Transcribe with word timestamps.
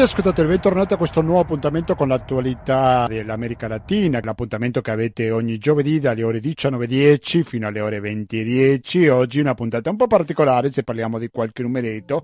Cari 0.00 0.12
ascoltatori, 0.12 0.48
bentornati 0.48 0.94
a 0.94 0.96
questo 0.96 1.20
nuovo 1.20 1.40
appuntamento 1.40 1.94
con 1.94 2.08
l'attualità 2.08 3.06
dell'America 3.06 3.68
Latina, 3.68 4.18
l'appuntamento 4.22 4.80
che 4.80 4.90
avete 4.90 5.30
ogni 5.30 5.58
giovedì 5.58 5.98
dalle 5.98 6.22
ore 6.22 6.38
19.10 6.40 7.42
fino 7.42 7.66
alle 7.66 7.80
ore 7.80 8.00
20.10. 8.00 9.10
Oggi 9.10 9.40
una 9.40 9.52
puntata 9.52 9.90
un 9.90 9.96
po' 9.96 10.06
particolare 10.06 10.72
se 10.72 10.84
parliamo 10.84 11.18
di 11.18 11.28
qualche 11.28 11.60
numeretto, 11.60 12.22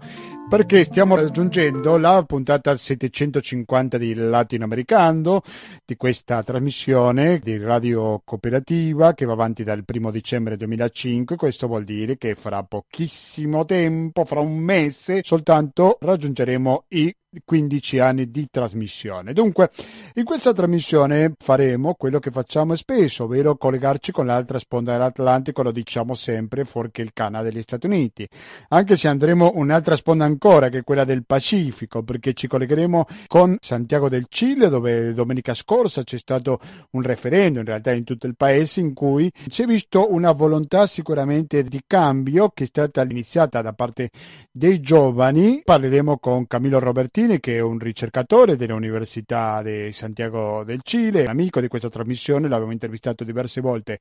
perché 0.48 0.84
stiamo 0.84 1.16
raggiungendo 1.16 1.98
la 1.98 2.24
puntata 2.26 2.74
750 2.74 3.98
di 3.98 4.14
Latinoamericano, 4.14 5.43
di 5.84 5.96
questa 5.96 6.43
trasmissione 6.43 7.40
di 7.40 7.58
radio 7.58 8.22
cooperativa 8.24 9.12
che 9.12 9.27
va 9.27 9.34
avanti 9.34 9.64
dal 9.64 9.84
1 9.86 10.11
dicembre 10.11 10.56
2005. 10.56 11.36
Questo 11.36 11.66
vuol 11.66 11.84
dire 11.84 12.16
che 12.16 12.36
fra 12.36 12.62
pochissimo 12.62 13.66
tempo, 13.66 14.24
fra 14.24 14.40
un 14.40 14.56
mese 14.56 15.20
soltanto, 15.22 15.98
raggiungeremo 16.00 16.84
i 16.88 17.14
15 17.45 17.98
anni 17.98 18.30
di 18.30 18.48
trasmissione. 18.50 19.32
Dunque, 19.32 19.70
in 20.14 20.24
questa 20.24 20.52
trasmissione 20.52 21.32
faremo 21.38 21.94
quello 21.94 22.18
che 22.18 22.30
facciamo 22.30 22.74
spesso, 22.77 23.24
ovvero 23.24 23.56
collegarci 23.56 24.12
con 24.12 24.27
l'altra 24.27 24.58
sponda 24.58 24.92
dell'Atlantico, 24.92 25.62
lo 25.62 25.70
diciamo 25.70 26.14
sempre, 26.14 26.64
fuorché 26.64 27.02
il 27.02 27.12
Canada 27.12 27.48
e 27.48 27.52
gli 27.52 27.62
Stati 27.62 27.86
Uniti. 27.86 28.28
Anche 28.68 28.96
se 28.96 29.08
andremo 29.08 29.52
un'altra 29.54 29.96
sponda 29.96 30.24
ancora, 30.24 30.68
che 30.68 30.78
è 30.78 30.84
quella 30.84 31.04
del 31.04 31.24
Pacifico, 31.24 32.02
perché 32.02 32.32
ci 32.34 32.46
collegheremo 32.46 33.06
con 33.27 33.56
Santiago 33.60 34.08
del 34.08 34.27
Cile, 34.28 34.68
dove 34.68 35.12
domenica 35.12 35.55
scorsa 35.55 36.02
c'è 36.02 36.18
stato 36.18 36.58
un 36.91 37.02
referendum, 37.02 37.60
in 37.60 37.66
realtà 37.66 37.92
in 37.92 38.05
tutto 38.05 38.27
il 38.27 38.36
paese, 38.36 38.80
in 38.80 38.94
cui 38.94 39.30
si 39.48 39.62
è 39.62 39.66
visto 39.66 40.12
una 40.12 40.32
volontà 40.32 40.86
sicuramente 40.86 41.62
di 41.62 41.82
cambio 41.86 42.50
che 42.50 42.64
è 42.64 42.66
stata 42.66 43.02
iniziata 43.02 43.62
da 43.62 43.72
parte 43.72 44.10
dei 44.50 44.80
giovani. 44.80 45.62
Parleremo 45.64 46.18
con 46.18 46.46
Camilo 46.46 46.78
Robertini 46.78 47.25
Martini, 47.26 47.40
che 47.40 47.56
è 47.56 47.60
un 47.60 47.78
ricercatore 47.78 48.56
dell'Università 48.56 49.62
di 49.62 49.91
Santiago 49.92 50.62
del 50.64 50.80
Cile, 50.82 51.24
amico 51.24 51.60
di 51.60 51.68
questa 51.68 51.88
trasmissione, 51.88 52.48
l'abbiamo 52.48 52.72
intervistato 52.72 53.24
diverse 53.24 53.60
volte 53.60 53.98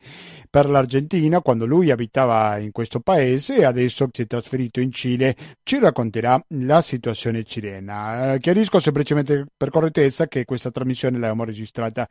per 0.50 0.70
l'Argentina 0.70 1.42
quando 1.42 1.66
lui 1.66 1.92
abitava 1.92 2.58
in 2.60 2.72
questo 2.72 3.00
paese 3.00 3.58
e 3.58 3.66
adesso 3.66 4.08
si 4.12 4.22
è 4.22 4.28
trasferito 4.28 4.80
in 4.80 4.92
Cile, 4.92 5.36
ci 5.64 5.80
racconterà 5.80 6.40
la 6.50 6.82
situazione 6.82 7.44
cilena. 7.44 8.34
Eh, 8.34 8.40
chiarisco 8.40 8.78
semplicemente 8.80 9.48
per 9.58 9.72
correttezza 9.72 10.28
che 10.28 10.46
questa 10.46 10.70
trasmissione 10.72 11.18
l'abbiamo 11.18 11.46
registrata 11.46 12.08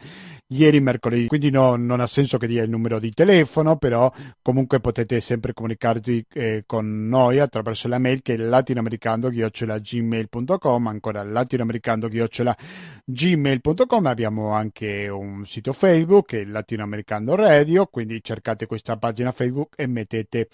ieri 0.49 0.81
mercoledì, 0.81 1.29
quindi 1.29 1.51
no, 1.51 1.77
non 1.77 2.01
ha 2.01 2.07
senso 2.07 2.39
che 2.39 2.49
dia 2.49 2.65
il 2.65 2.71
numero 2.71 2.99
di 2.99 3.13
telefono, 3.13 3.77
però 3.77 4.11
comunque 4.43 4.81
potete 4.81 5.21
sempre 5.21 5.53
comunicarvi 5.53 6.27
eh, 6.33 6.65
con 6.67 7.07
noi 7.07 7.39
attraverso 7.39 7.87
la 7.89 7.99
mail 7.99 8.23
che 8.23 8.35
è 8.35 8.37
latinoamericando-gmail.com 8.37 10.94
ancora 10.95 11.23
latinoamericando-gmail.com 11.23 14.07
abbiamo 14.07 14.53
anche 14.53 15.09
un 15.09 15.45
sito 15.45 15.73
Facebook 15.73 16.35
è 16.35 16.45
Latinoamericano 16.45 17.35
Radio 17.35 17.87
quindi 17.87 18.23
cercate 18.23 18.67
questa 18.67 18.97
pagina 18.97 19.33
Facebook 19.33 19.75
e 19.77 19.87
mettete 19.87 20.49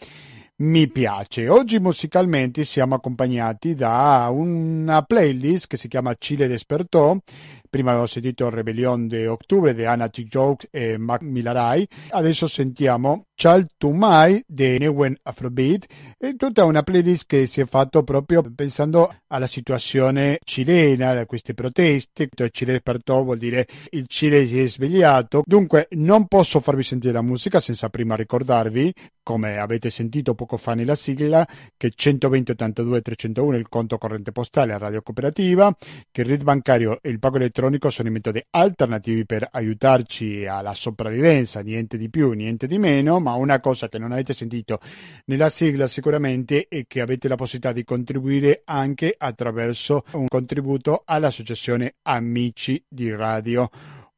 mi 0.61 0.89
piace. 0.89 1.49
Oggi 1.49 1.79
musicalmente 1.79 2.65
siamo 2.65 2.95
accompagnati 2.95 3.75
da 3.75 4.29
una 4.31 5.03
playlist 5.03 5.69
che 5.69 5.79
si 5.79 5.89
chiama 5.89 6.15
Chile 6.17 6.49
Despertó. 6.49 7.23
Prima 7.71 7.93
avevo 7.93 8.07
sentito 8.07 8.51
Rebellion 8.51 9.07
de 9.07 9.29
Octubre 9.29 9.73
di 9.73 9.85
Anna 9.85 10.09
T. 10.09 10.25
Jokes 10.25 10.67
e 10.73 10.99
Mac 10.99 11.21
Milaray. 11.23 11.87
Adesso 12.09 12.49
sentiamo 12.49 13.27
Chal 13.37 13.69
Tumai 13.79 14.43
di 14.45 14.77
Newen 14.77 15.17
Afrobeat. 15.23 15.87
È 16.19 16.35
tutta 16.35 16.65
una 16.65 16.83
playlist 16.83 17.27
che 17.27 17.47
si 17.47 17.61
è 17.61 17.67
fatto 17.67 18.03
proprio 18.03 18.43
pensando 18.53 19.15
alla 19.29 19.47
situazione 19.47 20.41
cilena, 20.45 21.11
a 21.11 21.27
queste 21.27 21.55
proteste. 21.55 22.29
Il 22.35 22.49
Cile 22.51 22.73
Despertó 22.73 23.23
vuol 23.23 23.39
dire 23.39 23.69
il 23.91 24.07
Cile 24.09 24.45
si 24.47 24.61
è 24.61 24.67
svegliato. 24.67 25.43
Dunque 25.47 25.87
non 25.93 26.27
posso 26.27 26.59
farvi 26.59 26.83
sentire 26.83 27.13
la 27.13 27.23
musica 27.23 27.61
senza 27.61 27.89
prima 27.89 28.17
ricordarvi 28.17 28.93
come 29.23 29.59
avete 29.59 29.91
sentito 29.91 30.35
poco 30.35 30.57
fa 30.57 30.75
nella 30.75 30.97
sigla, 30.97 31.47
che 31.77 31.93
120 31.95 32.51
82 32.51 33.01
301 33.01 33.55
è 33.55 33.59
il 33.59 33.69
conto 33.69 33.97
corrente 33.97 34.33
postale 34.33 34.73
a 34.73 34.79
Radio 34.79 35.03
Cooperativa, 35.03 35.73
che 36.11 36.23
il 36.23 36.27
RID 36.27 36.43
bancario 36.43 36.99
e 37.01 37.11
il 37.11 37.21
pago 37.21 37.37
elettronico 37.37 37.60
sono 37.91 38.09
i 38.09 38.13
metodi 38.13 38.45
alternativi 38.51 39.27
per 39.27 39.49
aiutarci 39.51 40.47
alla 40.47 40.75
sopravvivenza, 40.75 41.61
niente 41.61 41.97
di 41.97 42.09
più, 42.09 42.33
niente 42.33 42.67
di 42.67 42.79
meno, 42.79 43.21
ma 43.21 43.35
una 43.35 43.61
cosa 43.61 43.89
che 43.89 43.99
non 43.99 44.13
avete 44.13 44.33
sentito 44.33 44.81
nella 45.27 45.49
sigla 45.49 45.87
sicuramente 45.87 46.67
è 46.69 46.85
che 46.87 47.01
avete 47.01 47.29
la 47.29 47.37
possibilità 47.37 47.73
di 47.73 47.85
contribuire 47.85 48.63
anche 48.65 49.15
attraverso 49.17 50.05
un 50.13 50.27
contributo 50.29 51.03
all'associazione 51.05 51.97
Amici 52.03 52.83
di 52.89 53.11
Radio 53.15 53.69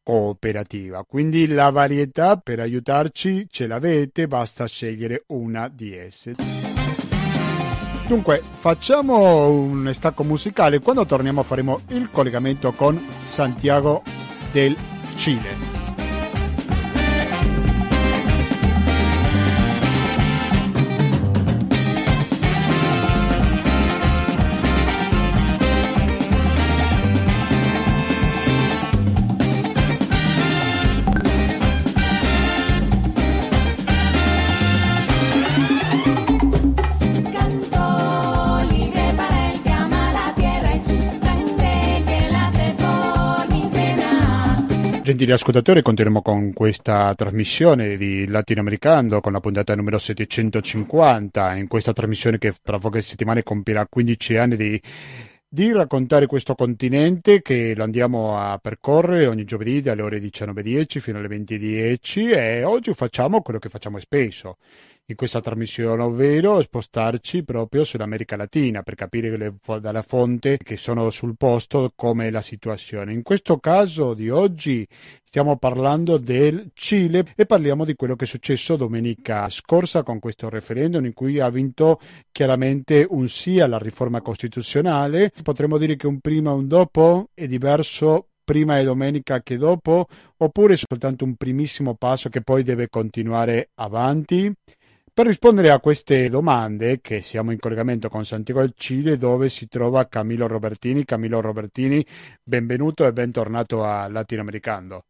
cooperativa. 0.02 1.04
Quindi 1.04 1.46
la 1.46 1.70
varietà 1.70 2.36
per 2.36 2.60
aiutarci 2.60 3.46
ce 3.50 3.66
l'avete, 3.66 4.26
basta 4.26 4.66
scegliere 4.66 5.24
una 5.28 5.68
di 5.68 5.94
esse. 5.94 6.81
Dunque, 8.06 8.42
facciamo 8.54 9.48
un 9.48 9.88
stacco 9.92 10.24
musicale. 10.24 10.80
Quando 10.80 11.06
torniamo 11.06 11.42
faremo 11.42 11.80
il 11.88 12.10
collegamento 12.10 12.72
con 12.72 13.00
Santiago 13.24 14.02
del 14.52 14.76
Cile. 15.14 15.81
Gentili 45.12 45.32
ascoltatori, 45.32 45.82
continuiamo 45.82 46.22
con 46.22 46.54
questa 46.54 47.14
trasmissione 47.14 47.98
di 47.98 48.26
Latinoamericano 48.26 49.20
con 49.20 49.32
la 49.32 49.40
puntata 49.40 49.74
numero 49.74 49.98
750. 49.98 51.54
In 51.56 51.68
questa 51.68 51.92
trasmissione 51.92 52.38
che 52.38 52.54
tra 52.62 52.78
poche 52.78 53.02
settimane 53.02 53.42
compirà 53.42 53.86
15 53.86 54.36
anni 54.38 54.56
di, 54.56 54.80
di 55.46 55.70
raccontare 55.70 56.26
questo 56.26 56.54
continente 56.54 57.42
che 57.42 57.74
lo 57.76 57.82
andiamo 57.82 58.38
a 58.38 58.56
percorrere 58.56 59.26
ogni 59.26 59.44
giovedì 59.44 59.82
dalle 59.82 60.00
ore 60.00 60.18
19.10 60.18 60.98
fino 60.98 61.18
alle 61.18 61.28
20.10 61.28 62.32
e 62.34 62.64
oggi 62.64 62.94
facciamo 62.94 63.42
quello 63.42 63.58
che 63.58 63.68
facciamo 63.68 63.98
spesso 63.98 64.56
in 65.06 65.16
questa 65.16 65.40
trasmissione, 65.40 66.02
ovvero 66.02 66.60
spostarci 66.62 67.42
proprio 67.44 67.84
sull'America 67.84 68.36
Latina 68.36 68.82
per 68.82 68.94
capire 68.94 69.36
le, 69.36 69.54
dalla 69.80 70.02
fonte 70.02 70.58
che 70.58 70.76
sono 70.76 71.10
sul 71.10 71.36
posto 71.36 71.92
come 71.94 72.28
è 72.28 72.30
la 72.30 72.40
situazione. 72.40 73.12
In 73.12 73.22
questo 73.22 73.58
caso 73.58 74.14
di 74.14 74.30
oggi 74.30 74.86
stiamo 75.24 75.56
parlando 75.56 76.18
del 76.18 76.70
Cile 76.72 77.24
e 77.34 77.46
parliamo 77.46 77.84
di 77.84 77.94
quello 77.94 78.16
che 78.16 78.24
è 78.24 78.28
successo 78.28 78.76
domenica 78.76 79.48
scorsa 79.48 80.02
con 80.02 80.18
questo 80.18 80.48
referendum 80.48 81.04
in 81.04 81.12
cui 81.12 81.40
ha 81.40 81.50
vinto 81.50 82.00
chiaramente 82.30 83.06
un 83.08 83.28
sì 83.28 83.60
alla 83.60 83.78
riforma 83.78 84.20
costituzionale. 84.20 85.32
Potremmo 85.42 85.78
dire 85.78 85.96
che 85.96 86.06
un 86.06 86.20
prima 86.20 86.52
e 86.52 86.54
un 86.54 86.68
dopo 86.68 87.28
è 87.34 87.46
diverso 87.46 88.28
prima 88.44 88.78
e 88.78 88.84
domenica 88.84 89.40
che 89.40 89.56
dopo, 89.56 90.06
oppure 90.38 90.76
soltanto 90.76 91.24
un 91.24 91.36
primissimo 91.36 91.94
passo 91.94 92.28
che 92.28 92.42
poi 92.42 92.62
deve 92.62 92.88
continuare 92.88 93.70
avanti? 93.74 94.52
Per 95.14 95.26
rispondere 95.26 95.68
a 95.68 95.78
queste 95.78 96.30
domande, 96.30 97.02
che 97.02 97.20
siamo 97.20 97.50
in 97.50 97.58
collegamento 97.58 98.08
con 98.08 98.24
Santiago 98.24 98.60
del 98.60 98.72
Cile, 98.74 99.18
dove 99.18 99.50
si 99.50 99.68
trova 99.68 100.08
Camilo 100.08 100.46
Robertini. 100.46 101.04
Camilo 101.04 101.42
Robertini, 101.42 102.02
benvenuto 102.42 103.04
e 103.04 103.12
bentornato 103.12 103.84
a 103.84 104.08
Latinoamericano. 104.08 105.04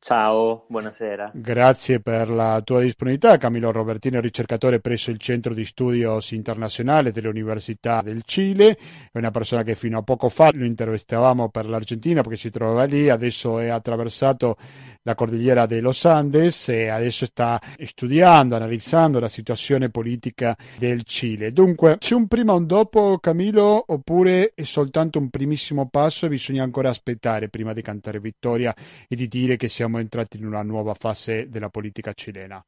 Ciao, 0.00 0.66
buonasera. 0.68 1.32
Grazie 1.34 2.00
per 2.00 2.28
la 2.28 2.60
tua 2.62 2.80
disponibilità. 2.82 3.36
Camilo 3.36 3.72
Robertino, 3.72 4.20
ricercatore 4.20 4.80
presso 4.80 5.10
il 5.10 5.18
Centro 5.18 5.54
di 5.54 5.64
Studios 5.64 6.30
Internazionale 6.30 7.10
dell'Università 7.10 8.00
del 8.02 8.22
Cile. 8.24 8.78
È 9.10 9.18
una 9.18 9.30
persona 9.32 9.64
che 9.64 9.74
fino 9.74 9.98
a 9.98 10.02
poco 10.02 10.28
fa 10.28 10.50
lo 10.52 10.64
intervistavamo 10.64 11.48
per 11.48 11.66
l'Argentina 11.66 12.20
perché 12.20 12.36
si 12.36 12.50
trovava 12.50 12.84
lì, 12.84 13.08
adesso 13.08 13.58
è 13.58 13.68
attraversato 13.68 14.56
la 15.08 15.14
cordigliera 15.14 15.64
dei 15.64 15.80
Los 15.80 16.04
Andes 16.04 16.68
e 16.68 16.88
adesso 16.88 17.24
sta 17.24 17.58
studiando, 17.82 18.56
analizzando 18.56 19.18
la 19.18 19.28
situazione 19.28 19.88
politica 19.88 20.54
del 20.76 21.02
Cile. 21.04 21.50
Dunque, 21.50 21.96
c'è 21.96 22.14
un 22.14 22.26
prima 22.26 22.52
e 22.52 22.56
un 22.56 22.66
dopo, 22.66 23.18
Camilo, 23.18 23.82
oppure 23.86 24.52
è 24.54 24.64
soltanto 24.64 25.18
un 25.18 25.30
primissimo 25.30 25.88
passo 25.88 26.26
e 26.26 26.28
bisogna 26.28 26.62
ancora 26.62 26.90
aspettare 26.90 27.48
prima 27.48 27.72
di 27.72 27.80
cantare 27.80 28.20
vittoria 28.20 28.74
e 29.08 29.16
di 29.16 29.28
dire 29.28 29.56
che 29.56 29.68
siamo 29.68 29.98
entrati 29.98 30.36
in 30.36 30.44
una 30.44 30.62
nuova 30.62 30.92
fase 30.92 31.48
della 31.48 31.70
politica 31.70 32.12
cilena? 32.12 32.62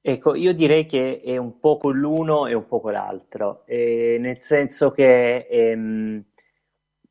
Ecco, 0.00 0.34
io 0.36 0.52
direi 0.52 0.86
che 0.86 1.22
è 1.22 1.38
un 1.38 1.58
poco 1.58 1.90
l'uno 1.90 2.46
e 2.46 2.54
un 2.54 2.66
poco 2.68 2.90
l'altro, 2.90 3.64
eh, 3.66 4.18
nel 4.20 4.40
senso 4.40 4.92
che 4.92 5.46
ehm, 5.50 6.22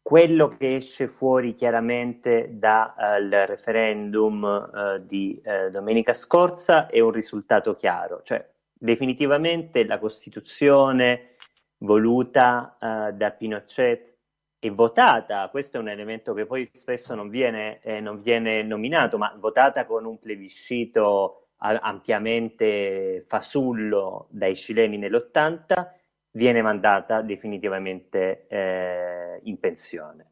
quello 0.04 0.50
che 0.50 0.76
esce 0.76 1.08
fuori 1.08 1.56
chiaramente 1.56 2.50
dal 2.52 3.26
uh, 3.26 3.50
referendum 3.50 4.44
uh, 4.44 5.00
di 5.00 5.42
uh, 5.44 5.70
domenica 5.72 6.14
scorsa 6.14 6.88
è 6.88 7.00
un 7.00 7.12
risultato 7.12 7.74
chiaro, 7.76 8.22
cioè 8.24 8.46
definitivamente 8.74 9.86
la 9.86 9.98
Costituzione 9.98 11.38
voluta 11.78 12.78
da 12.80 13.32
Pinochet 13.32 14.14
e 14.60 14.70
votata, 14.70 15.50
questo 15.50 15.76
è 15.76 15.80
un 15.82 15.90
elemento 15.90 16.34
che 16.34 16.46
poi 16.46 16.70
spesso 16.72 17.14
non 17.16 17.28
viene, 17.28 17.82
eh, 17.82 18.00
non 18.00 18.22
viene 18.22 18.64
nominato, 18.64 19.18
ma 19.18 19.36
votata 19.38 19.86
con 19.86 20.06
un 20.06 20.20
plebiscito 20.20 21.48
ampiamente 21.58 23.24
fasullo 23.28 24.28
dai 24.30 24.56
cileni 24.56 24.98
nell'80, 24.98 25.88
viene 26.34 26.62
mandata 26.62 27.22
definitivamente 27.22 28.48
eh, 28.48 29.40
in 29.44 29.60
pensione. 29.60 30.32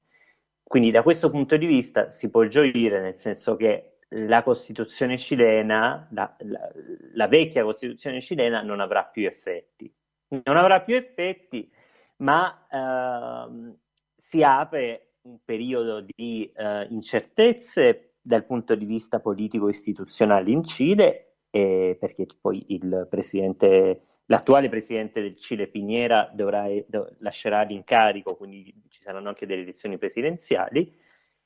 Quindi 0.63 0.91
da 0.91 1.03
questo 1.03 1.29
punto 1.29 1.57
di 1.57 1.65
vista 1.65 2.09
si 2.09 2.29
può 2.29 2.45
gioire 2.45 3.01
nel 3.01 3.17
senso 3.17 3.55
che 3.55 3.97
la 4.09 4.43
Costituzione 4.43 5.17
cilena, 5.17 6.07
la, 6.11 6.35
la, 6.39 6.71
la 7.13 7.27
vecchia 7.27 7.63
Costituzione 7.63 8.21
cilena 8.21 8.61
non 8.61 8.79
avrà 8.79 9.03
più 9.03 9.25
effetti. 9.25 9.93
Non 10.29 10.55
avrà 10.57 10.81
più 10.81 10.95
effetti, 10.95 11.69
ma 12.17 12.67
eh, 12.69 13.75
si 14.17 14.43
apre 14.43 15.15
un 15.23 15.37
periodo 15.43 16.01
di 16.01 16.49
eh, 16.55 16.87
incertezze 16.89 18.13
dal 18.21 18.45
punto 18.45 18.75
di 18.75 18.85
vista 18.85 19.19
politico-istituzionale 19.19 20.51
in 20.51 20.63
Cile, 20.63 21.35
eh, 21.49 21.97
perché 21.99 22.25
poi 22.39 22.63
il 22.69 23.07
presidente, 23.09 24.01
l'attuale 24.25 24.69
presidente 24.69 25.21
del 25.21 25.37
Cile, 25.37 25.67
Piñera, 25.67 26.29
dovrà, 26.33 26.67
do, 26.87 27.15
lascerà 27.19 27.61
l'incarico, 27.63 28.35
quindi 28.35 28.73
ci 28.89 29.01
saranno 29.01 29.29
anche 29.29 29.45
delle 29.45 29.61
elezioni 29.61 29.97
presidenziali, 29.97 30.97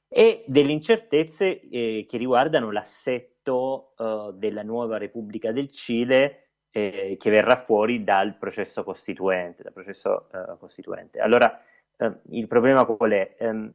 e 0.08 0.44
delle 0.48 0.72
incertezze 0.72 1.62
eh, 1.70 2.06
che 2.08 2.18
riguardano 2.18 2.72
l'assetto 2.72 3.94
uh, 3.98 4.32
della 4.32 4.64
nuova 4.64 4.98
Repubblica 4.98 5.52
del 5.52 5.72
Cile 5.72 6.50
eh, 6.70 7.18
che 7.20 7.30
verrà 7.30 7.58
fuori 7.58 8.04
dal 8.04 8.38
processo 8.38 8.84
costituente. 8.84 9.64
Dal 9.64 9.74
processo, 9.74 10.28
uh, 10.32 10.58
costituente. 10.58 11.20
Allora, 11.20 11.60
uh, 11.98 12.20
il 12.30 12.48
problema 12.48 12.86
qual 12.86 13.12
è? 13.12 13.36
Um, 13.40 13.74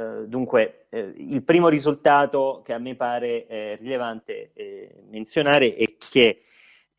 eh, 0.00 0.26
dunque, 0.26 0.86
eh, 0.88 1.12
il 1.16 1.42
primo 1.42 1.68
risultato 1.68 2.62
che 2.64 2.72
a 2.72 2.78
me 2.78 2.94
pare 2.94 3.46
eh, 3.46 3.76
rilevante 3.76 4.52
eh, 4.54 4.94
menzionare 5.10 5.74
è 5.74 5.84
che 5.98 6.44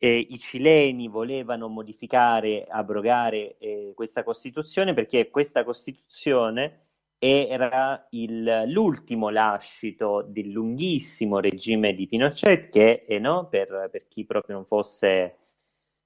eh, 0.04 0.26
i 0.30 0.38
cileni 0.40 1.06
volevano 1.06 1.68
modificare, 1.68 2.66
abrogare 2.68 3.56
questa 3.94 4.24
Costituzione 4.24 4.94
perché 4.94 5.30
questa 5.30 5.62
Costituzione 5.62 6.86
era 7.18 8.08
il, 8.10 8.64
l'ultimo 8.66 9.28
lascito 9.28 10.24
del 10.26 10.50
lunghissimo 10.50 11.38
regime 11.38 11.94
di 11.94 12.08
Pinochet 12.08 12.68
che, 12.68 13.06
no, 13.20 13.46
per, 13.48 13.88
per 13.92 14.08
chi 14.08 14.24
proprio 14.24 14.56
non 14.56 14.64
fosse 14.64 15.36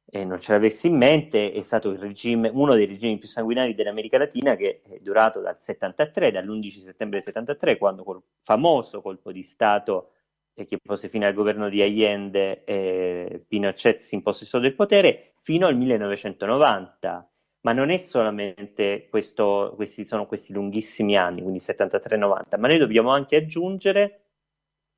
e 0.08 0.24
non 0.26 0.40
ce 0.40 0.52
l'avessi 0.52 0.88
in 0.88 0.96
mente, 0.96 1.52
è 1.52 1.62
stato 1.62 1.96
regime, 1.98 2.50
uno 2.52 2.74
dei 2.74 2.84
regimi 2.84 3.16
più 3.16 3.28
sanguinari 3.28 3.74
dell'America 3.74 4.18
Latina 4.18 4.56
che 4.56 4.82
è 4.88 4.98
durato 5.00 5.40
dal 5.40 5.58
73, 5.58 6.32
dall'11 6.32 6.82
settembre 6.82 7.18
del 7.18 7.22
73, 7.22 7.78
quando 7.78 8.04
quel 8.04 8.20
famoso 8.42 9.00
colpo 9.00 9.32
di 9.32 9.42
Stato 9.42 10.10
eh, 10.10 10.15
che 10.64 10.78
pose 10.82 11.08
fine 11.08 11.26
al 11.26 11.34
governo 11.34 11.68
di 11.68 11.82
Allende, 11.82 12.64
eh, 12.64 13.44
Pinochet 13.46 14.00
si 14.00 14.14
impose 14.14 14.46
solo 14.46 14.66
il 14.66 14.74
potere, 14.74 15.34
fino 15.42 15.66
al 15.66 15.76
1990. 15.76 17.30
Ma 17.60 17.72
non 17.72 17.90
è 17.90 17.98
solamente 17.98 19.08
questo, 19.10 19.72
questi 19.74 20.04
sono 20.04 20.26
questi 20.26 20.52
lunghissimi 20.52 21.16
anni, 21.16 21.42
quindi 21.42 21.58
73-90, 21.58 22.58
ma 22.60 22.68
noi 22.68 22.78
dobbiamo 22.78 23.10
anche 23.10 23.36
aggiungere 23.36 24.20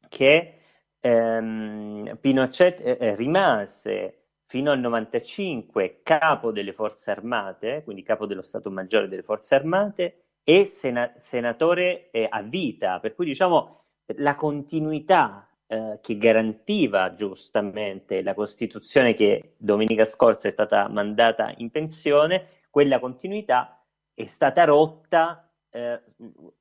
che 0.09 0.59
ehm, 1.01 2.19
Pinochet 2.21 2.81
eh, 2.81 2.99
eh 3.01 3.15
rimase 3.17 4.19
fino 4.47 4.71
al 4.71 4.81
95 4.81 6.01
capo 6.03 6.53
delle 6.53 6.73
forze 6.73 7.11
armate, 7.11 7.83
quindi 7.85 8.03
capo 8.03 8.27
dello 8.27 8.43
Stato 8.43 8.71
Maggiore 8.71 9.09
delle 9.09 9.23
forze 9.23 9.55
armate 9.55 10.25
e 10.43 10.65
sena- 10.65 11.13
senatore 11.17 12.11
eh, 12.11 12.27
a 12.29 12.43
vita, 12.43 13.01
per 13.01 13.15
cui 13.15 13.27
diciamo 13.27 13.85
la 14.17 14.35
continuità 14.35 15.48
eh, 15.69 15.99
che 16.01 16.17
garantiva 16.17 17.15
giustamente 17.15 18.23
la 18.23 18.35
Costituzione 18.35 19.15
che 19.15 19.53
domenica 19.59 20.05
scorsa 20.05 20.49
è 20.49 20.51
stata 20.51 20.89
mandata 20.89 21.53
in 21.59 21.71
pensione, 21.71 22.47
quella 22.71 22.99
continuità 22.99 23.85
è 24.15 24.27
stata 24.27 24.65
rotta 24.65 25.49
eh, 25.71 26.01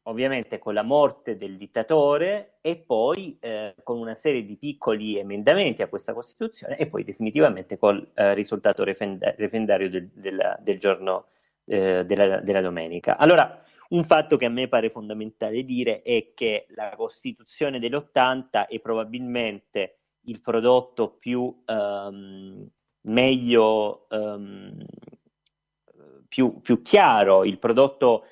ovviamente 0.04 0.60
con 0.60 0.74
la 0.74 0.84
morte 0.84 1.38
del 1.38 1.58
dittatore 1.58 2.58
e 2.62 2.76
poi 2.76 3.38
eh, 3.40 3.74
con 3.84 3.98
una 3.98 4.16
serie 4.16 4.46
di 4.46 4.58
piccoli 4.58 5.18
emendamenti 5.18 5.82
a 5.82 5.88
questa 5.88 6.14
Costituzione 6.14 6.76
e 6.76 6.88
poi 6.88 7.04
definitivamente 7.04 7.78
col 7.78 8.06
eh, 8.14 8.34
risultato 8.34 8.84
refenda- 8.84 9.34
referendario 9.38 9.90
del, 9.90 10.10
del, 10.14 10.58
del 10.60 10.80
giorno 10.80 11.28
eh, 11.66 12.06
della, 12.06 12.40
della, 12.40 12.62
domenica. 12.62 13.18
Allora, 13.18 13.64
un 13.90 14.04
fatto 14.04 14.38
che 14.38 14.46
a 14.46 14.50
me 14.50 14.68
pare 14.68 14.90
fondamentale 14.90 15.64
dire 15.64 16.02
è 16.02 16.32
che 16.34 16.68
la 16.70 16.94
Costituzione 16.96 17.80
dell'80 17.80 18.68
è 18.68 18.80
probabilmente 18.80 20.00
il 20.22 20.42
prodotto 20.42 21.12
più 21.12 21.64
um, 21.66 22.68
meglio, 23.02 24.08
um, 24.10 24.78
più, 26.28 26.60
più 26.62 26.82
chiaro, 26.82 27.46
il 27.46 27.60
prodotto 27.60 28.26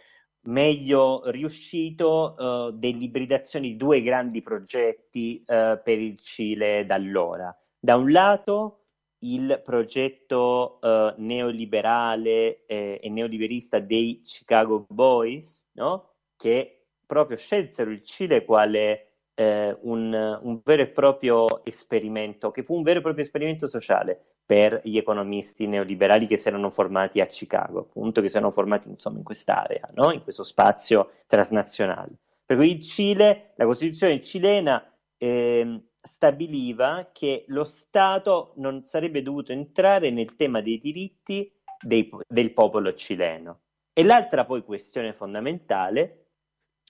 meglio 0.47 1.29
riuscito 1.29 2.35
uh, 2.37 2.71
dell'ibridazione 2.71 3.67
di 3.67 3.77
due 3.77 4.01
grandi 4.01 4.41
progetti 4.41 5.43
uh, 5.47 5.81
per 5.81 5.99
il 5.99 6.19
Cile 6.19 6.85
da 6.85 6.95
allora. 6.95 7.55
Da 7.79 7.95
un 7.95 8.11
lato 8.11 8.84
il 9.19 9.61
progetto 9.63 10.79
uh, 10.81 11.13
neoliberale 11.17 12.65
eh, 12.65 12.99
e 13.01 13.09
neoliberista 13.09 13.79
dei 13.79 14.21
Chicago 14.23 14.85
Boys, 14.87 15.65
no? 15.73 16.11
che 16.37 16.85
proprio 17.05 17.37
scelsero 17.37 17.91
il 17.91 18.03
Cile 18.03 18.43
quale 18.43 19.15
eh, 19.35 19.77
un, 19.81 20.39
un 20.41 20.61
vero 20.63 20.81
e 20.81 20.87
proprio 20.87 21.63
esperimento, 21.65 22.51
che 22.51 22.63
fu 22.63 22.75
un 22.75 22.83
vero 22.83 22.99
e 22.99 23.01
proprio 23.01 23.23
esperimento 23.23 23.67
sociale 23.67 24.35
per 24.45 24.81
gli 24.83 24.97
economisti 24.97 25.65
neoliberali 25.65 26.27
che 26.27 26.37
si 26.37 26.47
erano 26.47 26.69
formati 26.69 27.19
a 27.19 27.25
Chicago, 27.25 27.79
appunto, 27.79 28.21
che 28.21 28.29
si 28.29 28.37
erano 28.37 28.51
formati 28.51 28.89
insomma 28.89 29.17
in 29.17 29.23
quest'area, 29.23 29.89
no? 29.93 30.11
in 30.11 30.21
questo 30.21 30.43
spazio 30.43 31.11
transnazionale. 31.25 32.11
Per 32.45 32.57
cui 32.57 32.71
il 32.71 32.81
Cile, 32.81 33.53
la 33.55 33.65
Costituzione 33.65 34.21
cilena 34.21 34.87
eh, 35.17 35.81
stabiliva 36.05 37.09
che 37.11 37.45
lo 37.47 37.63
Stato 37.63 38.53
non 38.57 38.83
sarebbe 38.83 39.21
dovuto 39.21 39.51
entrare 39.51 40.09
nel 40.09 40.35
tema 40.35 40.61
dei 40.61 40.79
diritti 40.79 41.51
dei, 41.79 42.09
del 42.27 42.53
popolo 42.53 42.93
cileno. 42.93 43.61
E 43.93 44.03
l'altra 44.03 44.45
poi 44.45 44.63
questione 44.63 45.13
fondamentale, 45.13 46.27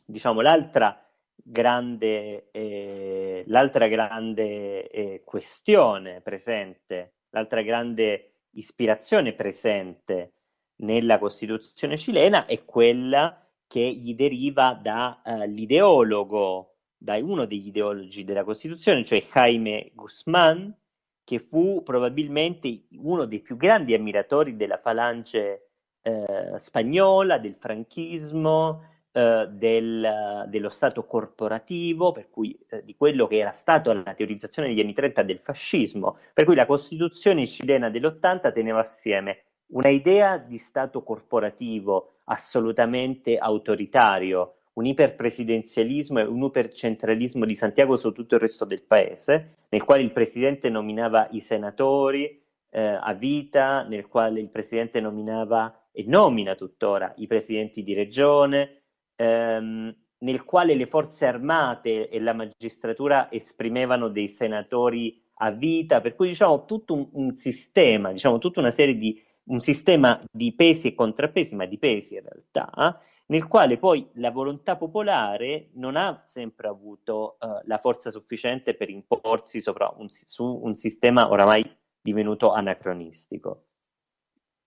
diciamo 0.05 0.41
l'altra 0.41 0.99
grande, 1.35 2.49
eh, 2.51 3.43
l'altra 3.47 3.87
grande 3.87 4.89
eh, 4.89 5.21
questione 5.23 6.21
presente 6.21 7.15
l'altra 7.35 7.61
grande 7.61 8.31
ispirazione 8.51 9.33
presente 9.33 10.31
nella 10.77 11.19
Costituzione 11.19 11.97
cilena 11.97 12.45
è 12.45 12.63
quella 12.63 13.45
che 13.67 13.81
gli 13.93 14.15
deriva 14.15 14.79
dall'ideologo, 14.81 16.57
uh, 16.59 16.74
da 17.05 17.15
uno 17.17 17.45
degli 17.45 17.67
ideologi 17.67 18.23
della 18.25 18.43
Costituzione, 18.43 19.05
cioè 19.05 19.21
Jaime 19.21 19.91
Guzmán, 19.93 20.73
che 21.23 21.39
fu 21.39 21.83
probabilmente 21.83 22.87
uno 22.97 23.25
dei 23.25 23.39
più 23.39 23.55
grandi 23.57 23.93
ammiratori 23.93 24.55
della 24.55 24.79
falange 24.79 25.69
eh, 26.01 26.55
spagnola, 26.57 27.37
del 27.37 27.55
franchismo, 27.55 28.81
eh, 29.11 29.47
del, 29.51 30.45
dello 30.47 30.69
Stato 30.69 31.05
corporativo, 31.05 32.11
per 32.11 32.29
cui 32.31 32.57
eh, 32.69 32.83
di 32.83 32.95
quello 32.95 33.27
che 33.27 33.37
era 33.37 33.51
stato 33.51 33.93
la 33.93 34.13
teorizzazione 34.15 34.69
negli 34.69 34.79
anni 34.81 34.93
30 34.93 35.21
del 35.21 35.39
fascismo, 35.39 36.17
per 36.33 36.45
cui 36.45 36.55
la 36.55 36.65
Costituzione 36.65 37.45
cilena 37.45 37.89
dell'80 37.91 38.51
teneva 38.51 38.79
assieme 38.79 39.43
una 39.67 39.89
idea 39.89 40.37
di 40.37 40.57
Stato 40.57 41.03
corporativo 41.03 42.21
assolutamente 42.25 43.37
autoritario, 43.37 44.54
un 44.75 44.85
iperpresidenzialismo 44.85 46.19
e 46.19 46.23
un 46.23 46.43
ipercentralismo 46.43 47.45
di 47.45 47.55
Santiago 47.55 47.97
su 47.97 48.11
tutto 48.11 48.35
il 48.35 48.41
resto 48.41 48.65
del 48.65 48.83
paese, 48.83 49.65
nel 49.69 49.83
quale 49.83 50.01
il 50.01 50.11
presidente 50.11 50.69
nominava 50.69 51.27
i 51.31 51.41
senatori 51.41 52.41
eh, 52.71 52.81
a 52.81 53.13
vita, 53.13 53.83
nel 53.83 54.07
quale 54.07 54.39
il 54.39 54.49
presidente 54.49 54.99
nominava 54.99 55.87
e 55.91 56.03
nomina 56.05 56.55
tuttora 56.55 57.13
i 57.17 57.27
presidenti 57.27 57.83
di 57.83 57.93
regione, 57.93 58.81
ehm, 59.15 59.95
nel 60.17 60.43
quale 60.43 60.75
le 60.75 60.87
forze 60.87 61.25
armate 61.25 62.09
e 62.09 62.19
la 62.19 62.33
magistratura 62.33 63.31
esprimevano 63.31 64.09
dei 64.09 64.27
senatori 64.27 65.23
a 65.35 65.51
vita, 65.51 66.01
per 66.01 66.15
cui 66.15 66.29
diciamo 66.29 66.65
tutto 66.65 66.93
un, 66.93 67.07
un 67.13 67.35
sistema, 67.35 68.11
diciamo 68.11 68.39
tutta 68.39 68.59
una 68.59 68.71
serie 68.71 68.97
di 68.97 69.21
un 69.45 69.61
sistema 69.61 70.21
di 70.31 70.53
pesi 70.53 70.87
e 70.87 70.95
contrappesi, 70.95 71.55
ma 71.55 71.65
di 71.65 71.77
pesi 71.77 72.15
in 72.15 72.23
realtà, 72.23 72.99
nel 73.27 73.47
quale 73.47 73.77
poi 73.77 74.07
la 74.13 74.31
volontà 74.31 74.75
popolare 74.75 75.69
non 75.73 75.95
ha 75.95 76.21
sempre 76.25 76.67
avuto 76.67 77.37
uh, 77.39 77.59
la 77.63 77.79
forza 77.79 78.11
sufficiente 78.11 78.75
per 78.75 78.89
imporsi 78.89 79.63
un, 79.97 80.07
su 80.09 80.43
un 80.43 80.75
sistema 80.75 81.29
oramai 81.29 81.63
divenuto 82.01 82.51
anacronistico. 82.51 83.63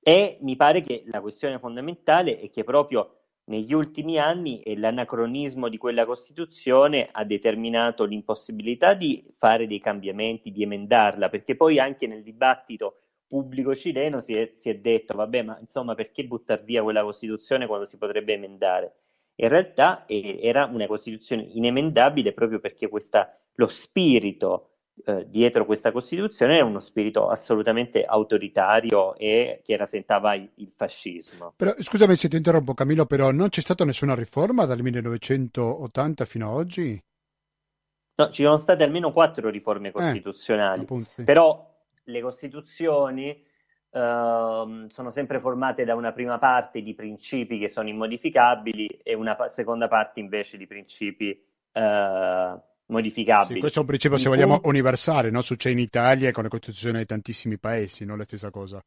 E 0.01 0.39
mi 0.41 0.57
pare 0.57 0.83
che 0.83 1.05
la 1.07 1.21
questione 1.21 1.59
fondamentale 1.59 2.41
è 2.41 2.51
che 2.51 2.65
proprio 2.65 3.19
negli 3.45 3.73
ultimi 3.73 4.19
anni 4.19 4.63
l'anacronismo 4.77 5.69
di 5.69 5.79
quella 5.79 6.05
Costituzione 6.05 7.09
ha 7.11 7.25
determinato 7.25 8.05
l'impossibilità 8.05 8.95
di 8.95 9.25
fare 9.39 9.67
dei 9.67 9.81
cambiamenti, 9.81 10.51
di 10.51 10.63
emendarla, 10.63 11.29
perché 11.29 11.57
poi 11.57 11.79
anche 11.79 12.07
nel 12.07 12.23
dibattito 12.23 12.97
pubblico 13.29 13.77
cileno 13.77 14.21
si 14.21 14.35
è, 14.35 14.51
si 14.55 14.71
è 14.71 14.77
detto, 14.77 15.15
vabbè, 15.15 15.43
ma 15.43 15.59
insomma, 15.61 15.95
perché 15.95 16.25
buttare 16.25 16.63
via 16.65 16.83
quella 16.83 17.03
Costituzione 17.03 17.67
quando 17.67 17.87
si 17.87 17.99
potrebbe 17.99 18.33
emendare? 18.33 18.95
In 19.37 19.49
realtà 19.49 20.07
eh, 20.07 20.39
era 20.43 20.65
una 20.65 20.87
Costituzione 20.87 21.43
inemendabile 21.43 22.33
proprio 22.33 22.59
perché 22.59 22.89
questa, 22.89 23.39
lo 23.55 23.69
spirito 23.69 24.71
eh, 25.05 25.27
dietro 25.29 25.65
questa 25.65 25.93
Costituzione 25.93 26.59
è 26.59 26.63
uno 26.63 26.81
spirito 26.81 27.29
assolutamente 27.29 28.03
autoritario 28.03 29.15
e 29.17 29.61
che 29.63 29.77
rasentava 29.77 30.35
il, 30.35 30.51
il, 30.57 30.73
fascismo. 30.75 31.53
Però, 31.57 31.73
scusami 31.77 32.17
se 32.17 32.29
ti 32.29 32.37
interrompo 32.37 32.75
Camillo, 32.75 33.07
però 33.07 33.31
non 33.31 33.49
c'è 33.49 33.61
stata 33.61 33.85
nessuna 33.85 34.15
riforma 34.15 34.65
dal 34.65 34.81
1980 34.81 36.25
fino 36.25 36.49
ad 36.49 36.55
oggi? 36.55 37.01
No, 38.17 38.31
ci 38.31 38.43
sono 38.43 38.57
state 38.57 38.83
almeno 38.83 39.13
quattro 39.13 39.49
riforme 39.49 39.89
eh, 39.89 39.93
costituzionali, 39.93 40.81
eh, 40.81 40.83
appunto, 40.83 41.11
sì. 41.15 41.23
però 41.23 41.68
le 42.09 42.21
Costituzioni 42.21 43.47
Uh, 43.91 44.87
sono 44.89 45.11
sempre 45.11 45.41
formate 45.41 45.87
da 45.87 45.95
una 45.95 46.13
prima 46.13 46.39
parte 46.39 46.83
di 46.83 46.95
principi 46.95 47.59
che 47.59 47.71
sono 47.71 47.89
immodificabili 47.89 48.87
e 49.03 49.15
una 49.15 49.35
pa- 49.35 49.49
seconda 49.49 49.89
parte 49.89 50.21
invece 50.21 50.59
di 50.59 50.67
principi 50.67 51.43
uh, 51.73 52.61
modificabili. 52.89 53.55
Sì, 53.55 53.61
questo 53.61 53.79
è 53.79 53.81
un 53.81 53.89
principio, 53.89 54.19
se 54.19 54.29
vogliamo, 54.29 54.53
punto... 54.57 54.69
universale, 54.69 55.31
no? 55.31 55.41
Succede 55.41 55.75
in 55.75 55.81
Italia 55.81 56.29
e 56.29 56.33
con 56.33 56.43
le 56.43 56.51
costituzioni 56.51 56.99
di 56.99 57.07
tantissimi 57.07 57.59
paesi, 57.59 58.05
non 58.05 58.19
la 58.19 58.25
stessa 58.25 58.51
cosa. 58.51 58.79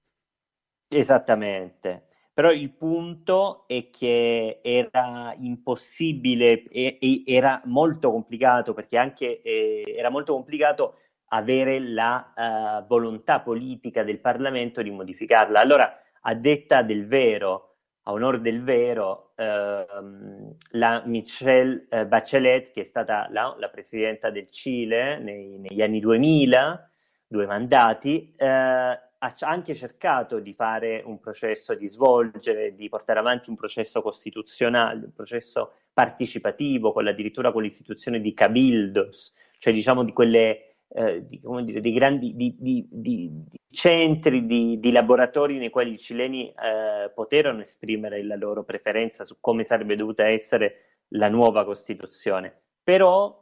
Esattamente. 0.88 2.10
Però 2.32 2.52
il 2.52 2.70
punto 2.70 3.68
è 3.68 3.90
che 3.90 4.60
era 4.62 5.34
impossibile, 5.36 6.62
e, 6.66 7.00
e 7.02 7.24
era 7.26 7.60
molto 7.66 8.12
complicato, 8.12 8.76
perché 8.76 9.00
anche 9.00 9.42
eh, 9.42 9.96
era 9.98 10.12
molto 10.12 10.34
complicato 10.34 11.00
avere 11.34 11.80
la 11.80 12.34
uh, 12.36 12.88
volontà 12.88 13.40
politica 13.40 14.04
del 14.04 14.20
Parlamento 14.20 14.82
di 14.82 14.92
modificarla. 14.92 15.60
Allora, 15.60 16.02
a 16.22 16.34
detta 16.36 16.82
del 16.82 17.08
vero, 17.08 17.76
a 18.04 18.12
onore 18.12 18.42
del 18.42 18.64
vero, 18.64 19.32
ehm, 19.36 20.56
la 20.72 21.04
Michelle 21.06 21.86
eh, 21.90 22.06
Bachelet, 22.06 22.72
che 22.72 22.82
è 22.82 22.84
stata 22.84 23.28
la, 23.30 23.56
la 23.58 23.70
presidenta 23.70 24.30
del 24.30 24.50
Cile 24.50 25.20
nei, 25.20 25.58
negli 25.58 25.82
anni 25.82 26.00
2000, 26.00 26.90
due 27.28 27.46
mandati, 27.46 28.34
eh, 28.36 28.48
ha 28.48 29.36
anche 29.42 29.76
cercato 29.76 30.40
di 30.40 30.54
fare 30.54 31.04
un 31.06 31.20
processo, 31.20 31.76
di 31.76 31.88
svolgere, 31.88 32.74
di 32.74 32.90
portare 32.90 33.20
avanti 33.20 33.50
un 33.50 33.56
processo 33.56 34.02
costituzionale, 34.02 35.06
un 35.06 35.14
processo 35.14 35.74
partecipativo, 35.94 36.92
con 36.92 37.08
addirittura 37.08 37.52
con 37.52 37.62
l'istituzione 37.62 38.20
di 38.20 38.34
cabildos, 38.34 39.32
cioè 39.60 39.74
diciamo 39.74 40.04
di 40.04 40.12
quelle 40.12 40.71
eh, 40.94 41.26
di, 41.26 41.42
dire, 41.64 41.82
dei 41.82 41.94
grandi 41.94 42.36
di, 42.36 42.56
di, 42.60 42.88
di 42.90 43.32
centri, 43.70 44.46
di, 44.46 44.92
laboratori 44.92 45.58
nei 45.58 45.70
quali 45.70 45.94
i 45.94 45.98
cileni 45.98 46.50
eh, 46.50 47.10
poterono 47.14 47.62
esprimere 47.62 48.24
la 48.24 48.36
loro 48.36 48.64
preferenza 48.64 49.24
su 49.24 49.38
come 49.40 49.64
sarebbe 49.64 49.96
dovuta 49.96 50.28
essere 50.28 51.00
la 51.10 51.30
nuova 51.30 51.64
Costituzione. 51.64 52.64
Però 52.84 53.40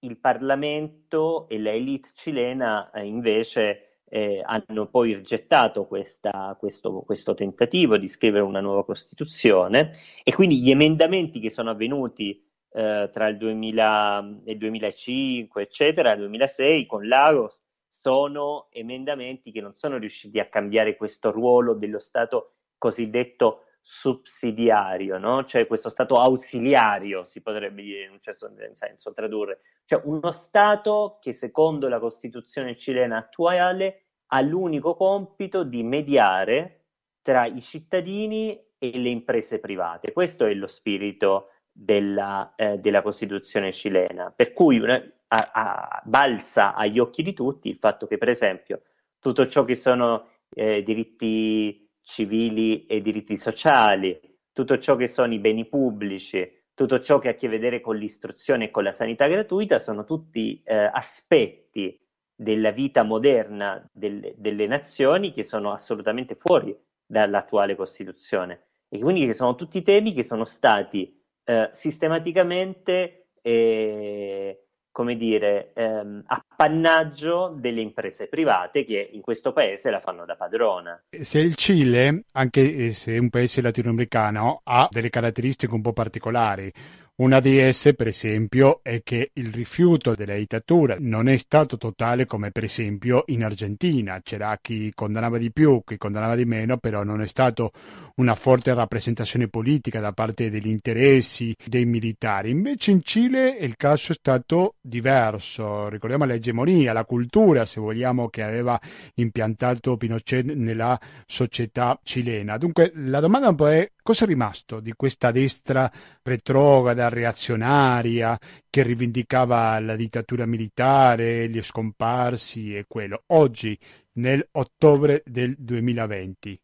il 0.00 0.16
Parlamento 0.18 1.48
e 1.48 1.58
l'elite 1.58 2.10
cilena 2.14 2.90
eh, 2.90 3.04
invece 3.04 4.00
eh, 4.08 4.42
hanno 4.44 4.86
poi 4.88 5.14
rigettato 5.14 5.86
questa, 5.86 6.56
questo, 6.58 7.02
questo, 7.02 7.34
tentativo 7.34 7.96
di 7.96 8.08
scrivere 8.08 8.42
una 8.42 8.60
nuova 8.60 8.84
Costituzione 8.84 9.92
e 10.24 10.32
quindi 10.32 10.60
gli 10.60 10.70
emendamenti 10.70 11.38
che 11.38 11.50
sono 11.50 11.70
avvenuti 11.70 12.49
eh, 12.72 13.10
tra 13.12 13.28
il, 13.28 13.36
2000, 13.36 14.40
il 14.44 14.58
2005, 14.58 15.62
eccetera, 15.62 16.12
il 16.12 16.18
2006 16.20 16.86
con 16.86 17.06
Lagos, 17.06 17.62
sono 17.88 18.68
emendamenti 18.70 19.52
che 19.52 19.60
non 19.60 19.74
sono 19.74 19.98
riusciti 19.98 20.38
a 20.38 20.48
cambiare 20.48 20.96
questo 20.96 21.30
ruolo 21.30 21.74
dello 21.74 21.98
Stato 21.98 22.54
cosiddetto 22.78 23.64
sussidiario, 23.82 25.18
no? 25.18 25.44
cioè 25.44 25.66
questo 25.66 25.90
Stato 25.90 26.14
ausiliario, 26.14 27.24
si 27.24 27.42
potrebbe 27.42 27.82
dire 27.82 28.04
in 28.04 28.12
un 28.12 28.20
certo 28.20 28.50
senso 28.72 29.12
tradurre, 29.12 29.60
cioè 29.84 30.00
uno 30.04 30.30
Stato 30.30 31.18
che 31.20 31.32
secondo 31.32 31.88
la 31.88 31.98
Costituzione 31.98 32.76
cilena 32.76 33.18
attuale 33.18 34.04
ha 34.28 34.40
l'unico 34.40 34.94
compito 34.94 35.64
di 35.64 35.82
mediare 35.82 36.84
tra 37.22 37.46
i 37.46 37.60
cittadini 37.60 38.58
e 38.78 38.98
le 38.98 39.08
imprese 39.08 39.58
private. 39.58 40.12
Questo 40.12 40.46
è 40.46 40.54
lo 40.54 40.66
spirito 40.66 41.48
della, 41.72 42.54
eh, 42.56 42.78
della 42.78 43.02
Costituzione 43.02 43.72
cilena, 43.72 44.32
per 44.34 44.52
cui 44.52 44.78
una, 44.78 45.02
a, 45.28 45.50
a, 45.52 46.02
balza 46.04 46.74
agli 46.74 46.98
occhi 46.98 47.22
di 47.22 47.32
tutti 47.32 47.68
il 47.68 47.76
fatto 47.76 48.06
che, 48.06 48.18
per 48.18 48.28
esempio, 48.28 48.82
tutto 49.18 49.46
ciò 49.46 49.64
che 49.64 49.76
sono 49.76 50.28
eh, 50.50 50.82
diritti 50.82 51.88
civili 52.02 52.86
e 52.86 53.00
diritti 53.00 53.36
sociali, 53.36 54.18
tutto 54.52 54.78
ciò 54.78 54.96
che 54.96 55.08
sono 55.08 55.32
i 55.32 55.38
beni 55.38 55.66
pubblici, 55.66 56.58
tutto 56.74 57.00
ciò 57.00 57.18
che 57.18 57.28
ha 57.28 57.30
a 57.32 57.34
che 57.34 57.48
vedere 57.48 57.80
con 57.80 57.96
l'istruzione 57.96 58.64
e 58.64 58.70
con 58.70 58.84
la 58.84 58.92
sanità 58.92 59.26
gratuita 59.26 59.78
sono 59.78 60.04
tutti 60.04 60.62
eh, 60.64 60.74
aspetti 60.74 62.00
della 62.34 62.70
vita 62.70 63.02
moderna 63.02 63.86
del, 63.92 64.34
delle 64.36 64.66
nazioni 64.66 65.30
che 65.30 65.44
sono 65.44 65.72
assolutamente 65.72 66.34
fuori 66.34 66.74
dall'attuale 67.04 67.76
Costituzione. 67.76 68.68
E 68.88 68.98
quindi 68.98 69.32
sono 69.34 69.54
tutti 69.54 69.82
temi 69.82 70.14
che 70.14 70.24
sono 70.24 70.44
stati 70.44 71.19
eh, 71.50 71.70
sistematicamente, 71.72 73.30
eh, 73.42 74.66
come 74.92 75.16
dire, 75.16 75.72
ehm, 75.74 76.22
appannaggio 76.26 77.56
delle 77.58 77.80
imprese 77.80 78.28
private 78.28 78.84
che 78.84 79.10
in 79.12 79.20
questo 79.20 79.52
paese 79.52 79.90
la 79.90 79.98
fanno 79.98 80.24
da 80.24 80.36
padrona. 80.36 81.02
Se 81.10 81.40
il 81.40 81.56
Cile, 81.56 82.22
anche 82.34 82.90
se 82.90 83.14
è 83.14 83.18
un 83.18 83.30
paese 83.30 83.62
latinoamericano, 83.62 84.60
ha 84.62 84.86
delle 84.92 85.10
caratteristiche 85.10 85.74
un 85.74 85.80
po' 85.80 85.92
particolari, 85.92 86.72
una 87.20 87.38
di 87.38 87.58
esse, 87.58 87.92
per 87.92 88.06
esempio, 88.06 88.80
è 88.82 89.02
che 89.02 89.30
il 89.34 89.52
rifiuto 89.52 90.14
della 90.14 90.36
dittatura 90.36 90.96
non 90.98 91.28
è 91.28 91.36
stato 91.36 91.76
totale 91.76 92.24
come 92.24 92.50
per 92.50 92.64
esempio 92.64 93.24
in 93.26 93.44
Argentina. 93.44 94.20
C'era 94.22 94.58
chi 94.60 94.90
condannava 94.94 95.36
di 95.36 95.52
più, 95.52 95.82
chi 95.84 95.98
condannava 95.98 96.34
di 96.34 96.46
meno, 96.46 96.78
però 96.78 97.02
non 97.02 97.20
è 97.20 97.28
stato 97.28 97.72
una 98.16 98.34
forte 98.34 98.72
rappresentazione 98.72 99.48
politica 99.48 100.00
da 100.00 100.12
parte 100.12 100.48
degli 100.48 100.68
interessi 100.68 101.54
dei 101.62 101.84
militari. 101.84 102.48
Invece 102.48 102.90
in 102.90 103.02
Cile 103.02 103.50
il 103.50 103.76
caso 103.76 104.12
è 104.12 104.14
stato 104.14 104.76
diverso. 104.80 105.90
Ricordiamo 105.90 106.24
l'egemonia, 106.24 106.94
la 106.94 107.04
cultura, 107.04 107.66
se 107.66 107.80
vogliamo, 107.80 108.30
che 108.30 108.42
aveva 108.42 108.80
impiantato 109.16 109.98
Pinochet 109.98 110.46
nella 110.54 110.98
società 111.26 112.00
cilena. 112.02 112.56
Dunque 112.56 112.92
la 112.94 113.20
domanda 113.20 113.50
un 113.50 113.56
po' 113.56 113.68
è 113.68 113.90
cosa 114.10 114.24
è 114.24 114.26
rimasto 114.26 114.80
di 114.80 114.92
questa 114.94 115.30
destra 115.30 115.88
retrograda, 116.24 117.08
reazionaria, 117.08 118.36
che 118.68 118.82
rivendicava 118.82 119.78
la 119.78 119.94
dittatura 119.94 120.46
militare, 120.46 121.48
gli 121.48 121.62
scomparsi 121.62 122.74
e 122.74 122.86
quello. 122.88 123.22
Oggi, 123.28 123.78
nell'ottobre 124.14 125.22
del 125.24 125.54
2020. 125.56 126.60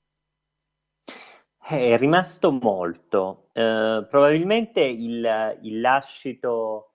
È 1.56 1.96
rimasto 1.96 2.50
molto. 2.50 3.50
Eh, 3.52 4.04
probabilmente 4.10 4.80
il, 4.80 5.58
il, 5.62 5.80
lascito, 5.80 6.94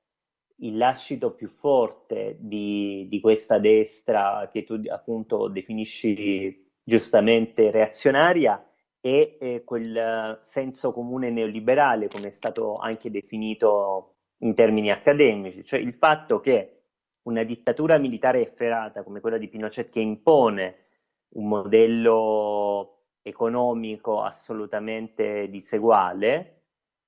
il, 0.57 0.75
lascito, 0.75 1.31
più 1.31 1.47
forte 1.47 2.35
di, 2.41 3.07
di 3.09 3.21
questa 3.21 3.57
destra 3.57 4.49
che 4.51 4.65
tu 4.65 4.81
appunto 4.89 5.47
definisci 5.47 6.69
giustamente 6.83 7.71
reazionaria 7.71 8.61
e 9.01 9.37
eh, 9.39 9.63
quel 9.65 10.37
senso 10.41 10.93
comune 10.93 11.31
neoliberale, 11.31 12.07
come 12.07 12.27
è 12.27 12.31
stato 12.31 12.77
anche 12.77 13.09
definito 13.09 14.15
in 14.39 14.53
termini 14.55 14.91
accademici, 14.91 15.65
cioè 15.65 15.79
il 15.79 15.93
fatto 15.95 16.39
che 16.39 16.83
una 17.23 17.43
dittatura 17.43 17.97
militare 17.97 18.41
efferata 18.41 19.03
come 19.03 19.19
quella 19.19 19.37
di 19.37 19.49
Pinochet 19.49 19.89
che 19.89 19.99
impone 19.99 20.75
un 21.33 21.47
modello 21.47 23.01
economico 23.21 24.21
assolutamente 24.21 25.47
diseguale, 25.49 26.61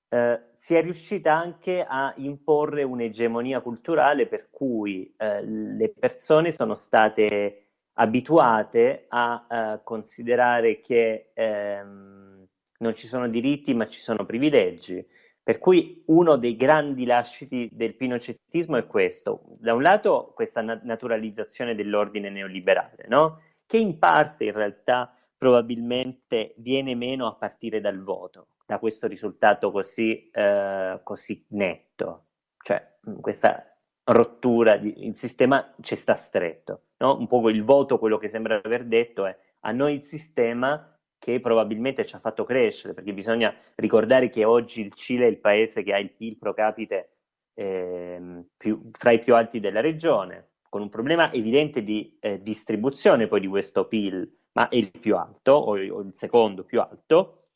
eh, 0.10 0.50
si 0.54 0.76
è 0.76 0.82
riuscita 0.82 1.34
anche 1.34 1.84
a 1.88 2.14
imporre 2.18 2.84
un'egemonia 2.84 3.62
culturale 3.62 4.28
per 4.28 4.50
cui 4.52 5.12
eh, 5.18 5.44
le 5.44 5.90
persone 5.90 6.52
sono 6.52 6.76
state 6.76 7.63
abituate 7.94 9.06
a, 9.10 9.46
eh, 9.50 9.82
considerare 9.84 10.82
che 10.82 11.32
ehm, 11.34 12.48
non 12.80 12.96
ci 12.96 13.08
sono 13.08 13.28
diritti 13.30 13.74
ma 13.74 13.88
ci 13.88 14.02
sono 14.02 14.26
privilegi. 14.26 15.06
Per 15.44 15.60
cui 15.60 16.04
uno 16.08 16.38
dei 16.38 16.56
grandi 16.56 17.06
lasciti 17.06 17.70
del 17.74 17.96
pinocettismo 17.96 18.78
è 18.78 18.88
questo. 18.88 19.44
Da 19.60 19.74
un 19.74 19.82
lato 19.82 20.32
questa 20.34 20.62
naturalizzazione 20.62 21.76
dell'ordine 21.76 22.30
neoliberale, 22.30 23.06
no? 23.10 23.42
che 23.66 23.78
in 23.78 24.00
parte 24.00 24.46
in 24.46 24.54
realtà 24.54 25.14
probabilmente 25.38 26.54
viene 26.58 26.96
meno 26.96 27.28
a 27.28 27.36
partire 27.36 27.82
dal 27.82 28.02
voto, 28.02 28.48
da 28.66 28.80
questo 28.80 29.08
risultato 29.08 29.72
così, 29.72 30.30
eh, 30.30 31.02
così 31.04 31.46
netto. 31.50 32.28
Cioè 32.64 33.00
questa 33.20 33.76
rottura, 34.06 34.78
di, 34.78 35.06
il 35.06 35.18
sistema 35.18 35.74
ci 35.82 35.98
sta 35.98 36.16
stretto. 36.16 36.84
No? 37.04 37.18
Un 37.18 37.28
po' 37.28 37.50
il 37.50 37.66
voto, 37.66 38.00
quello 38.00 38.18
che 38.18 38.30
sembra 38.30 38.62
aver 38.64 38.86
detto 38.86 39.26
è 39.26 39.38
a 39.66 39.72
noi 39.74 39.96
il 39.96 40.04
sistema 40.04 40.90
che 41.20 41.42
probabilmente 41.42 42.06
ci 42.06 42.16
ha 42.16 42.20
fatto 42.20 42.46
crescere, 42.46 42.94
perché 42.94 43.14
bisogna 43.14 43.54
ricordare 43.76 44.30
che 44.30 44.46
oggi 44.46 44.82
il 44.82 44.94
Cile 44.94 45.26
è 45.26 45.30
il 45.30 45.40
paese 45.40 45.84
che 45.84 45.94
ha 45.94 46.00
il 46.00 46.12
PIL 46.12 46.38
pro 46.38 46.54
capite 46.54 47.18
eh, 47.56 48.46
più, 48.58 48.90
fra 48.92 49.12
i 49.12 49.20
più 49.20 49.36
alti 49.36 49.60
della 49.60 49.82
regione, 49.82 50.52
con 50.70 50.82
un 50.82 50.90
problema 50.90 51.32
evidente 51.32 51.84
di 51.84 52.18
eh, 52.20 52.42
distribuzione 52.42 53.28
poi 53.28 53.42
di 53.42 53.48
questo 53.48 53.88
PIL, 53.88 54.40
ma 54.54 54.70
è 54.70 54.76
il 54.76 54.92
più 54.92 55.16
alto, 55.16 55.52
o, 55.52 55.72
o 55.72 56.00
il 56.02 56.12
secondo 56.14 56.64
più 56.64 56.82
alto. 56.82 57.48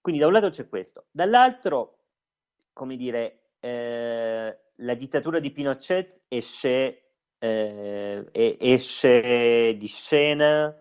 Quindi 0.00 0.20
da 0.20 0.26
un 0.26 0.32
lato 0.32 0.50
c'è 0.50 0.68
questo, 0.68 1.06
dall'altro, 1.10 1.98
come 2.72 2.96
dire, 2.96 3.52
eh, 3.60 4.58
la 4.74 4.94
dittatura 4.94 5.38
di 5.38 5.50
Pinochet 5.50 6.22
esce, 6.28 7.09
eh, 7.40 8.56
esce 8.60 9.74
di 9.76 9.86
scena 9.86 10.74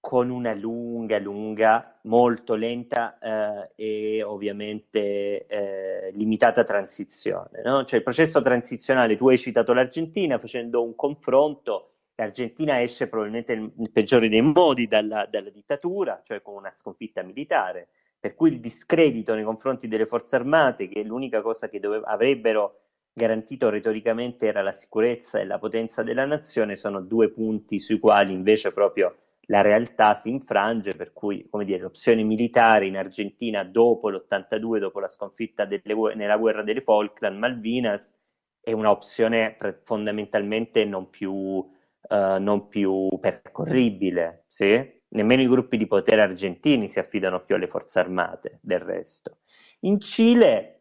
con 0.00 0.30
una 0.30 0.54
lunga, 0.54 1.18
lunga, 1.18 1.98
molto 2.04 2.54
lenta 2.54 3.18
eh, 3.18 3.70
e 3.74 4.22
ovviamente 4.22 5.46
eh, 5.46 6.10
limitata 6.12 6.64
transizione. 6.64 7.60
No? 7.62 7.84
Cioè 7.84 7.98
il 7.98 8.04
processo 8.04 8.40
transizionale, 8.40 9.16
tu 9.16 9.28
hai 9.28 9.38
citato 9.38 9.74
l'Argentina 9.74 10.38
facendo 10.38 10.82
un 10.82 10.94
confronto, 10.94 11.96
l'Argentina 12.14 12.80
esce 12.80 13.08
probabilmente 13.08 13.54
nel 13.54 13.90
peggiore 13.92 14.30
dei 14.30 14.40
modi 14.40 14.86
dalla, 14.86 15.26
dalla 15.26 15.50
dittatura, 15.50 16.22
cioè 16.24 16.40
con 16.40 16.54
una 16.54 16.72
sconfitta 16.74 17.22
militare, 17.22 17.88
per 18.18 18.34
cui 18.34 18.50
il 18.50 18.60
discredito 18.60 19.34
nei 19.34 19.44
confronti 19.44 19.86
delle 19.86 20.06
forze 20.06 20.36
armate, 20.36 20.88
che 20.88 21.00
è 21.00 21.04
l'unica 21.04 21.42
cosa 21.42 21.68
che 21.68 21.78
dove, 21.78 22.00
avrebbero 22.04 22.89
garantito 23.12 23.68
retoricamente 23.68 24.46
era 24.46 24.62
la 24.62 24.72
sicurezza 24.72 25.38
e 25.38 25.44
la 25.44 25.58
potenza 25.58 26.02
della 26.02 26.26
nazione, 26.26 26.76
sono 26.76 27.00
due 27.00 27.30
punti 27.30 27.78
sui 27.80 27.98
quali 27.98 28.32
invece 28.32 28.72
proprio 28.72 29.16
la 29.50 29.62
realtà 29.62 30.14
si 30.14 30.30
infrange, 30.30 30.94
per 30.94 31.12
cui 31.12 31.48
come 31.48 31.64
dire, 31.64 31.80
l'opzione 31.80 32.22
militare 32.22 32.86
in 32.86 32.96
Argentina 32.96 33.64
dopo 33.64 34.08
l'82, 34.08 34.78
dopo 34.78 35.00
la 35.00 35.08
sconfitta 35.08 35.64
delle, 35.64 36.14
nella 36.14 36.36
guerra 36.36 36.62
delle 36.62 36.82
Falkland, 36.82 37.36
Malvinas, 37.36 38.16
è 38.60 38.72
un'opzione 38.72 39.56
fondamentalmente 39.82 40.84
non 40.84 41.10
più, 41.10 41.32
uh, 41.32 41.68
non 42.08 42.68
più 42.68 43.08
percorribile. 43.20 44.44
Sì? 44.46 44.98
Nemmeno 45.08 45.42
i 45.42 45.48
gruppi 45.48 45.76
di 45.76 45.88
potere 45.88 46.22
argentini 46.22 46.88
si 46.88 47.00
affidano 47.00 47.42
più 47.42 47.56
alle 47.56 47.66
forze 47.66 47.98
armate, 47.98 48.60
del 48.62 48.80
resto. 48.80 49.38
In 49.80 49.98
Cile 49.98 50.79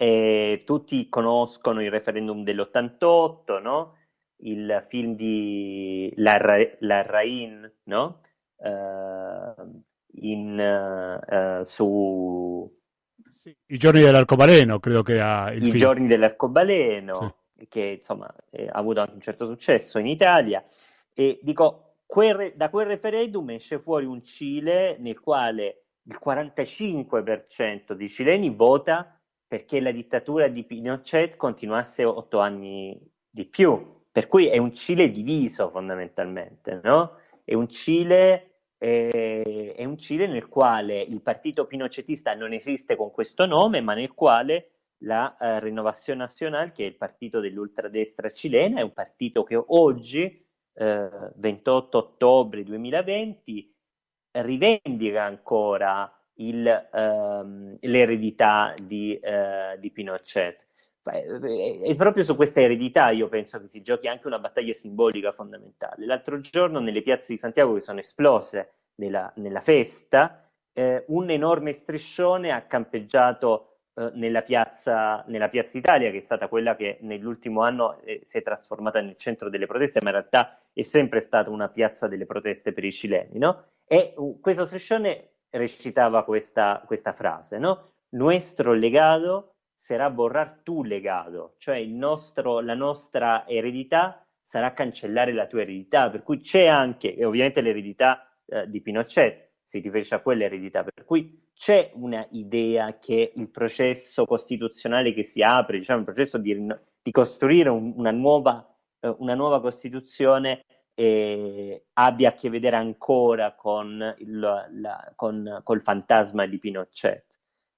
eh, 0.00 0.62
tutti 0.64 1.08
conoscono 1.08 1.82
il 1.82 1.90
referendum 1.90 2.44
dell'88, 2.44 3.60
no? 3.60 3.96
il 4.42 4.86
film 4.88 5.16
di 5.16 6.12
Larraín, 6.14 7.68
no? 7.84 8.20
Uh, 8.58 9.82
in, 10.20 11.20
uh, 11.26 11.64
su... 11.64 12.72
Sì, 13.34 13.56
I 13.66 13.76
giorni 13.76 14.00
dell'arcobaleno, 14.00 14.78
credo 14.78 15.02
che 15.02 15.20
ha 15.20 15.50
il 15.50 15.62
I 15.62 15.70
film. 15.70 15.78
giorni 15.78 16.06
dell'arcobaleno, 16.06 17.40
sì. 17.56 17.66
che 17.66 17.96
insomma 17.98 18.32
eh, 18.50 18.68
ha 18.68 18.78
avuto 18.78 19.00
anche 19.00 19.14
un 19.14 19.20
certo 19.20 19.46
successo 19.48 19.98
in 19.98 20.06
Italia. 20.06 20.64
E 21.12 21.40
dico, 21.42 21.94
quel, 22.06 22.52
da 22.54 22.70
quel 22.70 22.86
referendum 22.86 23.50
esce 23.50 23.80
fuori 23.80 24.04
un 24.04 24.22
Cile 24.22 24.96
nel 25.00 25.18
quale 25.18 25.86
il 26.04 26.20
45% 26.24 27.92
di 27.94 28.08
cileni 28.08 28.50
vota 28.50 29.17
perché 29.48 29.80
la 29.80 29.90
dittatura 29.90 30.46
di 30.46 30.62
Pinochet 30.62 31.36
continuasse 31.36 32.04
otto 32.04 32.38
anni 32.38 32.96
di 33.28 33.46
più 33.46 33.96
per 34.18 34.26
cui 34.26 34.48
è 34.48 34.58
un 34.58 34.74
Cile 34.74 35.12
diviso 35.12 35.70
fondamentalmente, 35.70 36.80
no? 36.82 37.18
È 37.44 37.54
un 37.54 37.68
Cile, 37.68 38.62
eh, 38.76 39.74
è 39.76 39.84
un 39.84 39.96
Cile 39.96 40.26
nel 40.26 40.48
quale 40.48 41.00
il 41.00 41.20
partito 41.22 41.66
pinocetista 41.66 42.34
non 42.34 42.52
esiste 42.52 42.96
con 42.96 43.12
questo 43.12 43.46
nome, 43.46 43.80
ma 43.80 43.94
nel 43.94 44.14
quale 44.14 44.70
la 45.02 45.36
eh, 45.36 45.60
Rinnovazione 45.60 46.18
Nazionale, 46.18 46.72
che 46.72 46.82
è 46.82 46.88
il 46.88 46.96
partito 46.96 47.38
dell'ultradestra 47.38 48.32
cilena, 48.32 48.80
è 48.80 48.82
un 48.82 48.92
partito 48.92 49.44
che 49.44 49.54
oggi, 49.54 50.44
eh, 50.74 51.08
28 51.36 51.98
ottobre 51.98 52.64
2020, 52.64 53.72
rivendica 54.32 55.22
ancora 55.22 56.12
il, 56.38 56.88
ehm, 56.92 57.76
l'eredità 57.80 58.74
di, 58.80 59.18
eh, 59.18 59.76
di 59.78 59.90
Pinochet. 59.90 60.66
E 61.10 61.94
proprio 61.96 62.22
su 62.22 62.36
questa 62.36 62.60
eredità 62.60 63.08
io 63.10 63.28
penso 63.28 63.58
che 63.60 63.68
si 63.68 63.80
giochi 63.80 64.08
anche 64.08 64.26
una 64.26 64.38
battaglia 64.38 64.74
simbolica 64.74 65.32
fondamentale. 65.32 66.04
L'altro 66.04 66.38
giorno 66.40 66.80
nelle 66.80 67.00
piazze 67.00 67.32
di 67.32 67.38
Santiago 67.38 67.74
che 67.74 67.80
sono 67.80 68.00
esplose 68.00 68.72
nella, 68.96 69.32
nella 69.36 69.60
festa, 69.60 70.50
eh, 70.74 71.04
un 71.08 71.30
enorme 71.30 71.72
striscione 71.72 72.52
ha 72.52 72.60
campeggiato 72.62 73.78
eh, 73.94 74.10
nella, 74.14 74.42
piazza, 74.42 75.24
nella, 75.28 75.48
piazza, 75.48 75.78
Italia, 75.78 76.10
che 76.10 76.18
è 76.18 76.20
stata 76.20 76.48
quella 76.48 76.76
che 76.76 76.98
nell'ultimo 77.00 77.62
anno 77.62 78.00
eh, 78.02 78.20
si 78.24 78.38
è 78.38 78.42
trasformata 78.42 79.00
nel 79.00 79.16
centro 79.16 79.48
delle 79.48 79.66
proteste, 79.66 80.00
ma 80.02 80.10
in 80.10 80.16
realtà 80.16 80.60
è 80.72 80.82
sempre 80.82 81.20
stata 81.20 81.50
una 81.50 81.68
piazza 81.68 82.06
delle 82.06 82.26
proteste 82.26 82.72
per 82.72 82.84
i 82.84 82.92
cileni. 82.92 83.38
No? 83.38 83.64
E 83.86 84.12
uh, 84.16 84.38
questo 84.40 84.66
striscione 84.66 85.30
recitava 85.50 86.24
questa, 86.24 86.82
questa 86.86 87.12
frase, 87.12 87.58
no? 87.58 87.92
Nuestro 88.10 88.72
legado 88.72 89.54
sarà 89.74 90.10
borrar 90.10 90.60
tu 90.62 90.82
legado, 90.82 91.54
cioè 91.58 91.84
nostro, 91.84 92.60
la 92.60 92.74
nostra 92.74 93.46
eredità 93.46 94.24
sarà 94.42 94.72
cancellare 94.72 95.32
la 95.32 95.46
tua 95.46 95.60
eredità, 95.60 96.10
per 96.10 96.22
cui 96.22 96.40
c'è 96.40 96.66
anche, 96.66 97.14
e 97.14 97.24
ovviamente 97.24 97.60
l'eredità 97.60 98.26
eh, 98.46 98.68
di 98.68 98.80
Pinochet 98.80 99.50
si 99.62 99.80
riferisce 99.80 100.14
a 100.14 100.20
quell'eredità, 100.20 100.82
per 100.82 101.04
cui 101.04 101.50
c'è 101.54 101.90
una 101.94 102.26
idea 102.30 102.98
che 102.98 103.32
il 103.34 103.48
processo 103.50 104.24
costituzionale 104.24 105.12
che 105.12 105.24
si 105.24 105.42
apre, 105.42 105.78
diciamo 105.78 105.98
il 105.98 106.04
processo 106.06 106.38
di, 106.38 106.66
di 107.02 107.10
costruire 107.10 107.68
un, 107.68 107.92
una, 107.96 108.10
nuova, 108.10 108.74
eh, 109.00 109.14
una, 109.18 109.34
nuova, 109.34 109.60
Costituzione 109.60 110.64
eh, 110.98 111.84
abbia 111.92 112.30
a 112.30 112.32
che 112.32 112.50
vedere 112.50 112.74
ancora 112.74 113.54
con 113.54 114.16
il 114.18 114.36
la, 114.40 115.12
con, 115.14 115.60
col 115.62 115.80
fantasma 115.80 116.44
di 116.44 116.58
Pinochet. 116.58 117.24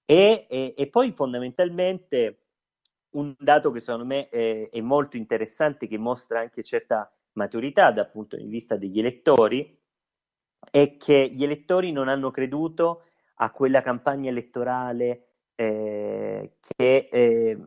E, 0.06 0.46
e, 0.48 0.74
e, 0.74 0.87
poi 0.88 1.12
fondamentalmente 1.12 2.44
un 3.11 3.35
dato 3.38 3.70
che 3.72 3.80
secondo 3.80 4.06
me 4.06 4.30
è, 4.30 4.70
è, 4.70 4.80
molto 4.80 5.18
interessante, 5.18 5.87
che 5.87 5.98
mostra 5.98 6.40
anche 6.40 6.62
certa 6.62 7.14
maturità 7.33 7.90
dal 7.90 8.11
punto 8.11 8.37
di 8.37 8.46
vista 8.46 8.76
degli 8.76 8.98
elettori, 8.98 9.78
è 10.70 10.96
che 10.96 11.30
gli 11.30 11.44
elettori 11.44 11.92
non 11.92 12.09
hanno 12.09 12.30
creduto 12.30 13.02
a 13.35 13.50
quella 13.50 13.83
campagna 13.83 14.30
elettorale 14.30 15.26
eh, 15.56 16.56
che 16.59 17.09
eh, 17.12 17.59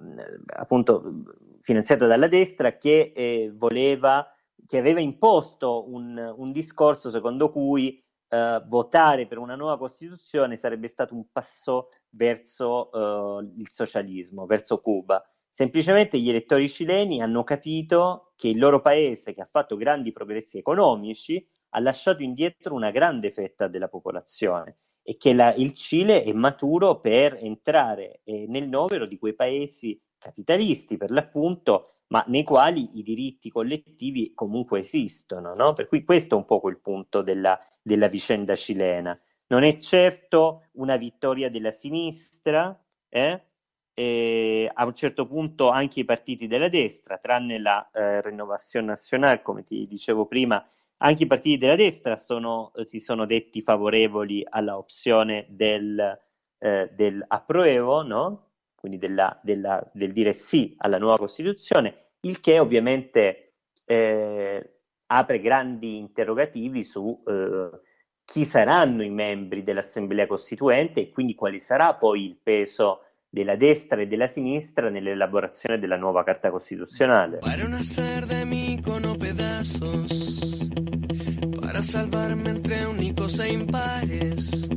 appunto 0.56 1.26
finanziata 1.62 2.08
dalla 2.08 2.28
destra 2.28 2.76
che 2.76 3.14
eh, 3.16 3.52
voleva, 3.56 4.28
che 4.68 4.78
aveva 4.78 5.00
imposto 5.00 5.90
un, 5.90 6.34
un 6.38 6.52
discorso 6.52 7.10
secondo 7.10 7.52
cui 7.52 8.04
eh, 8.30 8.64
votare 8.66 9.28
per 9.28 9.38
una 9.38 9.56
nuova 9.56 9.78
Costituzione 9.78 10.58
sarebbe 10.58 10.88
stato 10.88 11.14
un 11.14 11.26
passo 11.32 11.90
verso 12.10 12.90
uh, 12.92 13.42
il 13.42 13.70
socialismo, 13.72 14.46
verso 14.46 14.80
Cuba. 14.82 15.24
Semplicemente 15.50 16.20
gli 16.20 16.30
elettori 16.30 16.68
cileni 16.68 17.22
hanno 17.22 17.44
capito 17.44 18.34
che 18.36 18.48
il 18.48 18.58
loro 18.58 18.82
paese, 18.82 19.34
che 19.34 19.42
ha 19.42 19.48
fatto 19.50 19.76
grandi 19.76 20.12
progressi 20.12 20.58
economici, 20.58 21.46
ha 21.70 21.80
lasciato 21.80 22.24
indietro 22.24 22.74
una 22.74 22.92
grande 22.92 23.32
fetta 23.32 23.68
della 23.68 23.88
popolazione 23.88 24.78
e 25.04 25.18
che 25.18 25.34
la, 25.34 25.54
il 25.54 25.74
Cile 25.74 26.24
è 26.24 26.32
maturo 26.32 27.00
per 27.00 27.38
entrare 27.40 28.22
eh, 28.24 28.46
nel 28.48 28.68
novero 28.68 29.06
di 29.06 29.18
quei 29.18 29.36
paesi 29.36 30.00
capitalisti, 30.18 30.98
per 30.98 31.12
l'appunto, 31.12 31.93
ma 32.14 32.24
nei 32.28 32.44
quali 32.44 32.92
i 33.00 33.04
diritti 33.04 33.50
collettivi 33.50 34.34
comunque 34.36 34.80
esistono. 34.82 35.56
No? 35.56 35.74
Per 35.74 35.88
cui 35.88 36.04
questo 36.04 36.36
è 36.36 36.38
un 36.38 36.46
po' 36.46 36.62
il 36.70 36.78
punto 36.80 37.24
della, 37.24 37.60
della 37.82 38.08
vicenda 38.08 38.56
cilena. 38.56 39.20
Non 39.48 39.64
è 39.64 39.80
certo 39.80 40.68
una 40.74 40.96
vittoria 40.96 41.50
della 41.50 41.72
sinistra, 41.72 42.80
eh? 43.10 43.42
e 43.96 44.72
a 44.72 44.86
un 44.86 44.94
certo 44.94 45.26
punto 45.26 45.70
anche 45.70 46.02
i 46.02 46.06
partiti 46.06 46.46
della 46.46 46.70
destra, 46.70 47.18
tranne 47.18 47.60
la 47.60 47.90
eh, 47.92 48.22
Rinnovazione 48.22 48.86
Nazionale, 48.86 49.42
come 49.42 49.64
ti 49.64 49.88
dicevo 49.88 50.28
prima, 50.28 50.64
anche 50.98 51.24
i 51.24 51.28
partiti 51.28 51.58
della 51.58 51.76
destra 51.76 52.16
sono, 52.18 52.72
eh, 52.76 52.86
si 52.86 53.00
sono 53.00 53.26
detti 53.26 53.64
favorevoli 53.64 54.46
alla 54.48 54.78
opzione 54.78 55.48
del, 55.50 56.20
eh, 56.60 56.92
del 56.94 57.24
approvo, 57.28 58.04
no? 58.04 58.48
quindi 58.84 59.00
della, 59.00 59.40
della, 59.42 59.82
del 59.94 60.12
dire 60.12 60.34
sì 60.34 60.76
alla 60.80 60.98
nuova 60.98 61.18
Costituzione, 61.18 62.03
il 62.26 62.40
che 62.40 62.60
ovviamente 62.60 63.54
eh, 63.86 64.70
apre 65.08 65.40
grandi 65.40 65.98
interrogativi 65.98 66.84
su 66.84 67.24
eh, 67.26 67.70
chi 68.26 68.46
saranno 68.46 69.04
i 69.04 69.10
membri 69.10 69.64
dell'Assemblea 69.64 70.28
Costituente 70.28 71.02
e 71.02 71.10
quindi 71.12 71.36
quale 71.36 71.60
sarà 71.60 71.94
poi 71.96 72.26
il 72.26 72.38
peso 72.42 73.02
della 73.30 73.56
destra 73.56 74.00
e 74.02 74.08
della 74.08 74.28
sinistra 74.28 74.90
nell'elaborazione 74.90 75.80
della 75.80 75.98
nuova 75.98 76.24
Carta 76.24 76.52
Costituzionale. 76.52 77.40
Para 81.60 81.82
salvarme 81.82 82.52
entre 82.52 82.86
únicos 82.86 83.40
e 83.40 83.52
impares, 83.52 84.68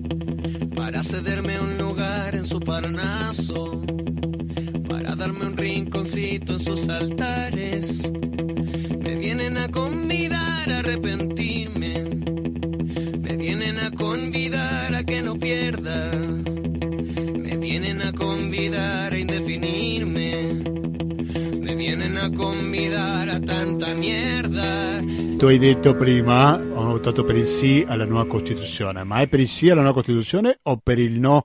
para 0.75 1.03
cederme 1.03 1.59
un 1.59 1.77
lugar 1.77 2.35
en 2.35 2.47
su 2.47 2.59
parnaso, 2.59 3.83
darme 5.27 5.47
un 5.47 5.57
rinconcito 5.57 6.53
en 6.53 6.61
sus 6.61 6.89
altares. 6.89 8.09
Me 9.01 9.17
vienen 9.17 9.57
a 9.57 9.69
convidar 9.69 10.71
a 10.71 10.79
arrepentirme, 10.79 12.21
me 13.23 13.37
vienen 13.37 13.79
a 13.81 13.91
convidar 13.91 14.95
a 14.95 15.03
que 15.03 15.23
no 15.23 15.37
pierda. 15.37 16.13
Vienen 17.59 18.01
a 18.01 18.13
convidar 18.13 19.13
a 19.13 19.19
indefinirme, 19.19 20.63
me 21.61 21.75
vienen 21.75 22.17
a 22.17 22.31
convidar 22.31 23.29
a 23.29 23.41
tanta 23.41 23.93
mierda. 23.95 25.03
Tu 25.39 25.47
hai 25.47 25.59
detto 25.59 25.97
prima, 25.97 26.55
ho 26.55 26.85
votato 26.85 27.25
per 27.25 27.37
il 27.37 27.49
sì 27.49 27.85
alla 27.87 28.05
nuova 28.05 28.29
Costituzione, 28.29 29.03
ma 29.03 29.21
è 29.23 29.27
per 29.27 29.41
il 29.41 29.49
sì 29.49 29.69
alla 29.69 29.81
nuova 29.81 29.97
Costituzione 29.97 30.61
o 30.63 30.77
per 30.77 31.01
il 31.01 31.19
no 31.19 31.43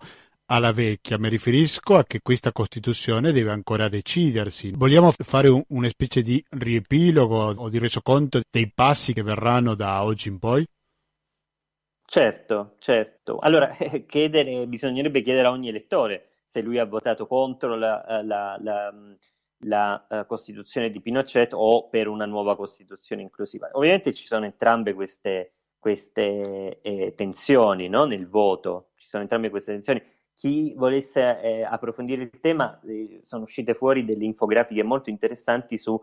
alla 0.52 0.74
vecchia? 0.74 1.18
Mi 1.18 1.30
riferisco 1.30 1.96
a 1.96 2.04
che 2.04 2.20
questa 2.22 2.52
Costituzione 2.52 3.32
deve 3.32 3.52
ancora 3.52 3.88
decidersi. 3.88 4.72
Vogliamo 4.76 5.12
fare 5.12 5.48
un, 5.48 5.64
una 5.70 5.88
specie 5.88 6.22
di 6.22 6.44
riepilogo 6.50 7.54
o 7.56 7.70
di 7.70 7.80
resoconto 7.80 8.42
dei 8.52 8.70
passi 8.74 9.14
che 9.14 9.24
verranno 9.24 9.74
da 9.76 10.04
oggi 10.04 10.28
in 10.28 10.40
poi? 10.40 10.66
Certo, 12.06 12.76
certo. 12.80 13.40
Allora, 13.40 13.76
chiedere, 14.06 14.68
bisognerebbe 14.68 15.22
chiedere 15.22 15.48
a 15.48 15.52
ogni 15.52 15.70
elettore 15.70 16.32
se 16.44 16.60
lui 16.60 16.78
ha 16.78 16.86
votato 16.86 17.28
contro 17.28 17.76
la, 17.76 18.06
eh, 18.06 18.26
la, 18.26 18.58
la, 18.60 18.94
la 19.60 20.06
uh, 20.10 20.26
Costituzione 20.26 20.90
di 20.90 21.00
Pinochet 21.00 21.54
o 21.54 21.88
per 21.88 22.10
una 22.10 22.26
nuova 22.26 22.58
Costituzione 22.58 23.22
inclusiva. 23.22 23.70
Ovviamente 23.72 24.14
ci 24.14 24.28
sono 24.28 24.44
entrambe 24.44 24.94
queste, 24.94 25.54
queste 25.80 26.82
eh, 26.82 27.14
tensioni 27.16 27.88
no? 27.88 28.04
nel 28.04 28.28
voto, 28.28 28.90
ci 28.98 29.08
sono 29.08 29.22
entrambe 29.24 29.50
queste 29.50 29.72
tensioni. 29.72 30.04
Chi 30.34 30.74
volesse 30.76 31.42
eh, 31.42 31.64
approfondire 31.64 32.24
il 32.24 32.40
tema, 32.40 32.80
eh, 32.88 33.20
sono 33.24 33.44
uscite 33.44 33.74
fuori 33.74 34.06
delle 34.06 34.26
infografiche 34.26 34.84
molto 34.84 35.10
interessanti 35.10 35.78
su 35.78 36.02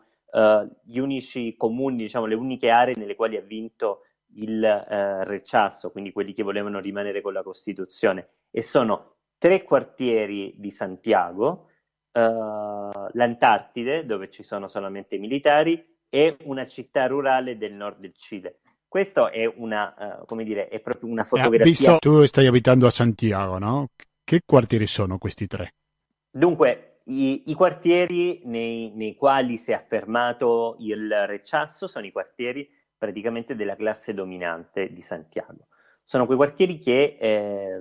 gli 0.85 0.99
unici 0.99 1.57
comuni, 1.57 1.97
diciamo, 1.97 2.27
le 2.27 2.35
uniche 2.35 2.69
aree 2.69 2.95
nelle 2.97 3.17
quali 3.17 3.38
ha 3.38 3.41
vinto 3.41 4.03
il 4.35 4.62
eh, 4.62 5.25
rechasso, 5.25 5.91
quindi 5.91 6.12
quelli 6.12 6.35
che 6.35 6.43
volevano 6.43 6.81
rimanere 6.81 7.23
con 7.23 7.33
la 7.33 7.43
Costituzione, 7.43 8.29
e 8.51 8.62
sono 8.62 9.14
tre 9.38 9.64
quartieri 9.64 10.53
di 10.59 10.71
Santiago, 10.71 11.69
eh, 12.12 12.21
l'Antartide, 12.21 14.05
dove 14.05 14.31
ci 14.31 14.43
sono 14.43 14.69
solamente 14.69 15.14
i 15.14 15.19
militari, 15.19 15.83
e 16.11 16.37
una 16.45 16.67
città 16.67 17.07
rurale 17.07 17.57
del 17.57 17.73
nord 17.73 17.99
del 17.99 18.14
Cile. 18.14 18.61
Questo 18.88 19.31
è 19.31 19.45
una, 19.47 20.21
uh, 20.21 20.25
come 20.25 20.45
dire, 20.45 20.69
è 20.69 20.81
proprio 20.81 21.11
una 21.11 21.25
fotografia. 21.25 21.61
Eh, 21.61 21.64
visto 21.64 21.99
tu 21.99 22.25
stai 22.25 22.47
abitando 22.47 22.87
a 22.87 22.91
Santiago, 22.91 23.59
no? 23.59 23.88
Che 24.29 24.43
quartieri 24.45 24.87
sono 24.87 25.17
questi 25.17 25.47
tre? 25.47 25.73
Dunque, 26.31 27.01
i, 27.05 27.45
i 27.47 27.55
quartieri 27.55 28.43
nei, 28.45 28.93
nei, 28.95 29.14
quali 29.14 29.57
si 29.57 29.71
è 29.71 29.75
affermato 29.75 30.77
il 30.81 31.11
rechasso 31.27 31.87
sono 31.88 32.05
i 32.05 32.12
quartieri 32.12 32.69
praticamente 32.99 33.57
della 33.57 33.75
classe 33.75 34.12
dominante 34.12 34.93
di 34.93 35.01
Santiago. 35.01 35.69
Sono 36.05 36.27
quei 36.27 36.37
quartieri 36.37 36.79
che, 36.79 37.17
eh, 37.19 37.81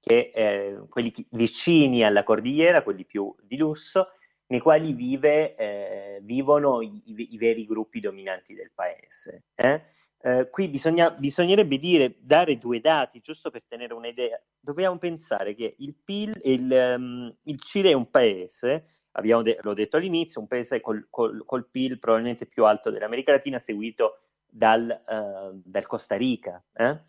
che 0.00 0.30
eh, 0.32 0.78
quelli 0.88 1.12
vicini 1.30 2.04
alla 2.04 2.22
cordigliera, 2.22 2.84
quelli 2.84 3.04
più 3.04 3.34
di 3.42 3.56
lusso, 3.56 4.10
nei 4.46 4.60
quali 4.60 4.92
vive, 4.92 5.56
eh, 5.56 6.20
vivono 6.22 6.82
i, 6.82 7.02
i, 7.04 7.36
veri 7.36 7.66
gruppi 7.66 7.98
dominanti 7.98 8.54
del 8.54 8.70
paese. 8.72 9.46
Eh. 9.56 9.82
Eh, 10.22 10.50
qui 10.50 10.68
bisogna, 10.68 11.10
bisognerebbe 11.10 11.78
dire, 11.78 12.16
dare 12.20 12.58
due 12.58 12.80
dati, 12.80 13.20
giusto 13.20 13.50
per 13.50 13.62
tenere 13.66 13.94
un'idea. 13.94 14.40
Dobbiamo 14.58 14.98
pensare 14.98 15.54
che 15.54 15.76
il 15.78 15.94
PIL, 15.94 16.38
il, 16.44 16.94
um, 16.98 17.34
il 17.44 17.60
Cile 17.60 17.90
è 17.90 17.94
un 17.94 18.10
paese, 18.10 18.84
de- 19.20 19.58
l'ho 19.62 19.72
detto 19.72 19.96
all'inizio, 19.96 20.40
un 20.40 20.46
paese 20.46 20.80
col, 20.80 21.06
col, 21.08 21.42
col 21.46 21.68
PIL 21.70 21.98
probabilmente 21.98 22.46
più 22.46 22.66
alto 22.66 22.90
dell'America 22.90 23.32
Latina, 23.32 23.58
seguito 23.58 24.20
dal, 24.46 25.02
uh, 25.06 25.60
dal 25.64 25.86
Costa 25.86 26.16
Rica. 26.16 26.62
Eh? 26.74 27.00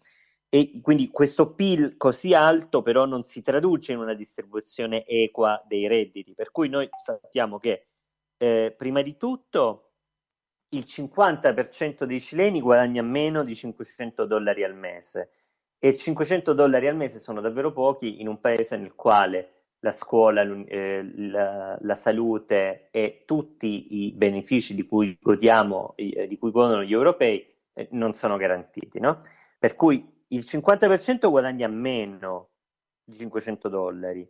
E 0.47 0.79
quindi 0.81 1.09
questo 1.09 1.53
PIL 1.53 1.97
così 1.97 2.33
alto 2.33 2.81
però 2.81 3.05
non 3.05 3.23
si 3.23 3.41
traduce 3.41 3.91
in 3.91 3.99
una 3.99 4.13
distribuzione 4.13 5.05
equa 5.05 5.61
dei 5.67 5.87
redditi, 5.87 6.33
per 6.33 6.51
cui 6.51 6.69
noi 6.69 6.89
sappiamo 7.03 7.57
che 7.59 7.87
eh, 8.37 8.73
prima 8.77 9.01
di 9.01 9.17
tutto 9.17 9.90
il 10.73 10.85
50% 10.87 12.03
dei 12.05 12.19
cileni 12.19 12.61
guadagna 12.61 13.01
meno 13.01 13.43
di 13.43 13.55
500 13.55 14.25
dollari 14.25 14.63
al 14.63 14.75
mese 14.75 15.31
e 15.79 15.95
500 15.95 16.53
dollari 16.53 16.87
al 16.87 16.95
mese 16.95 17.19
sono 17.19 17.41
davvero 17.41 17.71
pochi 17.71 18.21
in 18.21 18.27
un 18.27 18.39
paese 18.39 18.77
nel 18.77 18.93
quale 18.93 19.61
la 19.79 19.91
scuola, 19.91 20.43
eh, 20.43 21.11
la, 21.15 21.75
la, 21.81 21.95
salute 21.95 22.89
e 22.91 23.23
tutti 23.25 24.05
i 24.05 24.11
benefici 24.11 24.75
di 24.75 24.85
cui 24.85 25.17
godiamo, 25.19 25.93
eh, 25.95 26.27
di 26.27 26.37
cui 26.37 26.51
godono 26.51 26.83
gli 26.83 26.93
europei, 26.93 27.43
eh, 27.73 27.87
non 27.91 28.13
sono 28.13 28.37
garantiti. 28.37 28.99
No? 28.99 29.21
Per 29.57 29.75
cui 29.75 30.23
il 30.27 30.45
50% 30.47 31.29
guadagna 31.29 31.67
meno 31.67 32.49
di 33.03 33.17
500 33.17 33.69
dollari 33.69 34.29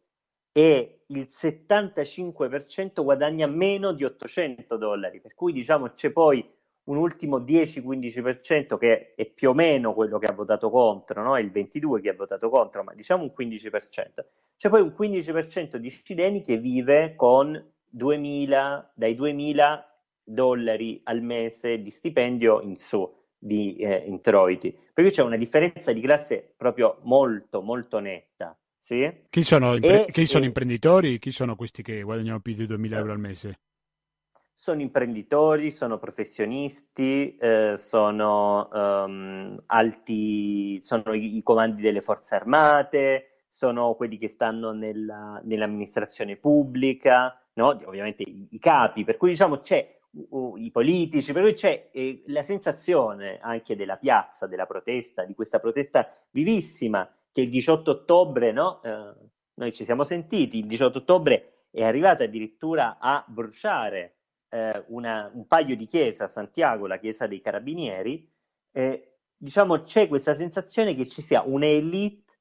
e 0.51 1.03
il 1.07 1.27
75% 1.31 3.03
guadagna 3.03 3.47
meno 3.47 3.93
di 3.93 4.03
800 4.03 4.77
dollari. 4.77 5.19
Per 5.21 5.33
cui 5.33 5.53
diciamo 5.53 5.91
c'è 5.93 6.11
poi 6.11 6.47
un 6.83 6.97
ultimo 6.97 7.39
10-15% 7.39 8.77
che 8.77 9.13
è 9.15 9.25
più 9.25 9.49
o 9.49 9.53
meno 9.53 9.93
quello 9.93 10.17
che 10.17 10.25
ha 10.25 10.33
votato 10.33 10.69
contro, 10.69 11.21
no? 11.21 11.37
il 11.37 11.51
22% 11.51 12.01
che 12.01 12.09
ha 12.09 12.15
votato 12.15 12.49
contro, 12.49 12.83
ma 12.83 12.93
diciamo 12.93 13.23
un 13.23 13.31
15%. 13.37 13.79
C'è 14.57 14.69
poi 14.69 14.81
un 14.81 14.93
15% 14.97 15.77
di 15.77 15.89
cileni 15.89 16.43
che 16.43 16.57
vive 16.57 17.15
con 17.15 17.73
2000, 17.89 18.93
dai 18.95 19.15
2000 19.15 19.85
dollari 20.23 21.01
al 21.03 21.21
mese 21.21 21.81
di 21.81 21.89
stipendio 21.89 22.61
in 22.61 22.75
su 22.75 23.09
di 23.37 23.75
eh, 23.77 24.03
introiti. 24.05 24.77
Cui 24.93 25.09
c'è 25.09 25.23
una 25.23 25.37
differenza 25.37 25.91
di 25.91 26.01
classe 26.01 26.53
proprio 26.55 26.99
molto, 27.03 27.61
molto 27.61 27.99
netta. 27.99 28.55
Sì? 28.81 29.07
Chi 29.29 29.43
sono, 29.43 29.75
impre- 29.75 30.07
e, 30.07 30.11
chi 30.11 30.25
sono 30.25 30.43
e... 30.43 30.47
imprenditori? 30.47 31.19
Chi 31.19 31.31
sono 31.31 31.55
questi 31.55 31.83
che 31.83 32.01
guadagnano 32.01 32.39
più 32.39 32.55
di 32.55 32.65
2000 32.65 32.97
euro 32.97 33.11
al 33.11 33.19
mese? 33.19 33.59
sono 34.61 34.81
imprenditori, 34.81 35.71
sono 35.71 35.97
professionisti, 35.97 37.35
eh, 37.35 37.73
sono 37.77 38.69
um, 38.71 39.59
alti, 39.65 40.79
sono 40.83 41.13
i, 41.13 41.37
i, 41.37 41.41
comandi 41.41 41.81
delle 41.81 42.01
forze 42.01 42.35
armate, 42.35 43.45
sono 43.47 43.95
quelli 43.95 44.19
che 44.19 44.27
stanno 44.27 44.71
nella, 44.71 45.41
nell'amministrazione 45.45 46.35
pubblica, 46.35 47.41
no? 47.53 47.69
ovviamente 47.85 48.21
i, 48.21 48.49
i, 48.51 48.59
capi, 48.59 49.03
per 49.03 49.17
cui 49.17 49.29
diciamo 49.29 49.61
c'è 49.61 49.97
uh, 50.29 50.55
i 50.57 50.69
politici, 50.69 51.33
per 51.33 51.41
cui 51.41 51.53
c'è 51.55 51.89
eh, 51.91 52.21
la 52.27 52.43
sensazione 52.43 53.39
anche 53.41 53.75
della 53.75 53.97
piazza, 53.97 54.45
della 54.45 54.67
protesta, 54.67 55.25
di 55.25 55.33
questa 55.33 55.57
protesta 55.57 56.07
vivissima 56.29 57.11
che 57.31 57.41
il 57.41 57.49
18 57.49 57.91
ottobre, 57.91 58.51
no? 58.51 58.81
eh, 58.83 59.13
noi 59.55 59.73
ci 59.73 59.85
siamo 59.85 60.03
sentiti, 60.03 60.59
il 60.59 60.67
18 60.67 60.99
ottobre 60.99 61.65
è 61.71 61.83
arrivata 61.83 62.23
addirittura 62.23 62.97
a 62.99 63.23
bruciare 63.27 64.17
eh, 64.49 64.83
una, 64.87 65.31
un 65.33 65.47
paio 65.47 65.75
di 65.75 65.87
chiese 65.87 66.23
a 66.23 66.27
Santiago, 66.27 66.87
la 66.87 66.99
chiesa 66.99 67.27
dei 67.27 67.41
carabinieri, 67.41 68.29
eh, 68.71 69.15
diciamo 69.37 69.83
c'è 69.83 70.07
questa 70.07 70.35
sensazione 70.35 70.95
che 70.95 71.07
ci 71.07 71.21
sia 71.21 71.41
un'elite 71.41 72.31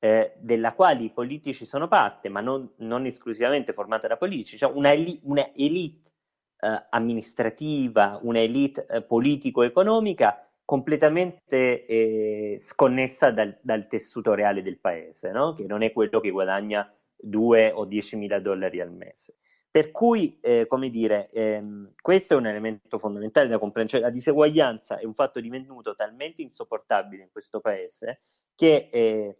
eh, 0.00 0.34
della 0.38 0.74
quale 0.74 1.04
i 1.04 1.10
politici 1.10 1.64
sono 1.64 1.88
parte, 1.88 2.28
ma 2.28 2.40
non, 2.40 2.70
non 2.78 3.06
esclusivamente 3.06 3.72
formata 3.72 4.08
da 4.08 4.16
politici, 4.16 4.58
cioè 4.58 4.70
una, 4.70 4.92
una 5.22 5.50
elite 5.54 6.10
eh, 6.58 6.86
amministrativa, 6.90 8.18
una 8.22 8.40
elite 8.40 8.86
eh, 8.86 9.02
politico-economica 9.02 10.43
completamente 10.64 11.84
è 11.84 12.56
sconnessa 12.58 13.30
dal, 13.30 13.58
dal, 13.62 13.86
tessuto 13.86 14.34
reale 14.34 14.62
del 14.62 14.78
paese, 14.78 15.30
no? 15.30 15.52
che 15.52 15.64
non 15.64 15.82
è 15.82 15.92
quello 15.92 16.20
che 16.20 16.30
guadagna 16.30 16.90
2 17.16 17.72
o 17.72 17.84
10 17.84 18.16
mila 18.16 18.40
dollari 18.40 18.80
al 18.80 18.92
mese. 18.92 19.36
Per 19.70 19.90
cui, 19.90 20.38
eh, 20.40 20.66
come 20.68 20.88
dire, 20.88 21.30
ehm, 21.32 21.94
questo 22.00 22.34
è 22.34 22.36
un 22.36 22.46
elemento 22.46 22.96
fondamentale 22.96 23.48
da 23.48 23.58
comprendere. 23.58 23.98
Cioè, 23.98 24.08
la 24.08 24.14
diseguaglianza 24.14 24.98
è 24.98 25.04
un 25.04 25.14
fatto 25.14 25.40
divenuto 25.40 25.96
talmente 25.96 26.42
insopportabile 26.42 27.24
in 27.24 27.30
questo 27.32 27.60
paese 27.60 28.20
che 28.54 28.88
eh, 28.92 29.38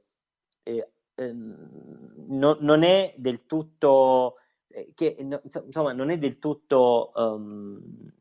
eh, 0.65 0.89
ehm, 1.15 2.27
no, 2.31 2.57
non 2.59 2.83
è 2.83 3.15
del 3.17 3.47
tutto, 3.47 4.39
eh, 4.67 4.91
che, 4.95 5.17
no, 5.21 5.41
insomma, 5.45 5.93
non 5.93 6.11
è 6.11 6.19
del 6.19 6.41
tutto, 6.41 7.13
um, 7.15 8.13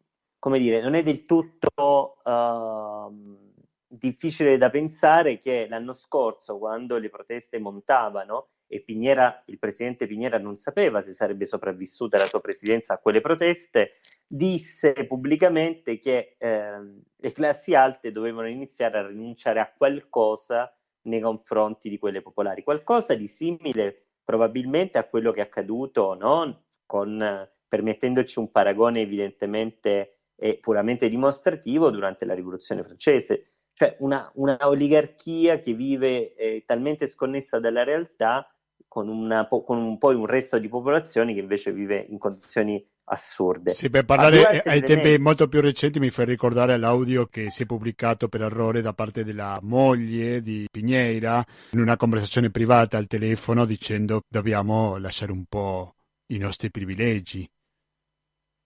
come 0.44 0.60
dire, 0.60 0.82
non 0.82 0.94
è 0.94 1.04
del 1.04 1.24
tutto 1.24 2.18
uh, 2.22 3.54
difficile 3.88 4.58
da 4.58 4.70
pensare 4.70 5.40
che 5.40 5.68
l'anno 5.70 5.94
scorso, 5.94 6.58
quando 6.58 6.98
le 6.98 7.08
proteste 7.08 7.60
montavano, 7.60 8.50
e 8.68 8.82
Pignera, 8.82 9.42
il 9.46 9.58
presidente 9.58 10.06
Pignera 10.06 10.38
non 10.38 10.58
sapeva 10.58 11.02
se 11.02 11.14
sarebbe 11.14 11.46
sopravvissuta 11.46 12.18
la 12.18 12.26
sua 12.26 12.42
presidenza 12.42 12.96
a 12.96 12.98
quelle 12.98 13.22
proteste, 13.22 13.94
disse 14.28 14.92
pubblicamente 15.08 15.98
che 16.00 16.36
eh, 16.38 16.94
le 17.16 17.32
classi 17.32 17.74
alte 17.74 18.12
dovevano 18.12 18.50
iniziare 18.50 18.98
a 18.98 19.08
rinunciare 19.08 19.62
a 19.62 19.72
qualcosa 19.74 20.78
nei 21.04 21.22
confronti 21.22 21.88
di 21.88 21.98
quelle 21.98 22.22
popolari, 22.22 22.64
qualcosa 22.64 23.14
di 23.14 23.30
simile 23.30 24.08
probabilmente 24.26 24.98
a 24.98 25.08
quello 25.08 25.32
che 25.32 25.40
è 25.40 25.44
accaduto, 25.44 26.16
no? 26.16 26.66
Con, 26.86 27.50
permettendoci 27.66 28.40
un 28.40 28.52
paragone 28.52 29.00
evidentemente 29.00 30.18
e 30.44 30.58
puramente 30.60 31.08
dimostrativo 31.08 31.90
durante 31.90 32.26
la 32.26 32.34
rivoluzione 32.34 32.84
francese, 32.84 33.52
cioè 33.72 33.96
una, 34.00 34.30
una 34.36 34.58
oligarchia 34.68 35.60
che 35.60 35.72
vive 35.72 36.36
eh, 36.36 36.64
talmente 36.66 37.08
sconnessa 37.08 37.62
dalla 37.62 37.86
realtà 37.86 38.54
con, 38.86 39.08
una, 39.08 39.48
con 39.48 39.78
un, 39.78 39.98
poi 39.98 40.16
un 40.16 40.26
resto 40.26 40.60
di 40.60 40.68
popolazione 40.68 41.34
che 41.34 41.40
invece 41.40 41.72
vive 41.72 42.06
in 42.10 42.18
condizioni 42.18 42.86
assurde. 43.06 43.72
Sì, 43.72 43.90
per 43.90 44.04
parlare 44.04 44.46
ai, 44.46 44.62
ai 44.66 44.82
tempi 44.82 45.12
ne... 45.12 45.18
molto 45.18 45.48
più 45.48 45.62
recenti 45.62 46.02
mi 46.02 46.10
fai 46.10 46.26
ricordare 46.26 46.76
l'audio 46.76 47.28
che 47.28 47.50
si 47.50 47.64
è 47.64 47.66
pubblicato 47.66 48.28
per 48.28 48.42
errore 48.42 48.82
da 48.82 48.92
parte 48.92 49.24
della 49.24 49.60
moglie 49.62 50.42
di 50.42 50.68
Piñeira 50.70 51.42
in 51.72 51.80
una 51.80 51.96
conversazione 51.96 52.50
privata 52.50 52.98
al 52.98 53.08
telefono 53.08 53.64
dicendo 53.64 54.24
dobbiamo 54.28 54.98
lasciare 54.98 55.32
un 55.32 55.46
po' 55.46 55.96
i 56.34 56.38
nostri 56.38 56.70
privilegi. 56.70 57.50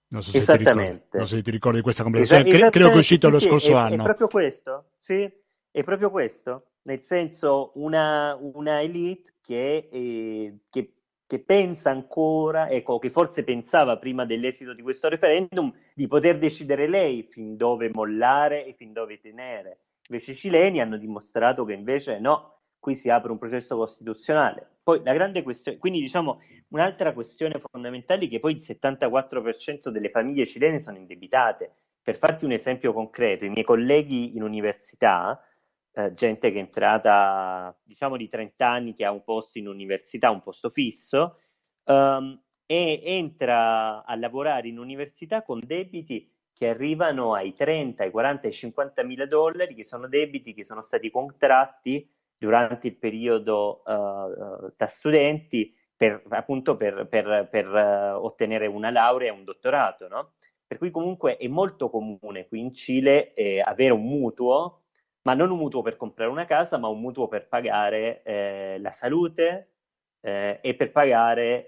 Non 0.10 0.24
so 0.24 0.32
se, 0.32 0.46
ti 0.46 0.58
ricordi, 0.58 1.02
non 1.12 1.26
so 1.26 1.36
se 1.36 1.42
ti 1.42 1.52
ricordi 1.52 1.82
questa 1.82 2.04
conversazione, 2.04 2.50
Esa- 2.50 2.70
credo 2.70 2.90
che 2.90 2.96
è 2.96 3.00
uscito 3.00 3.28
sì, 3.28 3.34
lo 3.34 3.40
sì, 3.40 3.48
scorso 3.48 3.72
è, 3.72 3.76
anno. 3.76 4.02
È 4.02 4.06
proprio 4.06 4.28
questo, 4.28 4.92
sì, 5.00 5.30
è 5.70 5.84
proprio 5.84 6.10
questo, 6.10 6.68
nel 6.84 7.02
senso 7.02 7.72
una, 7.76 8.38
una 8.40 8.82
elite 8.82 9.36
che, 9.42 9.90
eh, 9.92 10.60
che, 10.70 10.94
che, 11.26 11.40
pensa 11.40 11.90
ancora, 11.90 12.70
ecco, 12.70 13.00
che 13.00 13.10
forse 13.10 13.44
pensava 13.44 13.98
prima 13.98 14.26
dell'esito 14.26 14.74
di 14.74 14.82
questo 14.82 15.10
referendum 15.10 15.74
di 15.94 16.08
poter 16.08 16.40
decidere 16.40 16.88
lei 16.88 17.28
fin 17.30 17.58
dove 17.58 17.90
mollare 17.92 18.66
e 18.66 18.74
fin 18.74 18.94
dove 18.94 19.20
tenere. 19.20 19.80
Invece 20.10 20.32
i 20.32 20.36
cileni 20.38 20.80
hanno 20.80 20.98
dimostrato 20.98 21.66
che 21.66 21.74
invece 21.74 22.20
no, 22.20 22.57
qui 22.88 22.96
si 22.96 23.10
apre 23.10 23.34
un 23.34 23.38
processo 23.38 23.76
costituzionale. 23.76 24.66
Poi 24.82 25.02
la 25.04 25.12
grande 25.12 25.44
questione, 25.44 25.78
quindi 25.78 26.00
diciamo 26.00 26.40
un'altra 26.70 27.12
questione 27.12 27.60
fondamentale 27.60 28.24
è 28.24 28.30
che 28.30 28.40
poi 28.40 28.54
il 28.54 28.64
74% 28.66 29.90
delle 29.90 30.10
famiglie 30.10 30.46
cilene 30.46 30.80
sono 30.80 30.96
indebitate. 30.96 31.70
Per 32.02 32.18
farti 32.18 32.46
un 32.46 32.54
esempio 32.54 32.94
concreto, 32.94 33.44
i 33.44 33.50
miei 33.50 33.66
colleghi 33.66 34.38
in 34.38 34.44
università 34.44 35.44
eh, 35.92 36.14
gente 36.14 36.50
che 36.50 36.60
è 36.60 36.62
entrata, 36.62 37.78
diciamo 37.84 38.16
di 38.16 38.30
30 38.30 38.66
anni, 38.66 38.94
che 38.94 39.04
ha 39.04 39.12
un 39.12 39.26
posto 39.26 39.58
in 39.58 39.68
università, 39.68 40.32
un 40.32 40.42
posto 40.42 40.70
fisso, 40.70 41.40
um, 41.84 42.40
e 42.66 43.02
entra 43.04 44.06
a 44.06 44.16
lavorare 44.16 44.70
in 44.70 44.80
università 44.80 45.44
con 45.44 45.60
debiti 45.62 46.32
che 46.54 46.70
arrivano 46.70 47.34
ai 47.34 47.52
30, 47.52 48.04
ai 48.04 48.12
40, 48.12 48.48
ai 48.48 48.54
50 48.54 49.04
mila 49.04 49.26
dollari, 49.26 49.76
che 49.76 49.84
sono 49.84 50.08
debiti 50.08 50.54
che 50.54 50.64
sono 50.64 50.82
stati 50.82 51.12
contratti 51.12 52.10
durante 52.38 52.88
il 52.88 52.98
periodo 52.98 53.82
uh, 53.86 54.72
da 54.76 54.88
studenti 54.88 55.76
per, 55.96 56.22
appunto 56.30 56.78
per, 56.78 57.08
per, 57.08 57.48
per 57.50 57.68
uh, 57.68 58.24
ottenere 58.24 58.68
una 58.68 58.92
laurea 58.92 59.32
e 59.32 59.36
un 59.36 59.44
dottorato, 59.44 60.08
no? 60.08 60.34
Per 60.68 60.78
cui 60.78 60.92
comunque 60.92 61.38
è 61.38 61.48
molto 61.48 61.90
comune 61.90 62.48
qui 62.48 62.60
in 62.60 62.74
Cile 62.74 63.34
eh, 63.34 63.62
avere 63.62 63.94
un 63.94 64.04
mutuo 64.04 64.82
ma 65.22 65.34
non 65.34 65.50
un 65.52 65.58
mutuo 65.58 65.82
per 65.82 65.98
comprare 65.98 66.30
una 66.32 66.46
casa, 66.46 66.78
ma 66.78 66.88
un 66.88 67.02
mutuo 67.02 67.28
per 67.28 67.50
pagare 67.50 68.22
eh, 68.24 68.78
la 68.80 68.92
salute 68.92 69.74
eh, 70.22 70.60
e 70.62 70.74
per 70.76 70.92
pagare 70.92 71.68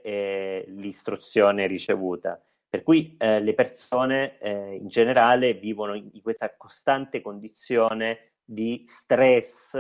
l'istruzione 0.68 1.68
ricevuta. 1.68 2.42
Per 2.70 2.84
cui 2.84 3.18
le 3.20 3.54
persone 3.54 4.38
in 4.80 4.88
generale 4.88 5.56
vivono 5.56 5.94
in, 5.96 6.22
questa 6.22 6.56
costante 6.56 7.20
condizione 7.20 8.36
di 8.46 8.86
stress, 8.88 9.76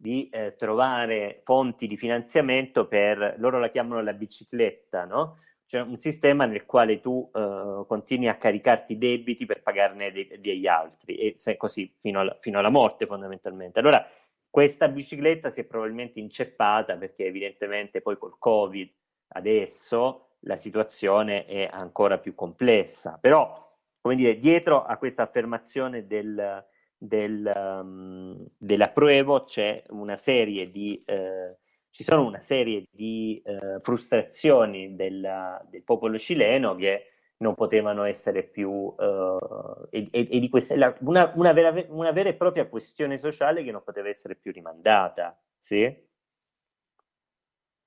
di 0.00 0.28
eh, 0.28 0.54
trovare 0.56 1.40
fonti 1.42 1.88
di 1.88 1.96
finanziamento 1.96 2.86
per, 2.86 3.34
loro 3.38 3.58
la 3.58 3.68
chiamano 3.68 4.00
la 4.00 4.12
bicicletta, 4.12 5.04
no? 5.04 5.40
Cioè 5.66 5.82
un 5.82 5.98
sistema 5.98 6.46
nel 6.46 6.64
quale 6.64 7.00
tu 7.00 7.28
uh, 7.30 7.84
continui 7.86 8.28
a 8.28 8.36
caricarti 8.36 8.96
debiti 8.96 9.44
per 9.44 9.60
pagarne 9.60 10.12
de- 10.12 10.38
degli 10.40 10.66
altri 10.66 11.16
e 11.16 11.34
sei 11.36 11.58
così 11.58 11.92
fino, 12.00 12.20
al- 12.20 12.38
fino 12.40 12.58
alla 12.58 12.70
morte 12.70 13.06
fondamentalmente. 13.06 13.78
Allora 13.80 14.08
questa 14.48 14.88
bicicletta 14.88 15.50
si 15.50 15.60
è 15.60 15.64
probabilmente 15.64 16.20
inceppata 16.20 16.96
perché 16.96 17.26
evidentemente 17.26 18.00
poi 18.00 18.16
col 18.16 18.38
Covid 18.38 18.90
adesso 19.32 20.36
la 20.40 20.56
situazione 20.56 21.44
è 21.44 21.68
ancora 21.70 22.18
più 22.18 22.34
complessa. 22.34 23.18
Però, 23.20 23.52
come 24.00 24.14
dire, 24.14 24.38
dietro 24.38 24.84
a 24.84 24.96
questa 24.96 25.24
affermazione 25.24 26.06
del, 26.06 26.64
del, 26.98 27.50
um, 27.54 28.46
dell'approvo 28.58 29.44
c'è 29.44 29.84
una 29.90 30.16
serie 30.16 30.70
di 30.70 31.00
eh, 31.06 31.56
ci 31.90 32.04
sono 32.04 32.24
una 32.24 32.40
serie 32.40 32.84
di 32.90 33.42
eh, 33.44 33.80
frustrazioni 33.82 34.94
del, 34.94 35.60
del, 35.68 35.82
popolo 35.82 36.16
cileno 36.16 36.76
che 36.76 37.06
non 37.38 37.54
potevano 37.54 38.04
essere 38.04 38.44
più, 38.44 38.94
eh, 38.98 40.08
e, 40.10 40.28
e, 40.30 40.38
di 40.38 40.48
questa, 40.48 40.74
una, 41.00 41.32
una, 41.34 41.52
vera, 41.52 41.86
una, 41.88 42.12
vera, 42.12 42.28
e 42.28 42.34
propria 42.34 42.68
questione 42.68 43.18
sociale 43.18 43.64
che 43.64 43.72
non 43.72 43.82
poteva 43.82 44.08
essere 44.08 44.36
più 44.36 44.52
rimandata. 44.52 45.36
Sì? 45.58 46.06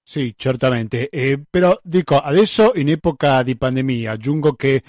Sì, 0.04 0.34
certamente. 0.36 1.10
Eh, 1.10 1.42
però 1.50 1.78
dico, 1.84 2.18
adesso 2.18 2.74
in 2.76 2.90
epoca 2.90 3.44
di 3.44 3.56
pandemia, 3.56 4.12
aggiungo 4.12 4.56
che 4.56 4.82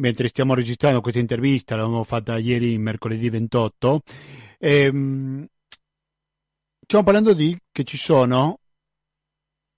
mentre 0.00 0.28
stiamo 0.28 0.54
registrando 0.54 1.00
questa 1.00 1.20
intervista, 1.20 1.76
l'abbiamo 1.76 2.04
fatta 2.04 2.38
ieri, 2.38 2.78
mercoledì 2.78 3.28
28, 3.28 4.02
ehm, 4.58 5.46
stiamo 6.82 7.04
parlando 7.04 7.32
di 7.34 7.56
che 7.70 7.84
ci 7.84 7.96
sono 7.96 8.58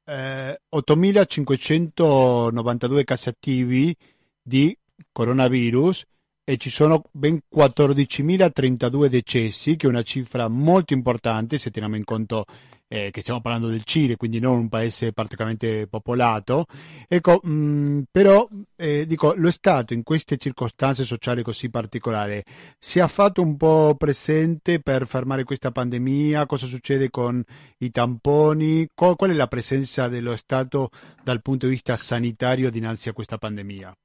eh, 0.04 0.60
8.592 0.74 3.04
casi 3.04 3.28
attivi 3.28 3.94
di 4.40 4.74
coronavirus 5.12 6.04
e 6.44 6.56
ci 6.56 6.70
sono 6.70 7.04
ben 7.10 7.40
14.032 7.54 9.06
decessi, 9.06 9.76
che 9.76 9.86
è 9.86 9.90
una 9.90 10.02
cifra 10.02 10.48
molto 10.48 10.92
importante 10.92 11.56
se 11.58 11.70
teniamo 11.70 11.94
in 11.96 12.04
conto 12.04 12.46
eh, 12.92 13.10
che 13.10 13.22
stiamo 13.22 13.40
parlando 13.40 13.68
del 13.68 13.84
Cile, 13.84 14.16
quindi 14.16 14.38
non 14.38 14.58
un 14.58 14.68
paese 14.68 15.14
particolarmente 15.14 15.86
popolato. 15.86 16.66
Ecco, 17.08 17.40
mh, 17.42 17.50
mm, 17.50 18.00
però 18.10 18.46
eh, 18.76 19.06
dico, 19.06 19.32
lo 19.34 19.50
Stato 19.50 19.94
in 19.94 20.02
queste 20.02 20.36
circostanze 20.36 21.04
sociali 21.04 21.42
così 21.42 21.70
particolari 21.70 22.42
si 22.78 22.98
è 22.98 23.06
fatto 23.08 23.40
un 23.40 23.56
po' 23.56 23.94
presente 23.96 24.80
per 24.80 25.06
fermare 25.06 25.44
questa 25.44 25.70
pandemia? 25.70 26.44
Cosa 26.44 26.66
succede 26.66 27.08
con 27.08 27.42
i 27.78 27.90
tamponi? 27.90 28.86
Qual, 28.94 29.16
qual 29.16 29.30
è 29.30 29.34
la 29.34 29.48
presenza 29.48 30.08
dello 30.08 30.36
Stato 30.36 30.90
dal 31.24 31.40
punto 31.40 31.64
di 31.66 31.72
vista 31.72 31.96
sanitario 31.96 32.70
dinanzi 32.70 33.08
a 33.08 33.14
questa 33.14 33.38
pandemia? 33.38 33.96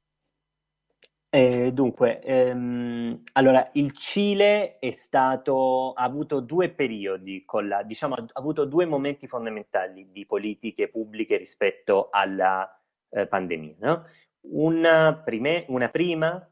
Eh, 1.37 1.71
dunque, 1.71 2.19
ehm, 2.21 3.21
allora 3.33 3.69
il 3.73 3.95
Cile 3.95 4.79
è 4.79 4.89
stato, 4.89 5.93
ha 5.93 6.01
avuto 6.01 6.39
due 6.39 6.69
periodi, 6.69 7.45
la, 7.61 7.83
diciamo, 7.83 8.15
ha 8.15 8.25
avuto 8.33 8.65
due 8.65 8.85
momenti 8.85 9.27
fondamentali 9.27 10.09
di 10.11 10.25
politiche 10.25 10.87
pubbliche 10.87 11.37
rispetto 11.37 12.07
alla 12.09 12.67
eh, 13.09 13.27
pandemia. 13.27 13.75
No? 13.77 14.05
Una, 14.49 15.13
prime, 15.23 15.65
una, 15.67 15.89
prima, 15.89 16.43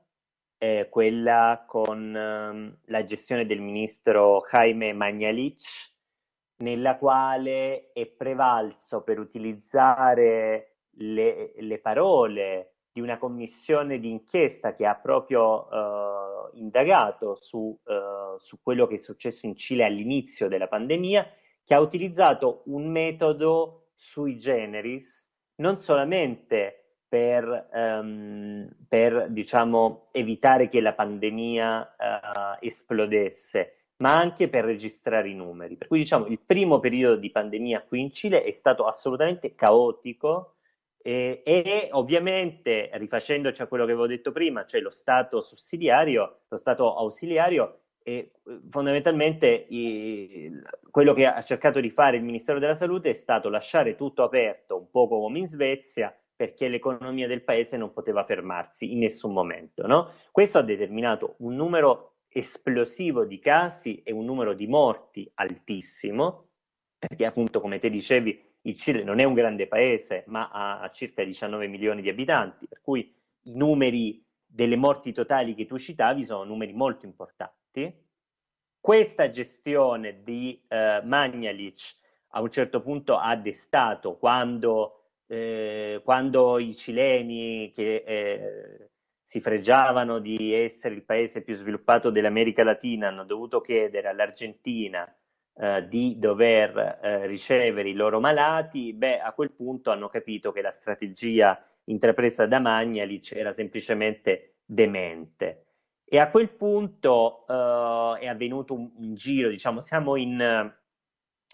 eh, 0.59 0.87
quella 0.91 1.63
con 1.65 2.15
ehm, 2.15 2.77
la 2.85 3.05
gestione 3.05 3.47
del 3.47 3.61
ministro 3.61 4.41
Jaime 4.51 4.93
Magnalic, 4.93 5.63
nella 6.57 6.97
quale 6.97 7.91
è 7.91 8.05
prevalso 8.05 9.01
per 9.01 9.17
utilizzare 9.17 10.75
le, 10.97 11.53
le 11.57 11.79
parole 11.79 12.74
di 12.95 13.01
una 13.01 13.17
commissione 13.17 13.99
d'inchiesta 13.99 14.73
che 14.73 14.85
ha 14.85 14.95
proprio 14.95 15.67
uh, 15.67 16.57
indagato 16.57 17.35
su, 17.35 17.77
uh, 17.83 18.37
su, 18.37 18.61
quello 18.63 18.87
che 18.87 18.95
è 18.95 18.99
successo 18.99 19.45
in 19.45 19.57
Cile 19.57 19.83
all'inizio 19.83 20.47
della 20.47 20.69
pandemia, 20.69 21.29
che 21.61 21.73
ha 21.73 21.81
utilizzato 21.81 22.61
un 22.67 22.89
metodo 22.89 23.87
sui 23.95 24.39
generis 24.39 25.29
non 25.55 25.75
solamente 25.75 27.01
per, 27.05 27.67
um, 27.73 28.73
per 28.87 29.27
diciamo, 29.29 30.07
evitare 30.13 30.69
che 30.69 30.79
la 30.79 30.93
pandemia 30.93 31.95
uh, 31.97 32.65
esplodesse, 32.65 33.87
ma 33.97 34.15
anche 34.15 34.47
per 34.47 34.63
registrare 34.63 35.27
i 35.27 35.35
numeri. 35.35 35.75
Per 35.75 35.87
cui 35.87 35.99
diciamo 35.99 36.27
il 36.27 36.39
primo 36.39 36.79
periodo 36.79 37.17
di 37.17 37.29
pandemia 37.29 37.81
qui 37.81 37.99
in 37.99 38.11
Cile 38.13 38.43
è 38.43 38.51
stato 38.51 38.85
assolutamente 38.85 39.53
caotico 39.53 40.54
e, 41.07 41.43
e, 41.45 41.89
ovviamente, 41.91 42.89
rifacendoci 42.93 43.61
a 43.61 43.67
quello 43.67 43.85
che 43.85 43.91
avevo 43.91 44.07
detto 44.07 44.31
prima, 44.31 44.65
cioè 44.65 44.81
lo 44.81 44.89
Stato 44.89 45.39
sussidiario, 45.39 46.39
lo 46.47 46.57
Stato 46.57 46.95
ausiliario, 46.95 47.81
e 48.01 48.31
fondamentalmente 48.71 49.67
i, 49.69 50.51
quello 50.89 51.13
che 51.13 51.27
ha 51.27 51.43
cercato 51.43 51.79
di 51.79 51.91
fare 51.91 52.17
il 52.17 52.23
Ministero 52.23 52.57
della 52.57 52.73
Salute 52.73 53.11
è 53.11 53.13
stato 53.13 53.49
lasciare 53.49 53.95
tutto 53.95 54.23
aperto, 54.23 54.77
un 54.77 54.89
po' 54.89 55.07
come 55.07 55.37
in 55.37 55.45
Svezia, 55.45 56.11
perché 56.35 56.67
l'economia 56.67 57.27
del 57.27 57.43
paese 57.43 57.77
non 57.77 57.93
poteva 57.93 58.25
fermarsi 58.25 58.91
in 58.91 58.97
nessun 58.97 59.31
momento. 59.31 59.85
No? 59.85 60.09
Questo 60.31 60.57
ha 60.57 60.63
determinato 60.63 61.35
un 61.39 61.53
numero 61.53 62.15
esplosivo 62.29 63.25
di 63.25 63.37
casi 63.37 64.01
e 64.01 64.11
un 64.11 64.25
numero 64.25 64.55
di 64.55 64.65
morti 64.65 65.29
altissimo, 65.35 66.47
perché 66.97 67.25
appunto, 67.25 67.61
come 67.61 67.77
te 67.77 67.91
dicevi, 67.91 68.54
il 68.65 68.77
Cile 68.77 69.03
non 69.03 69.19
è 69.19 69.23
un 69.23 69.33
grande 69.33 69.67
paese, 69.67 70.23
ma 70.27 70.49
ha 70.51 70.89
circa 70.91 71.23
19 71.23 71.67
milioni 71.67 72.01
di 72.01 72.09
abitanti, 72.09 72.67
per 72.67 72.81
cui 72.81 73.13
i 73.43 73.55
numeri 73.55 74.23
delle 74.43 74.75
morti 74.75 75.11
totali 75.11 75.53
che 75.53 75.65
tu 75.65 75.77
citavi 75.77 76.25
sono 76.25 76.43
numeri 76.43 76.73
molto 76.73 77.05
importanti. 77.05 78.03
Questa 78.79 79.29
gestione 79.29 80.23
di 80.23 80.63
eh, 80.67 81.01
Magnalic 81.03 81.95
a 82.29 82.41
un 82.41 82.51
certo 82.51 82.81
punto 82.81 83.17
ha 83.17 83.35
destato 83.35 84.17
quando, 84.17 85.09
eh, 85.27 86.01
quando 86.03 86.57
i 86.57 86.75
cileni 86.75 87.71
che 87.73 88.03
eh, 88.05 88.89
si 89.21 89.41
fregiavano 89.41 90.19
di 90.19 90.53
essere 90.53 90.95
il 90.95 91.03
paese 91.03 91.41
più 91.41 91.55
sviluppato 91.55 92.09
dell'America 92.09 92.63
Latina 92.63 93.07
hanno 93.07 93.25
dovuto 93.25 93.61
chiedere 93.61 94.07
all'Argentina 94.07 95.07
eh, 95.57 95.87
di 95.87 96.19
dover 96.19 96.99
eh, 97.01 97.25
ricevere 97.27 97.87
i 97.87 97.93
loro 97.93 98.19
malati, 98.19 98.91
beh, 98.91 99.21
a 99.21 99.31
quel 99.31 99.51
punto 99.51 99.89
hanno 99.89 100.09
capito 100.09 100.51
che 100.51 100.61
la 100.61 100.71
strategia 100.71 101.65
intrapresa 101.85 102.45
da 102.45 102.59
Magnalic 102.59 103.31
era 103.31 103.53
semplicemente 103.53 104.55
demente. 104.65 105.65
E 106.03 106.19
a 106.19 106.29
quel 106.29 106.49
punto 106.49 107.45
eh, 107.47 108.19
è 108.19 108.27
avvenuto 108.27 108.73
un, 108.73 108.91
un, 108.97 109.13
giro, 109.15 109.47
diciamo, 109.49 109.79
siamo, 109.79 110.17
in, 110.17 110.73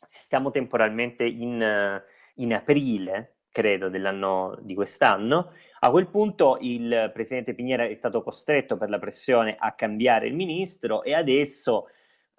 siamo 0.08 0.50
temporalmente 0.50 1.24
in, 1.24 2.02
in 2.36 2.54
aprile, 2.54 3.36
credo, 3.52 3.90
dell'anno 3.90 4.58
di 4.62 4.74
quest'anno. 4.74 5.52
A 5.82 5.92
quel 5.92 6.08
punto 6.08 6.58
il 6.60 7.12
presidente 7.14 7.54
Pignera 7.54 7.86
è 7.86 7.94
stato 7.94 8.24
costretto 8.24 8.78
per 8.78 8.90
la 8.90 8.98
pressione 9.00 9.56
a 9.60 9.74
cambiare 9.74 10.28
il 10.28 10.34
ministro 10.34 11.04
e 11.04 11.14
adesso 11.14 11.88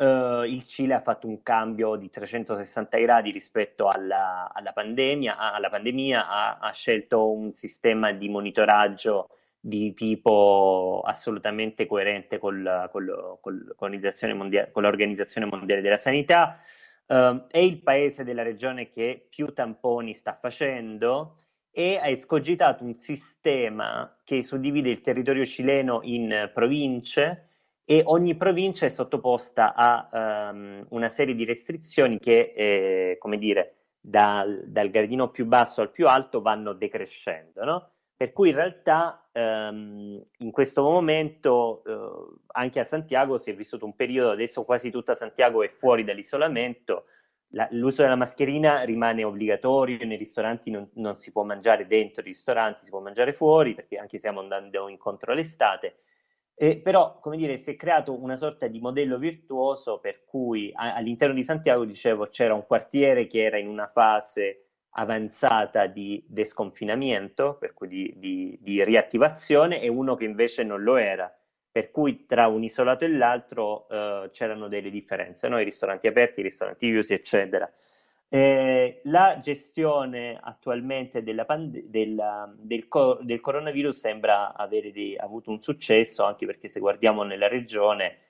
Uh, 0.03 0.43
il 0.43 0.65
Cile 0.65 0.95
ha 0.95 1.01
fatto 1.01 1.29
un 1.29 1.45
cambio 1.45 1.95
di 1.95 2.11
360 2.11 2.99
gradi 2.99 3.31
rispetto 3.31 3.87
alla, 3.87 4.51
alla 4.53 4.73
pandemia, 4.73 5.37
alla 5.37 5.71
pandemia 5.71 6.29
ha, 6.29 6.59
ha, 6.59 6.73
scelto 6.73 7.31
un 7.31 7.53
sistema 7.53 8.11
di 8.11 8.29
monitoraggio 8.29 9.29
di 9.61 9.95
tipo 9.95 11.03
assolutamente 11.07 11.87
coerente 11.87 12.39
col, 12.39 12.89
col, 12.91 13.39
col, 13.41 13.75
con, 13.77 14.01
mondiale, 14.35 14.73
con, 14.73 14.83
l'Organizzazione 14.83 15.47
Mondiale 15.47 15.81
della 15.81 15.97
Sanità. 15.97 16.61
Uh, 17.07 17.47
è 17.47 17.59
il 17.59 17.81
paese 17.81 18.25
della 18.25 18.43
regione 18.43 18.91
che 18.91 19.29
più 19.31 19.53
tamponi 19.53 20.15
sta 20.15 20.35
facendo 20.35 21.37
e 21.71 21.99
ha 21.99 22.09
escogitato 22.09 22.83
un 22.83 22.97
sistema 22.97 24.19
che 24.25 24.43
suddivide 24.43 24.91
il 24.91 25.01
territorio 25.01 25.45
cileno 25.45 26.01
in 26.03 26.51
province 26.53 27.51
e 27.85 28.03
ogni 28.07 28.37
provincia 28.37 28.87
è 28.87 28.89
sottoposta 28.89 29.75
a 29.75 30.51
um, 30.53 30.87
una 30.91 31.09
serie 31.09 31.35
di 31.35 31.45
restrizioni 31.45 32.19
che, 32.19 32.53
eh, 32.57 33.17
come 33.19 33.39
dire, 33.39 33.77
dal, 34.01 34.65
dal, 34.67 34.91
gradino 34.91 35.31
più 35.31 35.47
basso 35.47 35.81
al 35.81 35.91
più 35.91 36.07
alto 36.07 36.41
vanno 36.41 36.73
decrescendo, 36.73 37.65
no? 37.65 37.91
Per 38.17 38.33
cui 38.33 38.51
in 38.51 38.55
realtà 38.55 39.29
um, 39.33 40.25
in 40.39 40.51
questo 40.53 40.83
momento 40.83 41.83
uh, 41.85 42.41
anche 42.53 42.79
a 42.79 42.85
Santiago 42.85 43.37
si 43.37 43.51
è 43.51 43.55
vissuto 43.55 43.85
un 43.85 43.97
periodo, 43.97 44.31
adesso 44.31 44.63
quasi 44.63 44.91
tutta 44.91 45.17
Santiago 45.17 45.65
è 45.65 45.69
fuori 45.69 46.05
dall'isolamento, 46.05 47.07
la, 47.49 47.67
l'uso 47.73 48.03
della 48.03 48.15
mascherina 48.15 48.83
rimane 48.85 49.25
obbligatorio, 49.25 50.07
nei 50.07 50.17
ristoranti 50.17 50.71
non, 50.71 50.89
non 50.95 51.17
si 51.17 51.33
può 51.33 51.43
mangiare 51.43 51.89
dentro 51.89 52.23
i 52.23 52.27
ristoranti, 52.27 52.85
si 52.85 52.91
può 52.91 53.01
mangiare 53.01 53.33
fuori 53.33 53.75
perché 53.75 53.99
anche 53.99 54.19
stiamo 54.19 54.39
andando 54.39 54.89
incontro 54.89 55.33
all'estate 55.33 55.97
eh, 56.55 56.77
però, 56.77 57.19
come 57.21 57.37
dire, 57.37 57.57
si 57.59 57.71
è 57.71 57.77
creato 57.77 58.21
una 58.21 58.37
sorta 58.37 58.67
di 58.67 58.79
modello 58.79 59.19
virtuoso 59.19 59.99
per 59.99 60.25
cui 60.25 60.71
a, 60.75 60.95
all'interno 60.95 61.35
di 61.35 61.45
Santiago, 61.45 61.85
dicevo, 61.85 62.29
c'era 62.29 62.55
un 62.55 62.67
quartiere 62.67 63.27
che 63.27 63.43
era 63.43 63.59
in 63.59 63.69
una 63.69 63.89
fase 63.89 64.67
avanzata 64.91 65.87
di 65.87 66.25
desconfinamento, 66.29 67.57
per 67.59 67.73
cui 67.73 67.89
di, 67.89 68.15
di, 68.17 68.59
di 68.61 68.85
riattivazione, 68.85 69.81
e 69.81 69.89
uno 69.89 70.15
che 70.17 70.25
invece 70.25 70.63
non 70.65 70.83
lo 70.83 70.97
era, 70.97 71.35
per 71.71 71.91
cui 71.91 72.27
tra 72.27 72.47
un 72.49 72.63
isolato 72.63 73.05
e 73.05 73.09
l'altro 73.09 73.89
eh, 73.89 74.29
c'erano 74.33 74.69
delle 74.69 74.91
differenze, 74.91 75.49
no? 75.49 75.59
i 75.59 75.65
ristoranti 75.65 76.07
aperti, 76.07 76.41
i 76.41 76.45
ristoranti 76.45 76.87
chiusi, 76.87 77.15
eccetera. 77.15 77.71
Eh, 78.35 79.03
la 79.05 79.41
gestione 79.43 80.39
attualmente 80.41 81.23
della 81.23 81.45
pand- 81.45 81.83
della, 81.85 82.51
del, 82.57 82.89
co- 82.89 83.19
del, 83.21 83.41
coronavirus 83.41 83.99
sembra 83.99 84.55
avere 84.55 84.91
di, 84.91 85.15
avuto 85.19 85.51
un 85.51 85.61
successo, 85.61 86.25
anche 86.25 86.47
perché 86.47 86.67
se 86.69 86.81
guardiamo 86.81 87.25
nella 87.25 87.47
regione, 87.47 88.21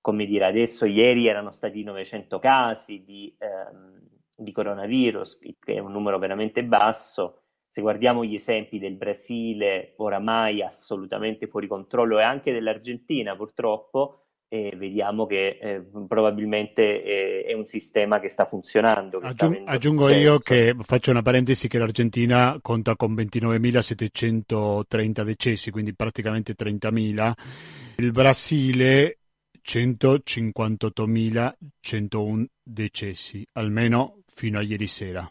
come 0.00 0.26
dire, 0.26 0.44
adesso 0.46 0.84
ieri 0.86 1.26
erano 1.26 1.50
stati 1.50 1.82
900 1.82 2.38
casi 2.38 3.02
di, 3.02 3.34
ehm, 3.36 4.00
di 4.36 4.52
coronavirus, 4.52 5.40
che 5.58 5.74
è 5.74 5.78
un 5.80 5.90
numero 5.90 6.20
veramente 6.20 6.62
basso. 6.62 7.40
Se 7.66 7.80
guardiamo 7.80 8.24
gli 8.24 8.36
esempi 8.36 8.78
del 8.78 8.94
Brasile, 8.94 9.94
oramai 9.96 10.62
assolutamente 10.62 11.48
fuori 11.48 11.66
controllo, 11.66 12.20
e 12.20 12.22
anche 12.22 12.52
dell'Argentina, 12.52 13.34
purtroppo, 13.34 14.27
e 14.48 14.72
vediamo 14.76 15.26
che 15.26 15.58
eh, 15.60 15.84
probabilmente 16.08 17.02
è, 17.02 17.44
è, 17.44 17.52
un 17.52 17.66
sistema 17.66 18.18
che 18.18 18.30
sta 18.30 18.46
funzionando. 18.46 19.18
Che 19.18 19.26
Aggiung- 19.26 19.60
sta 19.60 19.70
aggiungo 19.70 20.06
successo. 20.06 20.22
io 20.22 20.38
che 20.38 20.74
faccio 20.80 21.10
una 21.10 21.20
parentesi 21.20 21.68
che 21.68 21.76
l'Argentina 21.78 22.58
conta 22.62 22.96
con 22.96 23.12
29.730 23.14 25.22
decessi, 25.22 25.70
quindi 25.70 25.94
praticamente 25.94 26.54
30.000. 26.54 27.32
Il 27.96 28.12
Brasile 28.12 29.18
158.101 29.62 32.46
decessi, 32.62 33.46
almeno 33.52 34.22
fino 34.26 34.58
a 34.58 34.62
ieri 34.62 34.86
sera. 34.86 35.30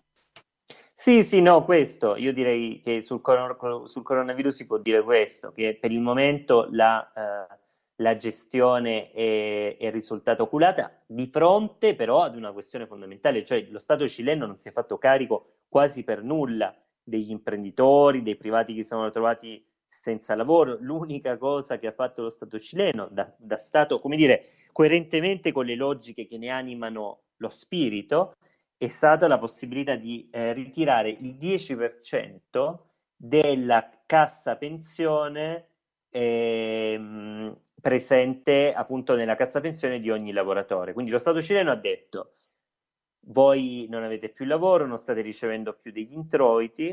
Sì, 0.94 1.24
sì, 1.24 1.42
no, 1.42 1.64
questo, 1.64 2.16
io 2.16 2.32
direi 2.34 2.82
che 2.84 3.02
sul, 3.02 3.22
cor- 3.22 3.88
sul 3.88 4.04
coronavirus 4.04 4.56
si 4.56 4.68
può 4.68 4.78
dire 4.78 5.02
questo, 5.02 5.52
che 5.52 5.76
per 5.80 5.92
il 5.92 6.02
momento 6.02 6.68
la... 6.72 7.12
Uh, 7.16 7.66
la 7.98 8.18
gestione 8.18 9.12
è, 9.12 9.78
è 9.78 9.92
risultata 9.92 10.44
oculata, 10.44 11.02
di 11.06 11.28
fronte 11.28 11.96
però 11.96 12.24
ad 12.24 12.36
una 12.36 12.52
questione 12.52 12.86
fondamentale, 12.86 13.46
cioè 13.46 13.66
lo 13.70 13.80
Stato 13.80 14.08
cileno 14.08 14.46
non 14.46 14.58
si 14.58 14.68
è 14.68 14.72
fatto 14.72 14.98
carico 14.98 15.60
quasi 15.68 16.04
per 16.04 16.24
nulla 16.24 16.76
degli 17.04 17.32
imprenditori, 17.32 18.24
dei 18.24 18.36
privati 18.36 18.74
che 18.74 18.84
si 18.84 18.90
sono 18.90 19.10
trovati 19.10 19.66
senza 19.88 20.36
lavoro. 20.36 20.78
L'unica 20.80 21.38
cosa 21.38 21.80
che 21.80 21.88
ha 21.88 21.92
fatto 21.92 22.24
lo 22.24 22.30
Stato 22.30 22.60
cileno, 22.60 23.08
da, 23.10 23.34
da 23.38 23.58
Stato, 23.58 24.00
come 24.00 24.16
dire, 24.16 24.50
coerentemente 24.72 25.52
con 25.52 25.66
le 25.66 25.76
logiche 25.76 26.28
che 26.28 26.38
ne 26.38 26.50
animano 26.50 27.22
lo 27.38 27.50
spirito, 27.50 28.36
è 28.78 28.88
stata 28.90 29.28
la 29.28 29.40
possibilità 29.40 29.96
di 29.96 30.30
eh, 30.32 30.54
ritirare 30.54 31.10
il 31.10 31.34
10% 31.34 32.78
della 33.16 33.90
cassa 34.06 34.56
pensione 34.56 35.70
ehm, 36.10 37.58
presente 37.88 38.74
appunto 38.74 39.16
nella 39.16 39.38
cassa 39.38 39.62
pensione 39.62 40.02
di 40.02 40.12
ogni 40.12 40.34
lavoratore. 40.34 40.92
Quindi 40.92 41.10
lo 41.10 41.20
Stato 41.20 41.42
cileno 41.42 41.72
ha 41.72 41.76
detto 41.76 42.34
voi 43.28 43.88
non 43.90 44.04
avete 44.04 44.28
più 44.28 44.44
lavoro, 44.44 44.86
non 44.86 44.98
state 44.98 45.22
ricevendo 45.22 45.72
più 45.74 45.94
degli 45.94 46.12
introiti, 46.12 46.88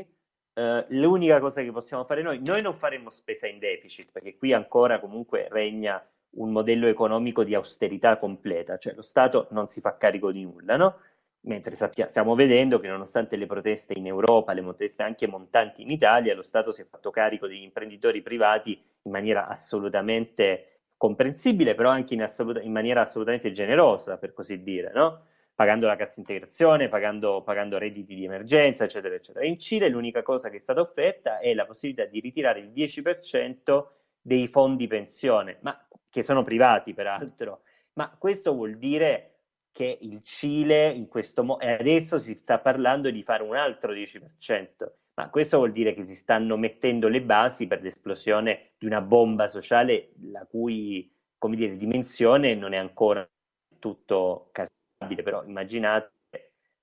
eh, 0.53 0.85
l'unica 0.89 1.41
cosa 1.41 1.61
che 1.61 1.71
possiamo 1.71 2.05
fare 2.05 2.21
noi, 2.21 2.41
noi 2.41 2.61
non 2.61 2.75
faremo 2.75 3.09
spesa 3.09 3.45
in 3.45 3.59
deficit, 3.59 4.09
perché 4.13 4.37
qui 4.37 4.53
ancora 4.53 5.01
comunque 5.01 5.49
regna 5.49 6.01
un 6.37 6.51
modello 6.51 6.87
economico 6.87 7.43
di 7.43 7.55
austerità 7.55 8.17
completa, 8.17 8.77
cioè 8.77 8.93
lo 8.93 9.01
Stato 9.01 9.47
non 9.51 9.67
si 9.67 9.81
fa 9.81 9.97
carico 9.97 10.31
di 10.31 10.43
nulla, 10.43 10.77
no? 10.77 10.99
mentre 11.41 11.75
sappia, 11.75 12.07
stiamo 12.07 12.35
vedendo 12.35 12.79
che 12.79 12.87
nonostante 12.87 13.35
le 13.35 13.45
proteste 13.47 13.93
in 13.97 14.07
Europa, 14.07 14.53
le 14.53 14.61
proteste 14.61 15.03
anche 15.03 15.27
montanti 15.27 15.81
in 15.81 15.91
Italia, 15.91 16.33
lo 16.35 16.41
Stato 16.41 16.71
si 16.71 16.81
è 16.81 16.85
fatto 16.85 17.11
carico 17.11 17.47
degli 17.47 17.63
imprenditori 17.63 18.21
privati 18.21 18.81
in 19.01 19.11
maniera 19.11 19.47
assolutamente 19.47 20.74
comprensibile, 20.97 21.75
però 21.75 21.89
anche 21.89 22.13
in, 22.13 22.21
assoluta, 22.21 22.61
in 22.61 22.71
maniera 22.71 23.01
assolutamente 23.01 23.51
generosa, 23.51 24.17
per 24.17 24.33
così 24.33 24.61
dire, 24.63 24.91
no? 24.93 25.25
pagando 25.55 25.87
la 25.87 25.95
cassa 25.95 26.19
integrazione, 26.19 26.89
pagando, 26.89 27.41
pagando, 27.41 27.77
redditi 27.77 28.13
di 28.13 28.25
emergenza, 28.25 28.83
eccetera, 28.83 29.15
eccetera. 29.15 29.45
In 29.45 29.57
Cile 29.57 29.87
l'unica 29.87 30.21
cosa 30.21 30.49
che 30.49 30.57
è 30.57 30.59
stata 30.59 30.81
offerta 30.81 31.39
è 31.39 31.53
la 31.53 31.65
possibilità 31.65 32.05
di 32.05 32.19
ritirare 32.19 32.59
il 32.59 32.71
10% 32.71 33.85
dei 34.21 34.47
fondi 34.47 34.87
pensione, 34.87 35.57
ma, 35.61 35.87
che 36.09 36.23
sono 36.23 36.43
privati 36.43 36.93
peraltro, 36.93 37.61
ma 37.93 38.13
questo 38.17 38.53
vuol 38.53 38.77
dire 38.77 39.31
che 39.71 39.97
il 40.01 40.21
Cile 40.23 40.89
in 40.91 41.07
questo 41.07 41.43
modo, 41.43 41.63
adesso 41.65 42.17
si 42.17 42.33
sta 42.33 42.59
parlando 42.59 43.09
di 43.09 43.23
fare 43.23 43.43
un 43.43 43.55
altro 43.55 43.93
10%, 43.93 44.21
ma 45.15 45.29
questo 45.29 45.57
vuol 45.57 45.71
dire 45.71 45.93
che 45.93 46.03
si 46.03 46.15
stanno 46.15 46.57
mettendo 46.57 47.07
le 47.07 47.21
basi 47.21 47.67
per 47.67 47.81
l'esplosione 47.81 48.71
di 48.77 48.85
una 48.85 49.01
bomba 49.01 49.47
sociale 49.47 50.11
la 50.31 50.45
cui, 50.45 51.11
come 51.37 51.55
dire, 51.55 51.77
dimensione 51.77 52.53
non 52.55 52.73
è 52.73 52.77
ancora 52.77 53.27
tutto 53.79 54.49
calcolabile, 54.51 55.23
però 55.23 55.43
immaginate 55.43 56.11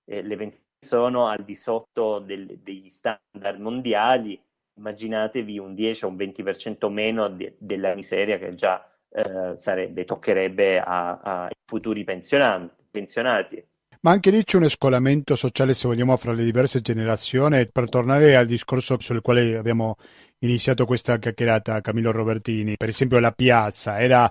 eh, 0.05 0.23
le 0.23 0.37
pensioni 0.37 0.71
sono 0.79 1.29
al 1.29 1.45
di 1.45 1.55
sotto 1.55 2.19
del, 2.19 2.59
degli 2.59 2.89
standard 2.89 3.61
mondiali, 3.61 4.41
immaginatevi 4.75 5.59
un 5.59 5.75
10 5.75 6.05
o 6.05 6.09
un 6.09 6.17
20% 6.17 6.91
meno 6.91 7.29
de, 7.29 7.55
della 7.59 7.95
miseria 7.95 8.39
che 8.39 8.55
già 8.55 8.85
eh, 9.11 9.57
sarebbe, 9.57 10.05
toccherebbe 10.05 10.81
ai 10.81 11.53
futuri 11.67 12.03
pensionati 12.03 12.81
pensionati. 12.93 13.67
Ma 14.05 14.11
anche 14.11 14.31
lì 14.31 14.43
c'è 14.43 14.57
un 14.57 14.69
scolamento 14.69 15.37
sociale, 15.37 15.75
se 15.75 15.87
vogliamo, 15.87 16.17
fra 16.17 16.33
le 16.33 16.43
diverse 16.43 16.81
generazioni. 16.81 17.69
Per 17.71 17.89
tornare 17.89 18.35
al 18.35 18.47
discorso 18.47 18.97
sul 19.01 19.21
quale 19.21 19.57
abbiamo 19.57 19.97
iniziato 20.41 20.87
questa 20.87 21.19
chiacchierata, 21.19 21.81
Camillo 21.81 22.11
Robertini, 22.11 22.77
per 22.77 22.89
esempio 22.89 23.21
la 23.21 23.31
piazza 23.31 24.01
era 24.01 24.29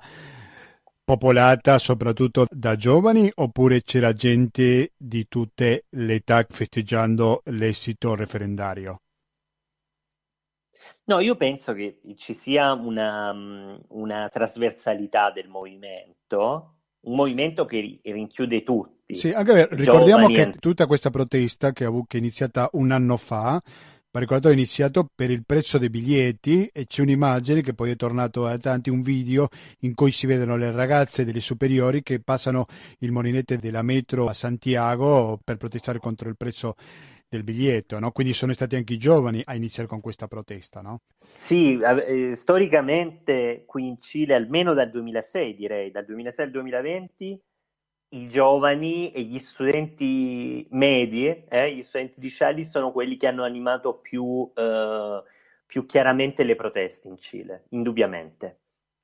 popolata 1.05 1.77
soprattutto 1.77 2.47
da 2.49 2.75
giovani 2.75 3.31
oppure 3.33 3.81
c'era 3.81 4.13
gente 4.13 4.91
di 4.97 5.27
tutte 5.29 5.85
le 5.89 6.15
età 6.15 6.45
festeggiando 6.47 7.41
l'esito 7.45 8.13
referendario? 8.15 9.01
No, 11.05 11.19
io 11.19 11.35
penso 11.35 11.73
che 11.73 11.99
ci 12.17 12.33
sia 12.33 12.73
una, 12.73 13.33
una 13.87 14.29
trasversalità 14.29 15.31
del 15.31 15.47
movimento 15.47 16.80
un 17.01 17.15
movimento 17.15 17.65
che 17.65 17.99
rinchiude 18.03 18.63
tutti. 18.63 19.15
Sì, 19.15 19.31
anche 19.31 19.67
ricordiamo 19.71 20.27
che 20.27 20.41
e... 20.41 20.51
tutta 20.59 20.85
questa 20.85 21.09
protesta 21.09 21.71
che, 21.71 21.85
è 21.85 22.17
iniziata 22.17 22.69
un 22.73 22.91
anno 22.91 23.17
fa, 23.17 23.61
ma 24.13 24.19
ricordato 24.19 24.49
è 24.49 24.53
iniziato 24.53 25.09
per 25.13 25.31
il 25.31 25.43
prezzo 25.45 25.77
dei 25.77 25.89
biglietti 25.89 26.69
e 26.71 26.85
c'è 26.85 27.01
un'immagine 27.01 27.61
che 27.61 27.73
poi 27.73 27.91
è 27.91 27.95
tornato 27.95 28.45
a 28.45 28.57
tanti, 28.57 28.89
un 28.89 29.01
video 29.01 29.47
in 29.79 29.93
cui 29.93 30.11
si 30.11 30.27
vedono 30.27 30.57
le 30.57 30.71
ragazze 30.71 31.23
delle 31.23 31.39
superiori 31.39 32.03
che 32.03 32.19
passano 32.19 32.65
il 32.99 33.11
molinete 33.11 33.57
della 33.57 33.81
metro 33.81 34.27
a 34.27 34.33
Santiago 34.33 35.39
per 35.43 35.57
protestare 35.57 35.99
contro 35.99 36.27
il 36.27 36.35
prezzo 36.35 36.75
del 37.31 37.45
biglietto, 37.45 37.97
no? 37.97 38.11
quindi 38.11 38.33
sono 38.33 38.51
stati 38.51 38.75
anche 38.75 38.93
i 38.93 38.97
giovani 38.97 39.41
a 39.45 39.55
iniziare 39.55 39.87
con 39.87 40.01
questa 40.01 40.27
protesta. 40.27 40.81
No? 40.81 40.99
Sì, 41.33 41.79
eh, 41.79 42.35
storicamente 42.35 43.63
qui 43.65 43.87
in 43.87 44.01
Cile, 44.01 44.35
almeno 44.35 44.73
dal 44.73 44.89
2006 44.89 45.55
direi, 45.55 45.91
dal 45.91 46.03
2006 46.03 46.45
al 46.45 46.51
2020, 46.51 47.41
i 48.13 48.27
giovani 48.27 49.13
e 49.13 49.21
gli 49.21 49.39
studenti 49.39 50.67
medi, 50.71 51.45
eh, 51.47 51.73
gli 51.73 51.81
studenti 51.83 52.19
licei 52.19 52.65
sono 52.65 52.91
quelli 52.91 53.15
che 53.15 53.27
hanno 53.27 53.45
animato 53.45 53.93
più, 53.93 54.51
eh, 54.53 55.23
più 55.65 55.85
chiaramente 55.85 56.43
le 56.43 56.57
proteste 56.57 57.07
in 57.07 57.17
Cile, 57.17 57.63
indubbiamente. 57.69 58.59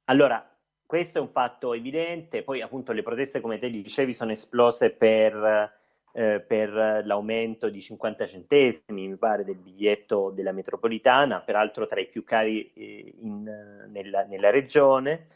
Allora, 0.10 0.46
questo 0.86 1.20
è 1.20 1.22
un 1.22 1.30
fatto 1.30 1.74
evidente, 1.74 2.44
poi 2.44 2.62
appunto 2.62 2.92
le 2.92 3.04
proteste, 3.04 3.40
come 3.40 3.58
te 3.58 3.70
dicevi, 3.70 4.14
sono 4.14 4.34
esplose 4.34 4.90
per 4.90 5.86
eh, 6.12 6.40
per 6.40 7.04
l'aumento 7.06 7.70
di 7.70 7.82
50 7.82 8.28
centesimi, 8.28 9.08
mi 9.08 9.18
pare, 9.18 9.44
del 9.44 9.58
biglietto 9.58 10.32
della 10.32 10.52
metropolitana, 10.52 11.42
peraltro 11.42 11.88
tra 11.88 12.00
i 12.00 12.08
più 12.08 12.24
cari 12.24 12.72
eh, 12.74 13.14
in, 13.20 13.44
nella, 13.90 14.24
nella, 14.24 14.50
regione. 14.50 15.28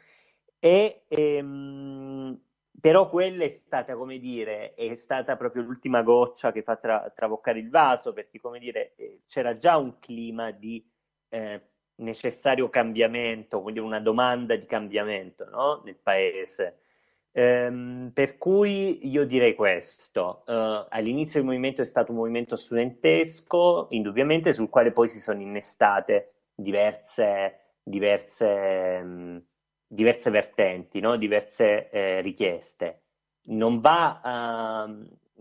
E, 0.60 1.04
ehm, 1.08 2.40
però 2.80 3.10
quella 3.10 3.44
è 3.44 3.50
stata, 3.50 3.96
come 3.96 4.18
dire, 4.18 4.74
è 4.74 4.96
stata 4.96 5.36
proprio 5.38 5.62
l'ultima 5.64 6.02
goccia 6.02 6.52
che 6.52 6.64
fa 6.64 6.78
tra, 6.78 7.12
traboccare 7.16 7.60
il 7.60 7.70
vaso, 7.70 8.12
perché, 8.14 8.40
come 8.40 8.60
dire, 8.60 8.94
eh, 8.96 9.22
c'era 9.28 9.58
già 9.58 9.78
un 9.78 10.00
clima 10.00 10.52
di 10.52 10.84
eh, 11.30 11.62
necessario 11.98 12.70
cambiamento, 12.70 13.62
quindi 13.62 13.80
una 13.80 14.00
domanda 14.00 14.56
di 14.56 14.66
cambiamento 14.66 15.48
no? 15.50 15.82
nel 15.86 15.98
paese. 16.02 16.80
Ehm, 17.34 18.12
per 18.14 18.38
cui 18.38 19.08
io 19.08 19.26
direi 19.26 19.56
questo, 19.56 20.44
uh, 20.48 20.86
all'inizio 20.90 21.40
il 21.40 21.46
movimento 21.46 21.82
è 21.82 21.86
stato 21.86 22.12
un 22.12 22.18
movimento 22.18 22.58
studentesco, 22.58 23.88
indubbiamente, 23.92 24.52
sul 24.52 24.70
quale 24.70 24.92
poi 24.92 25.08
si 25.08 25.20
sono 25.20 25.40
innestate 25.42 26.34
diverse, 26.54 27.78
diverse, 27.84 29.00
um, 29.02 29.42
diverse 29.88 30.30
vertenti, 30.30 31.00
no? 31.00 31.16
diverse 31.16 31.90
eh, 31.90 32.22
richieste. 32.22 33.04
Non 33.44 33.80
va, 33.80 34.20
uh, 34.24 34.92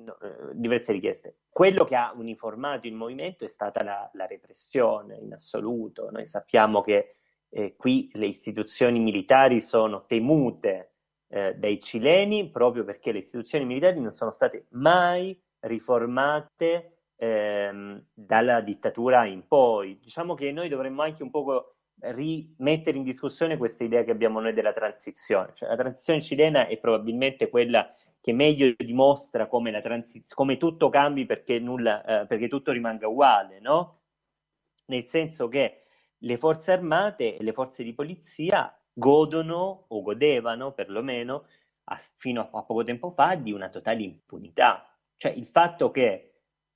no, 0.03 0.17
uh, 0.21 0.51
diverse 0.53 0.93
richieste. 0.93 1.39
Quello 1.51 1.85
che 1.85 1.97
ha 1.97 2.13
uniformato 2.15 2.87
il 2.87 2.95
movimento 2.95 3.45
è 3.45 3.49
stata 3.49 3.83
la, 3.83 4.09
la 4.15 4.27
repressione 4.27 5.17
in 5.19 5.33
assoluto. 5.33 6.09
Noi 6.11 6.27
sappiamo 6.27 6.83
che 6.83 7.17
eh, 7.51 7.75
qui 7.77 8.11
le 8.15 8.27
istituzioni 8.27 9.01
militari 9.01 9.61
sono 9.61 10.05
temute 10.07 10.91
eh, 11.31 11.55
dai 11.55 11.81
cileni 11.81 12.51
proprio 12.51 12.85
perché 12.85 13.13
le 13.13 13.21
istituzioni 13.21 13.65
militari 13.65 14.01
non 14.01 14.13
sono 14.13 14.33
state 14.33 14.67
mai 14.71 15.41
riformate 15.61 17.05
ehm, 17.17 18.05
dalla 18.13 18.61
dittatura 18.61 19.25
in 19.27 19.47
poi. 19.47 19.99
Diciamo 20.01 20.35
che 20.35 20.51
noi 20.51 20.69
dovremmo 20.69 21.03
anche 21.03 21.23
un 21.23 21.31
po' 21.31 21.77
rimettere 22.01 22.97
in 22.97 23.05
discussione 23.05 23.57
questa 23.57 23.85
idea 23.85 24.03
che 24.05 24.11
abbiamo 24.11 24.41
noi 24.41 24.55
della 24.55 24.73
transizione. 24.73 25.53
Cioè, 25.55 25.69
la 25.69 25.77
transizione 25.77 26.23
cilena 26.23 26.67
è 26.67 26.79
probabilmente 26.79 27.49
quella 27.49 27.95
che 28.21 28.33
meglio 28.33 28.73
dimostra 28.77 29.47
come, 29.47 29.79
transiz- 29.81 30.35
come 30.35 30.57
tutto 30.57 30.89
cambi 30.89 31.27
perché, 31.27 31.59
nulla, 31.59 32.23
eh, 32.23 32.27
perché 32.27 32.49
tutto 32.49 32.73
rimanga 32.73 33.09
uguale, 33.09 33.61
no? 33.61 34.01
Nel 34.87 35.07
senso 35.07 35.49
che 35.49 35.85
le 36.19 36.37
forze 36.37 36.73
armate 36.73 37.37
e 37.37 37.43
le 37.43 37.53
forze 37.53 37.83
di 37.83 37.95
polizia 37.95 38.75
godono 39.01 39.87
o 39.89 40.03
godevano 40.03 40.71
perlomeno 40.71 41.47
a, 41.85 42.01
fino 42.19 42.43
a, 42.53 42.63
poco 42.63 42.85
tempo 42.85 43.11
fa 43.11 43.35
di 43.35 43.51
una 43.51 43.69
totale 43.69 44.03
impunità. 44.03 44.97
Cioè 45.17 45.33
il 45.33 45.47
fatto 45.47 45.91
che 45.91 46.27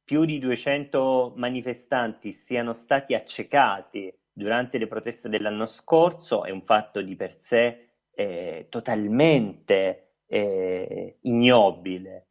più 0.02 0.24
di 0.24 0.40
200 0.40 1.34
manifestanti 1.36 2.32
siano 2.32 2.74
stati 2.74 3.14
accecati 3.14 4.12
durante 4.32 4.78
le 4.78 4.88
proteste 4.88 5.28
dell'anno 5.28 5.66
scorso 5.66 6.44
è 6.44 6.50
un 6.50 6.62
fatto 6.62 7.00
di 7.00 7.14
per 7.14 7.36
sé 7.36 7.90
eh, 8.10 8.66
totalmente 8.68 10.16
eh, 10.26 11.18
ignobile 11.22 12.26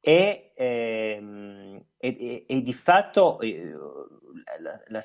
e, 0.00 0.52
ehm, 0.54 1.82
e, 1.96 2.44
e, 2.46 2.62
di 2.62 2.72
fatto 2.74 3.40
eh, 3.40 3.72
la, 4.58 4.82
la, 4.88 5.02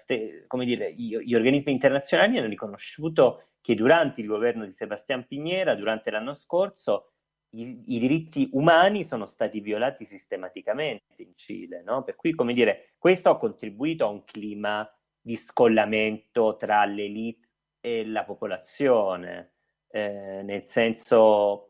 come 0.48 0.66
dire, 0.66 0.94
gli, 0.94 1.18
gli 1.18 1.36
organismi 1.36 1.72
internazionali 1.72 2.38
hanno 2.38 2.48
riconosciuto 2.48 3.49
che 3.62 3.76
durante 3.76 4.22
il 4.22 4.28
governo 4.28 4.66
di 4.66 4.72
Sebastian 4.72 5.26
Pignera, 5.28 5.76
durante 5.76 6.10
l'anno 6.12 6.34
scorso, 6.34 7.12
i, 7.52 7.84
i, 7.88 8.00
diritti 8.00 8.50
umani 8.54 9.04
sono 9.04 9.26
stati 9.26 9.60
violati 9.60 10.06
sistematicamente 10.06 11.24
in 11.24 11.36
Cile, 11.36 11.82
no? 11.82 12.04
Per 12.04 12.16
cui, 12.16 12.34
come 12.34 12.54
dire, 12.54 12.94
questo 12.98 13.30
ha 13.30 13.38
contribuito 13.38 14.06
a 14.06 14.10
un 14.10 14.24
clima 14.24 14.88
di 15.20 15.36
scollamento 15.36 16.58
tra 16.58 16.86
l'elite 16.86 17.48
e 17.82 18.06
la 18.06 18.24
popolazione, 18.24 19.54
eh, 19.90 20.42
nel 20.44 20.64
senso 20.66 21.66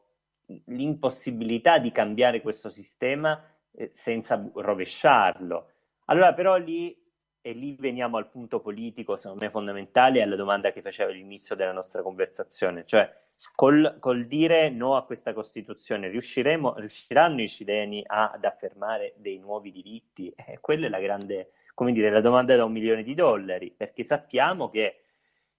l'impossibilità 0.65 1.77
di 1.77 1.91
cambiare 1.91 2.41
questo 2.41 2.69
sistema 2.69 3.41
eh, 3.71 3.89
senza 3.93 4.49
rovesciarlo. 4.53 5.71
Allora, 6.05 6.33
però 6.33 6.57
lì 6.57 6.95
e 7.41 7.51
lì 7.53 7.75
veniamo 7.79 8.17
al 8.17 8.29
punto 8.29 8.59
politico, 8.59 9.15
secondo 9.15 9.43
me 9.43 9.49
fondamentale, 9.49 10.21
alla 10.21 10.35
domanda 10.35 10.71
che 10.71 10.81
facevo 10.81 11.11
all'inizio 11.11 11.55
della 11.55 11.71
nostra 11.71 12.01
conversazione, 12.01 12.85
cioè 12.85 13.09
col, 13.55 13.97
col 13.99 14.25
dire 14.25 14.69
no 14.69 14.95
a 14.95 15.05
questa 15.05 15.33
Costituzione 15.33 16.09
riusciranno 16.09 17.41
i 17.41 17.47
cileni 17.47 18.03
ad 18.05 18.43
affermare 18.43 19.13
dei 19.17 19.37
nuovi 19.37 19.71
diritti? 19.71 20.31
Eh, 20.35 20.59
quella 20.59 20.87
è 20.87 20.89
la 20.89 20.99
grande, 20.99 21.51
come 21.73 21.93
dire, 21.93 22.09
la 22.09 22.21
domanda 22.21 22.55
da 22.55 22.65
un 22.65 22.71
milione 22.71 23.03
di 23.03 23.15
dollari, 23.15 23.73
perché 23.75 24.03
sappiamo 24.03 24.69
che 24.69 25.03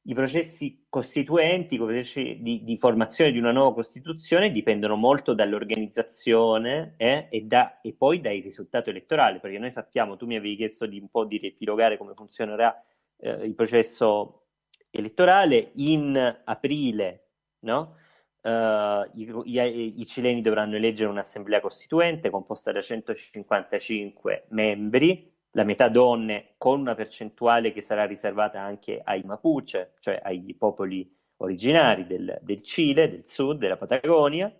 i 0.05 0.15
processi 0.15 0.87
costituenti, 0.89 1.75
i 1.75 1.79
processi 1.79 2.39
di, 2.41 2.65
di, 2.65 2.79
formazione 2.79 3.33
di 3.33 3.39
una 3.39 3.53
nuova 3.53 3.75
Costituzione 3.75 4.51
dipendono 4.51 4.97
molto 4.97 5.35
dall'organizzazione 5.35 6.95
eh, 6.97 7.27
e, 7.31 7.43
da, 7.43 7.81
e, 7.81 7.93
poi 7.93 8.21
dai 8.21 8.41
risultati 8.41 8.91
elettorali, 8.91 9.41
perché 9.41 9.59
noi 9.59 9.71
sappiamo, 9.71 10.17
tu 10.17 10.27
mi 10.27 10.37
avevi 10.37 10.57
chiesto 10.57 10.87
di 10.87 10.99
un 10.99 11.09
po' 11.11 11.25
di 11.25 11.37
riepilogare 11.37 11.99
come 11.99 12.15
funzionerà 12.15 12.83
eh, 13.19 13.31
il 13.45 13.55
processo 13.55 14.47
elettorale, 14.91 15.73
in 15.75 16.41
aprile 16.45 17.27
no? 17.61 17.97
Uh, 18.43 19.05
i, 19.17 19.31
i, 19.45 20.01
i, 20.01 20.07
cileni 20.07 20.41
dovranno 20.41 20.77
eleggere 20.77 21.11
un'assemblea 21.11 21.61
costituente 21.61 22.31
composta 22.31 22.73
da 22.73 22.81
155 22.81 24.47
membri, 24.49 25.31
la 25.53 25.65
metà 25.65 25.89
donne, 25.89 26.55
con 26.57 26.81
una 26.81 26.95
percentuale 26.95 27.73
che 27.73 27.81
sarà 27.81 28.05
riservata 28.05 28.61
anche 28.61 29.01
ai 29.03 29.23
Mapuche, 29.23 29.95
cioè 30.01 30.21
ai 30.23 30.55
popoli 30.55 31.13
originari 31.39 32.07
del, 32.07 32.39
del 32.43 32.63
Cile, 32.63 33.11
del 33.11 33.27
sud, 33.27 33.59
della 33.59 33.77
Patagonia. 33.77 34.53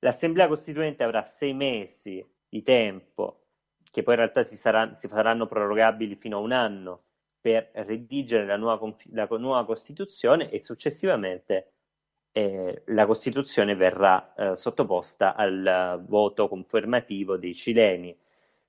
L'assemblea 0.00 0.48
costituente 0.48 1.02
avrà 1.02 1.24
sei 1.24 1.54
mesi 1.54 2.24
di 2.48 2.62
tempo, 2.62 3.46
che 3.90 4.02
poi 4.02 4.14
in 4.14 4.20
realtà 4.20 4.42
si, 4.42 4.56
sarà, 4.56 4.94
si 4.94 5.08
saranno 5.08 5.46
prorogabili 5.46 6.16
fino 6.16 6.36
a 6.36 6.40
un 6.40 6.52
anno, 6.52 7.02
per 7.40 7.70
redigere 7.74 8.46
la 8.46 8.56
nuova, 8.56 8.94
la 9.12 9.26
nuova 9.30 9.66
Costituzione 9.66 10.48
e 10.48 10.64
successivamente 10.64 11.72
eh, 12.32 12.82
la 12.86 13.06
Costituzione 13.06 13.76
verrà 13.76 14.34
eh, 14.34 14.56
sottoposta 14.56 15.34
al 15.36 15.98
uh, 16.00 16.08
voto 16.08 16.48
confermativo 16.48 17.36
dei 17.36 17.54
cileni. 17.54 18.16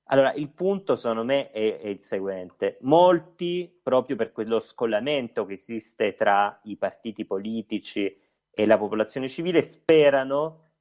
Allora, 0.09 0.33
il 0.33 0.49
punto 0.49 0.95
secondo 0.95 1.23
me 1.23 1.49
è, 1.51 1.79
è, 1.79 1.87
il 1.87 1.99
seguente. 1.99 2.77
Molti, 2.81 3.79
proprio 3.81 4.15
per 4.15 4.31
quello 4.31 4.59
scollamento 4.59 5.45
che 5.45 5.53
esiste 5.53 6.13
tra 6.13 6.59
i 6.63 6.77
partiti 6.77 7.25
politici 7.25 8.15
e 8.51 8.65
la 8.65 8.77
popolazione 8.77 9.27
civile, 9.27 9.63
sperano, 9.63 10.71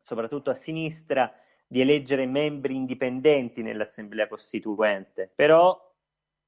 soprattutto 0.00 0.50
a 0.50 0.54
sinistra, 0.54 1.30
di 1.66 1.82
eleggere 1.82 2.24
membri 2.24 2.74
indipendenti 2.74 3.62
nell'Assemblea 3.62 4.26
Costituente. 4.26 5.30
Però, 5.34 5.78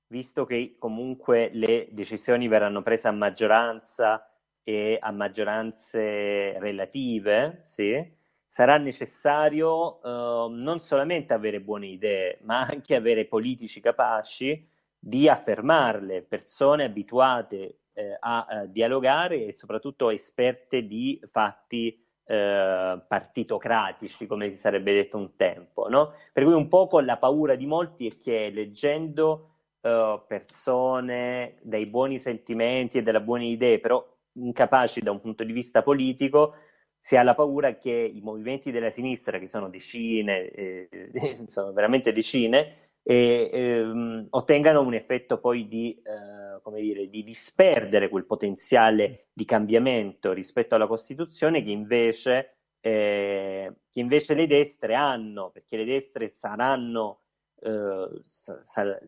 visto 0.07 0.47
che 0.47 0.77
comunque 0.79 1.51
le 1.53 1.89
decisioni 1.91 2.49
verranno 2.49 2.81
prese 2.83 3.09
a 3.09 3.13
maggioranza 3.13 4.27
e 4.63 4.99
a 4.99 5.11
maggioranze 5.13 6.59
relative, 6.59 7.61
sì, 7.63 8.19
sarà 8.51 8.79
necessario 8.79 10.03
eh, 10.03 10.49
non 10.51 10.81
solamente 10.81 11.33
avere 11.33 11.61
buone 11.61 11.87
idee, 11.87 12.39
ma 12.43 12.67
anche 12.67 12.97
avere 12.97 13.27
politici 13.27 13.81
capaci 13.81 14.69
di 14.99 15.29
affermarle, 15.29 16.23
persone 16.23 16.83
abituate 16.83 17.83
eh, 17.93 18.17
a, 18.19 18.47
a, 18.47 18.67
dialogare 18.67 19.47
e 19.47 19.53
soprattutto 19.53 20.11
esperte 20.11 20.85
di 20.85 21.21
fatti 21.31 22.05
eh, 22.25 23.01
partitocratici, 23.07 24.27
come 24.27 24.51
si 24.51 24.57
sarebbe 24.57 24.95
detto 24.95 25.17
un 25.17 25.37
tempo. 25.37 25.89
No? 25.89 26.15
Per 26.33 26.43
cui 26.43 26.53
un 26.53 26.67
poco 26.67 26.99
la 26.99 27.19
paura 27.19 27.55
di 27.55 27.67
molti 27.67 28.09
è 28.09 28.19
che 28.21 28.51
leggendo 28.51 29.51
uh, 29.83 30.21
persone 30.27 31.55
dai 31.63 31.87
buoni 31.87 32.19
sentimenti 32.19 32.99
e 32.99 33.03
delle 33.05 33.23
buone 33.23 33.45
idee, 33.45 33.79
però 33.79 34.05
incapaci 34.33 35.03
da 35.03 35.13
un 35.13 35.21
punto 35.21 35.45
di 35.45 35.53
vista 35.53 35.83
politico, 35.83 36.55
si 37.01 37.17
ha 37.17 37.23
la 37.23 37.35
paura 37.35 37.77
che 37.77 37.91
i 37.91 38.21
movimenti 38.21 38.71
della 38.71 38.91
sinistra, 38.91 39.39
che 39.39 39.47
sono 39.49 39.71
decine, 39.71 40.51
eh, 40.51 40.89
sono 41.49 41.73
veramente 41.73 42.13
decine, 42.13 42.91
e, 43.03 43.51
ehm, 43.53 44.27
ottengano 44.31 44.83
un 44.83 44.93
effetto 44.95 45.39
poi 45.39 45.67
di, 45.67 46.01
eh, 46.05 46.61
come 46.63 46.81
dire, 46.83 47.09
di 47.09 47.25
disperdere 47.25 48.11
quel 48.11 48.27
potenziale 48.27 49.29
di 49.33 49.47
cambiamento 49.47 50.33
rispetto 50.33 50.75
alla 50.75 50.87
Costituzione 50.87 51.63
che 51.63 51.71
invece, 51.71 52.57
eh, 52.81 53.73
che 53.91 54.01
invece 54.01 54.35
le 54.35 54.47
destre 54.47 54.95
hanno, 54.95 55.51
perché 55.51 55.79
le 55.79 55.87
destre 55.87 56.29
saranno 56.29 57.23
eh, 57.63 58.09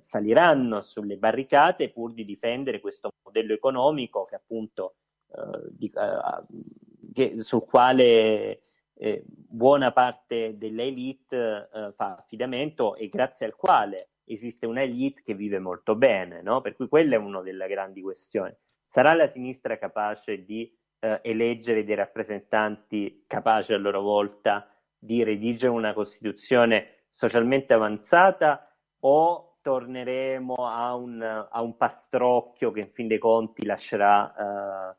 saliranno 0.01 0.83
sulle 0.83 1.17
barricate 1.17 1.89
pur 1.91 2.13
di 2.13 2.25
difendere 2.25 2.81
questo 2.81 3.11
modello 3.25 3.55
economico 3.55 4.27
che 4.27 4.35
appunto 4.35 4.97
eh, 5.29 5.69
di, 5.71 5.87
eh, 5.87 6.45
che, 7.13 7.43
sul 7.43 7.65
quale 7.65 8.63
eh, 8.95 9.23
buona 9.27 9.93
parte 9.93 10.57
dell'elite 10.57 11.69
eh, 11.73 11.93
fa 11.95 12.17
affidamento 12.17 12.95
e 12.97 13.09
grazie 13.09 13.47
al 13.47 13.55
quale 13.55 14.11
esiste 14.25 14.67
un'elite 14.67 15.23
che 15.23 15.35
vive 15.35 15.59
molto 15.59 15.95
bene, 15.95 16.43
no? 16.43 16.61
per 16.61 16.75
cui 16.75 16.89
quella 16.89 17.17
è 17.17 17.19
una 17.19 17.41
delle 17.43 17.67
grandi 17.69 18.01
questioni. 18.01 18.55
Sarà 18.85 19.15
la 19.15 19.27
sinistra 19.27 19.79
capace 19.79 20.45
di 20.45 20.73
eh, 21.01 21.21
eleggere 21.23 21.85
dei 21.85 21.95
rappresentanti 21.95 23.25
capaci 23.27 23.73
a 23.73 23.79
loro 23.79 24.01
volta 24.01 24.69
di 24.97 25.25
redigere 25.25 25.73
una 25.73 25.93
Costituzione 25.93 27.07
socialmente 27.09 27.75
avanzata 27.75 28.73
o 29.01 29.57
torneremo 29.61 30.55
a 30.55 30.95
un, 30.95 31.23
a 31.23 31.63
un 31.63 31.77
pastrocchio 31.77 32.71
che 32.71 32.81
in 32.81 32.91
fin 32.93 33.07
dei 33.07 33.19
conti 33.19 33.65
lascerà, 33.65 34.33
uh, 34.37 34.97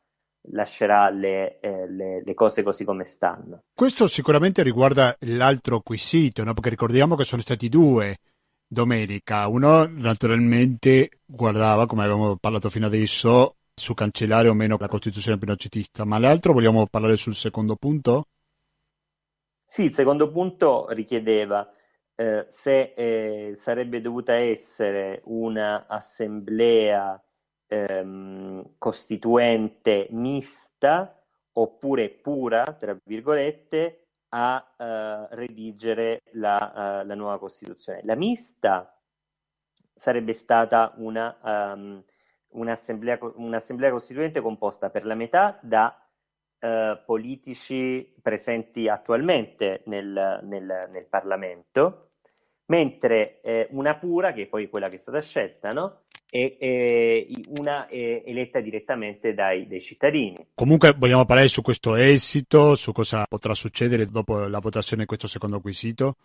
lascerà 0.50 1.08
le, 1.10 1.58
eh, 1.60 1.88
le, 1.88 2.22
le, 2.24 2.34
cose 2.34 2.62
così 2.62 2.84
come 2.84 3.04
stanno. 3.04 3.62
Questo 3.74 4.06
sicuramente 4.06 4.62
riguarda 4.62 5.16
l'altro 5.20 5.80
quesito, 5.80 6.44
no? 6.44 6.52
perché 6.54 6.70
ricordiamo 6.70 7.16
che 7.16 7.24
sono 7.24 7.42
stati 7.42 7.68
due 7.68 8.18
domenica. 8.66 9.46
Uno 9.46 9.86
naturalmente 9.86 11.20
guardava, 11.24 11.86
come 11.86 12.04
avevamo 12.04 12.36
parlato 12.36 12.68
fino 12.70 12.86
adesso, 12.86 13.56
su 13.74 13.94
cancellare 13.94 14.48
o 14.48 14.54
meno 14.54 14.76
la 14.78 14.88
Costituzione 14.88 15.38
pinocetista, 15.38 16.04
ma 16.04 16.18
l'altro 16.18 16.52
vogliamo 16.52 16.86
parlare 16.86 17.16
sul 17.16 17.34
secondo 17.34 17.76
punto? 17.76 18.26
Sì, 19.66 19.84
il 19.84 19.94
secondo 19.94 20.30
punto 20.30 20.86
richiedeva 20.90 21.68
eh, 22.14 22.44
se 22.48 22.92
eh, 22.96 23.54
sarebbe 23.56 24.00
dovuta 24.00 24.34
essere 24.34 25.20
un'assemblea 25.24 27.20
ehm, 27.66 28.74
costituente 28.78 30.08
mista 30.10 31.20
oppure 31.52 32.10
pura, 32.10 32.64
tra 32.64 32.96
virgolette, 33.04 34.06
a 34.30 34.74
eh, 34.76 35.26
redigere 35.36 36.22
la, 36.32 37.02
uh, 37.02 37.06
la, 37.06 37.14
nuova 37.14 37.38
Costituzione. 37.38 38.00
La 38.02 38.16
mista 38.16 39.00
sarebbe 39.94 40.32
stata 40.32 40.92
una, 40.96 41.38
um, 41.42 42.02
un'assemblea, 42.48 43.18
un'assemblea 43.36 43.90
costituente 43.92 44.40
composta 44.40 44.90
per 44.90 45.04
la 45.04 45.14
metà 45.14 45.56
da 45.62 46.04
eh, 46.64 47.02
politici 47.04 48.14
presenti 48.22 48.88
attualmente 48.88 49.82
nel, 49.86 50.40
nel, 50.44 50.88
nel 50.90 51.06
Parlamento, 51.06 52.12
mentre 52.66 53.42
eh, 53.42 53.68
una 53.72 53.96
pura, 53.96 54.32
che 54.32 54.42
è 54.42 54.46
poi 54.46 54.70
quella 54.70 54.88
che 54.88 54.96
è 54.96 54.98
stata 54.98 55.20
scelta, 55.20 55.72
no? 55.72 56.04
È, 56.34 56.56
è 56.58 57.26
una 57.58 57.86
è 57.86 58.24
eletta 58.26 58.58
direttamente 58.58 59.34
dai, 59.34 59.68
dai, 59.68 59.80
cittadini. 59.80 60.48
Comunque 60.54 60.92
vogliamo 60.96 61.24
parlare 61.24 61.46
su 61.46 61.62
questo 61.62 61.94
esito, 61.94 62.74
su 62.74 62.90
cosa 62.90 63.24
potrà 63.28 63.54
succedere 63.54 64.06
dopo 64.06 64.48
la 64.48 64.58
votazione 64.58 65.02
di 65.02 65.08
questo 65.08 65.28
secondo 65.28 65.60
quesito? 65.60 66.16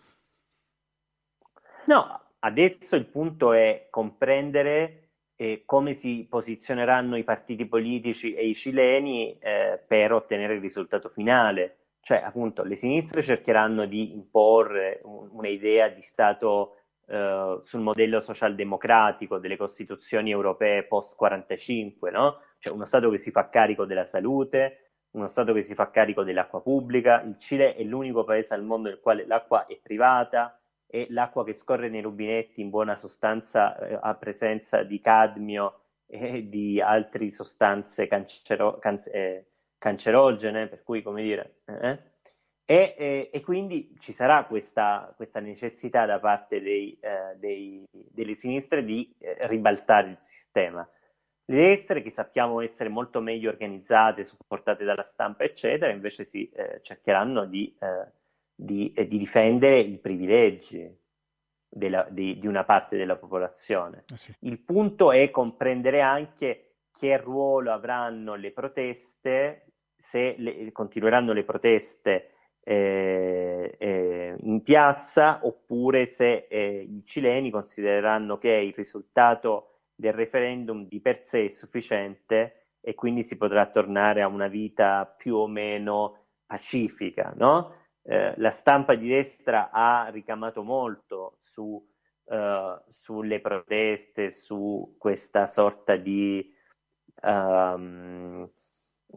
No, 1.86 2.20
adesso 2.40 2.96
il 2.96 3.06
punto 3.06 3.52
è 3.52 3.86
comprendere 3.88 5.10
eh, 5.36 5.62
come 5.64 5.92
si 5.92 6.26
posizioneranno 6.28 7.16
i 7.16 7.22
partiti 7.22 7.66
politici 7.66 8.34
e 8.34 8.48
i 8.48 8.54
cileni 8.56 9.38
eh, 9.38 9.80
per 9.86 10.12
ottenere 10.12 10.54
il 10.54 10.60
risultato 10.60 11.08
finale. 11.08 11.76
Cioè, 12.00 12.20
appunto, 12.24 12.64
le 12.64 12.74
sinistre 12.74 13.22
cercheranno 13.22 13.86
di 13.86 14.12
imporre 14.12 15.00
un, 15.04 15.28
un'idea 15.30 15.88
di 15.88 16.02
Stato 16.02 16.79
eh, 17.10 17.60
sul 17.62 17.80
modello 17.80 18.20
socialdemocratico 18.20 19.38
delle 19.38 19.56
Costituzioni 19.56 20.30
europee 20.30 20.84
post 20.84 21.16
45, 21.16 22.10
no? 22.10 22.40
Cioè 22.58 22.72
uno 22.72 22.84
Stato 22.84 23.10
che 23.10 23.18
si 23.18 23.30
fa 23.30 23.48
carico 23.48 23.84
della 23.84 24.04
salute, 24.04 24.92
uno 25.12 25.26
Stato 25.28 25.52
che 25.52 25.62
si 25.62 25.74
fa 25.74 25.90
carico 25.90 26.22
dell'acqua 26.22 26.62
pubblica. 26.62 27.22
Il 27.22 27.38
Cile 27.38 27.74
è 27.74 27.82
l'unico 27.82 28.24
paese 28.24 28.54
al 28.54 28.62
mondo 28.62 28.88
nel 28.88 29.00
quale 29.00 29.26
l'acqua 29.26 29.66
è 29.66 29.78
privata, 29.82 30.60
e 30.92 31.06
l'acqua 31.10 31.44
che 31.44 31.54
scorre 31.54 31.88
nei 31.88 32.02
rubinetti 32.02 32.60
in 32.60 32.68
buona 32.68 32.96
sostanza 32.96 33.78
eh, 33.78 33.96
ha 34.00 34.14
presenza 34.16 34.82
di 34.82 35.00
cadmio 35.00 35.84
e 36.06 36.48
di 36.48 36.80
altre 36.80 37.30
sostanze 37.30 38.08
cancero, 38.08 38.78
canc- 38.78 39.08
eh, 39.12 39.46
cancerogene, 39.78 40.66
per 40.66 40.82
cui 40.82 41.02
come 41.02 41.22
dire... 41.22 41.60
Eh? 41.66 42.09
E, 42.70 42.94
e, 42.96 43.30
e, 43.32 43.40
quindi 43.40 43.96
ci 43.98 44.12
sarà 44.12 44.44
questa, 44.44 45.12
questa 45.16 45.40
necessità 45.40 46.06
da 46.06 46.20
parte 46.20 46.60
dei, 46.60 46.96
eh, 47.00 47.36
dei, 47.36 47.84
delle 47.90 48.34
sinistre 48.34 48.84
di 48.84 49.12
eh, 49.18 49.48
ribaltare 49.48 50.10
il 50.10 50.18
sistema. 50.20 50.88
Le 51.46 51.56
destre, 51.56 52.00
che 52.00 52.12
sappiamo 52.12 52.60
essere 52.60 52.88
molto 52.88 53.20
meglio 53.20 53.50
organizzate, 53.50 54.22
supportate 54.22 54.84
dalla 54.84 55.02
stampa, 55.02 55.42
eccetera, 55.42 55.90
invece 55.90 56.24
si 56.24 56.48
eh, 56.50 56.78
cercheranno 56.82 57.44
di 57.44 57.76
di, 58.60 58.92
eh, 58.94 59.08
di 59.08 59.16
difendere 59.16 59.80
i 59.80 59.98
privilegi 59.98 60.98
della, 61.66 62.06
di, 62.10 62.38
di, 62.38 62.46
una 62.46 62.64
parte 62.64 62.96
della 62.96 63.16
popolazione. 63.16 64.04
Eh 64.12 64.18
sì. 64.18 64.34
Il 64.40 64.58
punto 64.58 65.12
è 65.12 65.30
comprendere 65.30 66.02
anche 66.02 66.74
che 66.96 67.16
ruolo 67.16 67.72
avranno 67.72 68.34
le 68.34 68.52
proteste, 68.52 69.72
se 69.96 70.34
le, 70.38 70.70
continueranno 70.72 71.32
le 71.32 71.44
proteste 71.44 72.34
eh, 72.62 73.74
eh, 73.78 74.36
in 74.40 74.62
piazza 74.62 75.40
oppure 75.42 76.06
se 76.06 76.46
eh, 76.48 76.86
i 76.88 77.02
cileni 77.04 77.50
considereranno 77.50 78.38
che 78.38 78.50
il 78.50 78.74
risultato 78.74 79.80
del 79.94 80.12
referendum 80.12 80.86
di 80.86 81.00
per 81.00 81.24
sé 81.24 81.44
è 81.44 81.48
sufficiente 81.48 82.76
e 82.80 82.94
quindi 82.94 83.22
si 83.22 83.36
potrà 83.36 83.66
tornare 83.66 84.22
a 84.22 84.28
una 84.28 84.48
vita 84.48 85.04
più 85.04 85.36
o 85.36 85.46
meno 85.46 86.26
pacifica. 86.46 87.32
No? 87.36 87.74
Eh, 88.02 88.34
la 88.38 88.50
stampa 88.50 88.94
di 88.94 89.08
destra 89.08 89.70
ha 89.70 90.08
ricamato 90.08 90.62
molto 90.62 91.38
su, 91.42 91.86
uh, 92.24 92.82
sulle 92.88 93.40
proteste, 93.40 94.30
su 94.30 94.96
questa 94.98 95.46
sorta 95.46 95.96
di 95.96 96.50
um, 97.22 98.50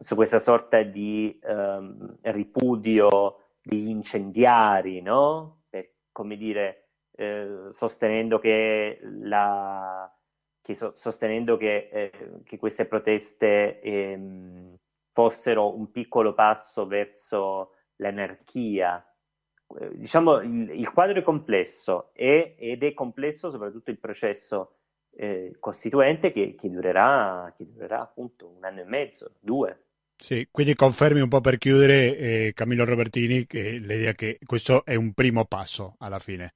su 0.00 0.14
questa 0.14 0.38
sorta 0.38 0.82
di 0.82 1.38
um, 1.42 2.16
ripudio 2.22 3.38
degli 3.62 3.88
incendiari, 3.88 5.00
no? 5.00 5.62
Per, 5.68 5.88
come 6.12 6.36
dire, 6.36 6.88
eh, 7.16 7.68
sostenendo 7.70 8.38
che, 8.38 8.98
la, 9.02 10.12
che 10.60 10.74
so, 10.74 10.92
sostenendo 10.96 11.56
che, 11.56 11.88
eh, 11.92 12.40
che, 12.44 12.58
queste 12.58 12.86
proteste 12.86 13.80
ehm, 13.80 14.76
fossero 15.12 15.76
un 15.76 15.90
piccolo 15.90 16.34
passo 16.34 16.86
verso 16.86 17.72
l'anarchia. 17.96 19.04
Eh, 19.78 19.96
diciamo, 19.96 20.40
il, 20.40 20.70
il, 20.70 20.92
quadro 20.92 21.18
è 21.18 21.22
complesso 21.22 22.10
è, 22.12 22.54
ed 22.58 22.82
è 22.82 22.92
complesso 22.92 23.50
soprattutto 23.50 23.90
il 23.90 23.98
processo 23.98 24.76
eh, 25.16 25.56
costituente 25.58 26.32
che, 26.32 26.54
che, 26.54 26.70
durerà, 26.70 27.52
che 27.56 27.66
durerà 27.66 28.00
appunto 28.00 28.48
un 28.48 28.64
anno 28.64 28.80
e 28.80 28.84
mezzo, 28.84 29.32
due. 29.40 29.80
Sì, 30.16 30.46
quindi 30.50 30.74
confermi 30.74 31.20
un 31.20 31.28
po' 31.28 31.40
per 31.40 31.58
chiudere, 31.58 32.16
eh, 32.16 32.52
Camillo 32.54 32.84
Robertini, 32.84 33.46
che 33.46 33.72
l'idea 33.78 34.12
che 34.12 34.38
questo 34.44 34.84
è 34.84 34.94
un 34.94 35.12
primo 35.12 35.44
passo 35.44 35.96
alla 35.98 36.18
fine. 36.18 36.54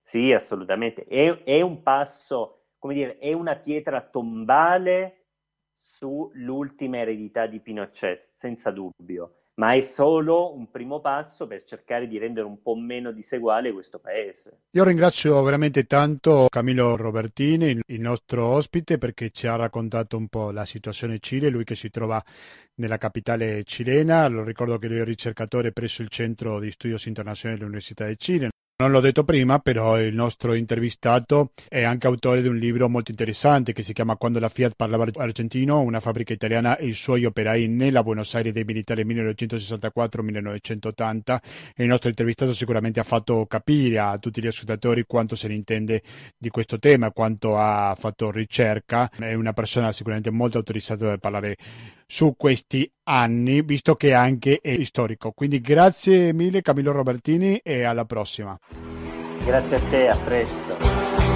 Sì, 0.00 0.32
assolutamente. 0.32 1.04
È, 1.04 1.42
è 1.44 1.60
un 1.62 1.82
passo, 1.82 2.66
come 2.78 2.94
dire, 2.94 3.18
è 3.18 3.32
una 3.32 3.56
pietra 3.56 4.02
tombale 4.02 5.24
sull'ultima 5.72 6.98
eredità 6.98 7.46
di 7.46 7.60
Pinochet, 7.60 8.28
senza 8.32 8.70
dubbio 8.70 9.43
ma 9.56 9.74
è 9.74 9.80
solo 9.80 10.54
un 10.54 10.70
primo 10.70 11.00
passo 11.00 11.46
per 11.46 11.64
cercare 11.64 12.08
di 12.08 12.18
rendere 12.18 12.46
un 12.46 12.60
po' 12.60 12.74
meno 12.74 13.12
diseguale 13.12 13.72
questo 13.72 13.98
paese. 13.98 14.62
Io 14.70 14.84
ringrazio 14.84 15.40
veramente 15.42 15.84
tanto 15.84 16.46
Camillo 16.48 16.96
Robertini, 16.96 17.78
il 17.86 18.00
nostro 18.00 18.46
ospite, 18.46 18.98
perché 18.98 19.30
ci 19.30 19.46
ha 19.46 19.56
raccontato 19.56 20.16
un 20.16 20.28
po' 20.28 20.50
la 20.50 20.64
situazione 20.64 21.14
in 21.14 21.20
Cile, 21.20 21.50
lui 21.50 21.64
che 21.64 21.76
si 21.76 21.90
trova 21.90 22.22
nella 22.76 22.98
capitale 22.98 23.62
cilena, 23.64 24.26
lo 24.26 24.42
ricordo 24.42 24.78
che 24.78 24.88
lui 24.88 24.98
è 24.98 25.04
ricercatore 25.04 25.70
presso 25.70 26.02
il 26.02 26.08
Centro 26.08 26.58
di 26.58 26.72
Studios 26.72 27.06
Internazionali 27.06 27.60
dell'Università 27.60 28.06
di 28.06 28.18
Cile. 28.18 28.48
Non 28.76 28.90
l'ho 28.90 28.98
detto 28.98 29.22
prima, 29.22 29.60
però 29.60 30.00
il 30.00 30.16
nostro 30.16 30.54
intervistato 30.54 31.52
è 31.68 31.84
anche 31.84 32.08
autore 32.08 32.42
di 32.42 32.48
un 32.48 32.56
libro 32.56 32.88
molto 32.88 33.12
interessante 33.12 33.72
che 33.72 33.84
si 33.84 33.92
chiama 33.92 34.16
Quando 34.16 34.40
la 34.40 34.48
Fiat 34.48 34.74
parlava 34.74 35.06
argentino, 35.14 35.80
una 35.80 36.00
fabbrica 36.00 36.32
italiana 36.32 36.76
e 36.76 36.86
i 36.86 36.92
suoi 36.92 37.24
operai 37.24 37.68
nella 37.68 38.02
Buenos 38.02 38.34
Aires 38.34 38.52
dei 38.52 38.64
militari 38.64 39.04
1964-1980 39.04 41.38
e 41.76 41.84
il 41.84 41.88
nostro 41.88 42.08
intervistato 42.08 42.52
sicuramente 42.52 42.98
ha 42.98 43.04
fatto 43.04 43.46
capire 43.46 44.00
a 44.00 44.18
tutti 44.18 44.42
gli 44.42 44.48
ascoltatori 44.48 45.04
quanto 45.06 45.36
se 45.36 45.46
ne 45.46 45.54
intende 45.54 46.02
di 46.36 46.48
questo 46.48 46.80
tema, 46.80 47.12
quanto 47.12 47.56
ha 47.56 47.94
fatto 47.96 48.32
ricerca. 48.32 49.08
È 49.16 49.34
una 49.34 49.52
persona 49.52 49.92
sicuramente 49.92 50.30
molto 50.30 50.58
autorizzata 50.58 51.06
per 51.06 51.18
parlare 51.18 51.56
su 52.06 52.34
questi 52.36 52.90
anni, 53.04 53.62
visto 53.62 53.94
che 53.94 54.14
anche 54.14 54.60
è 54.62 54.82
storico. 54.84 55.32
Quindi 55.32 55.60
grazie 55.60 56.32
mille 56.32 56.62
Camillo 56.62 56.92
Robertini 56.92 57.60
e 57.62 57.84
alla 57.84 58.04
prossima. 58.04 58.58
Grazie 59.44 59.76
a 59.76 59.80
te, 59.90 60.08
a 60.08 60.16
presto. 60.16 60.76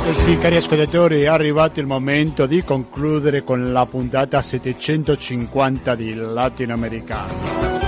Eh 0.09 0.15
sì, 0.15 0.39
cari 0.39 0.57
ascoltatori, 0.57 1.23
è 1.23 1.27
arrivato 1.27 1.81
il 1.81 1.87
momento 1.87 2.47
di 2.47 2.63
concludere 2.63 3.43
con 3.43 3.73
la 3.73 3.85
puntata 3.85 4.41
750 4.41 5.95
di 5.95 6.15
Latinoamericano. 6.15 7.88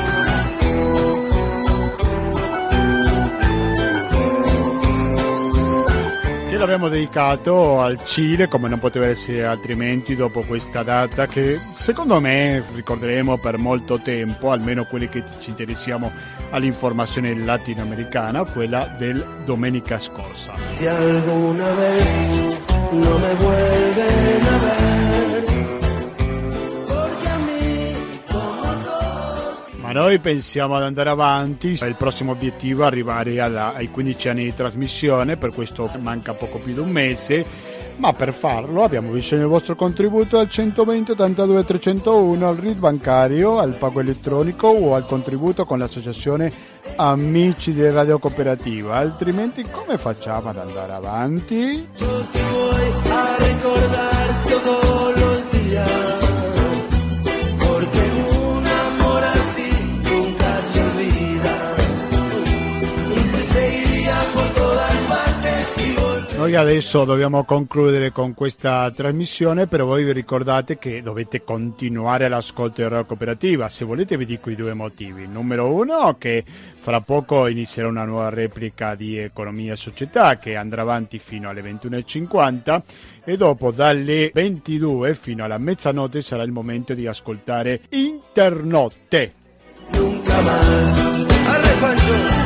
L'abbiamo 6.61 6.89
dedicato 6.89 7.81
al 7.81 8.05
Cile, 8.05 8.47
come 8.47 8.69
non 8.69 8.79
poteva 8.79 9.07
essere 9.07 9.45
altrimenti 9.47 10.15
dopo 10.15 10.43
questa 10.43 10.83
data 10.83 11.27
che 11.27 11.59
secondo 11.75 12.21
me 12.21 12.63
ricorderemo 12.75 13.39
per 13.39 13.57
molto 13.57 13.99
tempo, 13.99 14.51
almeno 14.51 14.85
quelli 14.85 15.09
che 15.09 15.25
ci 15.41 15.49
interessiamo 15.51 16.13
all'informazione 16.51 17.35
latinoamericana, 17.35 18.45
quella 18.45 18.95
del 18.99 19.25
domenica 19.47 19.99
scorsa. 19.99 20.53
Se 20.77 20.87
alguna 20.87 21.73
vez 21.73 22.57
no 22.91 23.19
me 23.19 23.35
vuelven 23.37 24.47
a 24.47 24.59
ver 24.59 25.20
Noi 29.93 30.21
pensiamo 30.21 30.77
ad 30.77 30.85
andare 30.85 31.11
avanti, 31.11 31.69
il 31.69 31.95
prossimo 31.99 32.33
obiettivo 32.33 32.85
è 32.85 32.87
arrivare 32.87 33.41
alla, 33.41 33.75
ai 33.75 33.91
15 33.91 34.29
anni 34.29 34.45
di 34.45 34.55
trasmissione, 34.55 35.37
per 35.37 35.51
questo 35.51 35.91
manca 36.01 36.33
poco 36.33 36.59
più 36.59 36.75
di 36.75 36.79
un 36.79 36.91
mese, 36.91 37.45
ma 37.97 38.13
per 38.13 38.33
farlo 38.33 38.85
abbiamo 38.85 39.11
bisogno 39.11 39.43
del 39.43 39.51
vostro 39.51 39.75
contributo 39.75 40.39
al 40.39 40.49
120 40.49 41.11
82 41.11 41.65
301 41.65 42.49
al 42.49 42.57
RID 42.57 42.79
bancario, 42.79 43.59
al 43.59 43.73
pago 43.73 44.01
elettronico 44.01 44.69
o 44.69 44.95
al 44.95 45.07
contributo 45.07 45.65
con 45.65 45.79
l'associazione 45.79 46.53
Amici 46.97 47.73
di 47.73 47.91
Radio 47.91 48.19
Cooperativa, 48.19 48.97
altrimenti 48.97 49.65
come 49.71 49.99
facciamo 49.99 50.51
ad 50.51 50.59
andare 50.59 50.93
avanti? 50.93 51.55
Io 51.55 52.27
ti 52.31 52.39
voy 52.53 52.93
a 53.11 53.37
ricordar 53.39 54.43
todos 54.45 55.21
los 55.21 55.51
días. 55.51 56.10
Noi 66.51 66.59
adesso 66.59 67.05
dobbiamo 67.05 67.45
concludere 67.45 68.11
con 68.11 68.35
questa 68.35 68.91
trasmissione, 68.91 69.69
però 69.69 69.85
voi 69.85 70.03
vi 70.03 70.11
ricordate 70.11 70.79
che 70.79 71.01
dovete 71.01 71.45
continuare 71.45 72.25
all'ascolto 72.25 72.83
della 72.83 73.05
cooperativa. 73.05 73.69
Se 73.69 73.85
volete 73.85 74.17
vi 74.17 74.27
dico 74.27 74.51
i 74.51 74.57
due 74.57 74.75
motivi. 74.75 75.29
Numero 75.29 75.73
uno, 75.73 76.17
che 76.19 76.43
fra 76.77 77.03
poco 77.03 77.47
inizierà 77.47 77.87
una 77.87 78.03
nuova 78.03 78.31
replica 78.31 78.97
di 78.97 79.17
Economia 79.17 79.75
e 79.75 79.77
Società 79.77 80.39
che 80.39 80.57
andrà 80.57 80.83
avanti 80.83 81.21
fino 81.21 81.49
alle 81.49 81.63
21.50 81.63 82.83
e 83.23 83.37
dopo 83.37 83.71
dalle 83.71 84.33
22 84.35 85.15
fino 85.15 85.45
alla 85.45 85.57
mezzanotte 85.57 86.21
sarà 86.21 86.43
il 86.43 86.51
momento 86.51 86.95
di 86.95 87.07
ascoltare 87.07 87.83
Internotte. 87.91 89.35
Nunca 89.93 90.41
más. 90.41 92.40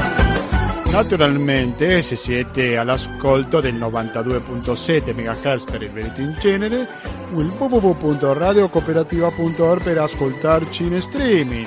Naturalmente, 0.94 2.02
se 2.02 2.14
siete 2.14 2.76
all'ascolto 2.76 3.60
del 3.60 3.74
92.7 3.74 5.12
MHz 5.12 5.64
per 5.64 5.82
il 5.82 5.90
Veneto 5.90 6.20
in 6.20 6.36
genere, 6.38 6.86
il 7.34 7.52
www.radiocooperativa.org 7.58 9.82
per 9.82 9.98
ascoltarci 9.98 10.84
in 10.84 11.02
streaming. 11.02 11.66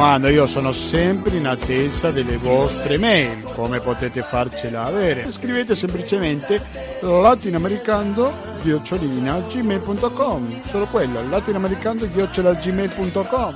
Raccomando, 0.00 0.28
io 0.28 0.46
sono 0.46 0.72
sempre 0.72 1.36
in 1.36 1.46
attesa 1.46 2.10
delle 2.10 2.38
vostre 2.38 2.96
mail. 2.96 3.42
Come 3.54 3.80
potete 3.80 4.22
farcela 4.22 4.84
avere? 4.84 5.30
Scrivete 5.30 5.76
semplicemente 5.76 6.62
latinoamericano 7.00 8.48
chiocciolina 8.62 9.40
gmail.com 9.40 10.62
solo 10.68 10.86
quello 10.86 11.26
latinoamericano 11.28 12.10
chiocciola 12.10 12.52
gmail.com 12.54 13.54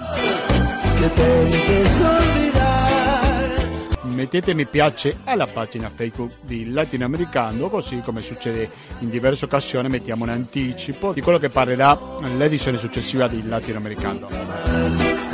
mettete 4.05 4.55
mi 4.55 4.65
piace 4.65 5.19
alla 5.25 5.47
pagina 5.47 5.91
Facebook 5.91 6.37
di 6.41 6.71
Latinoamericano, 6.71 7.69
così 7.69 8.01
come 8.01 8.23
succede 8.23 8.71
in 9.01 9.11
diverse 9.11 9.45
occasioni 9.47 9.89
mettiamo 9.89 10.25
un 10.25 10.31
anticipo 10.31 11.13
di 11.13 11.21
quello 11.21 11.39
che 11.39 11.51
parlerà 11.51 11.99
l'edizione 12.37 12.79
successiva 12.79 13.27
di 13.29 13.47
Latinoamericano. 13.47 15.34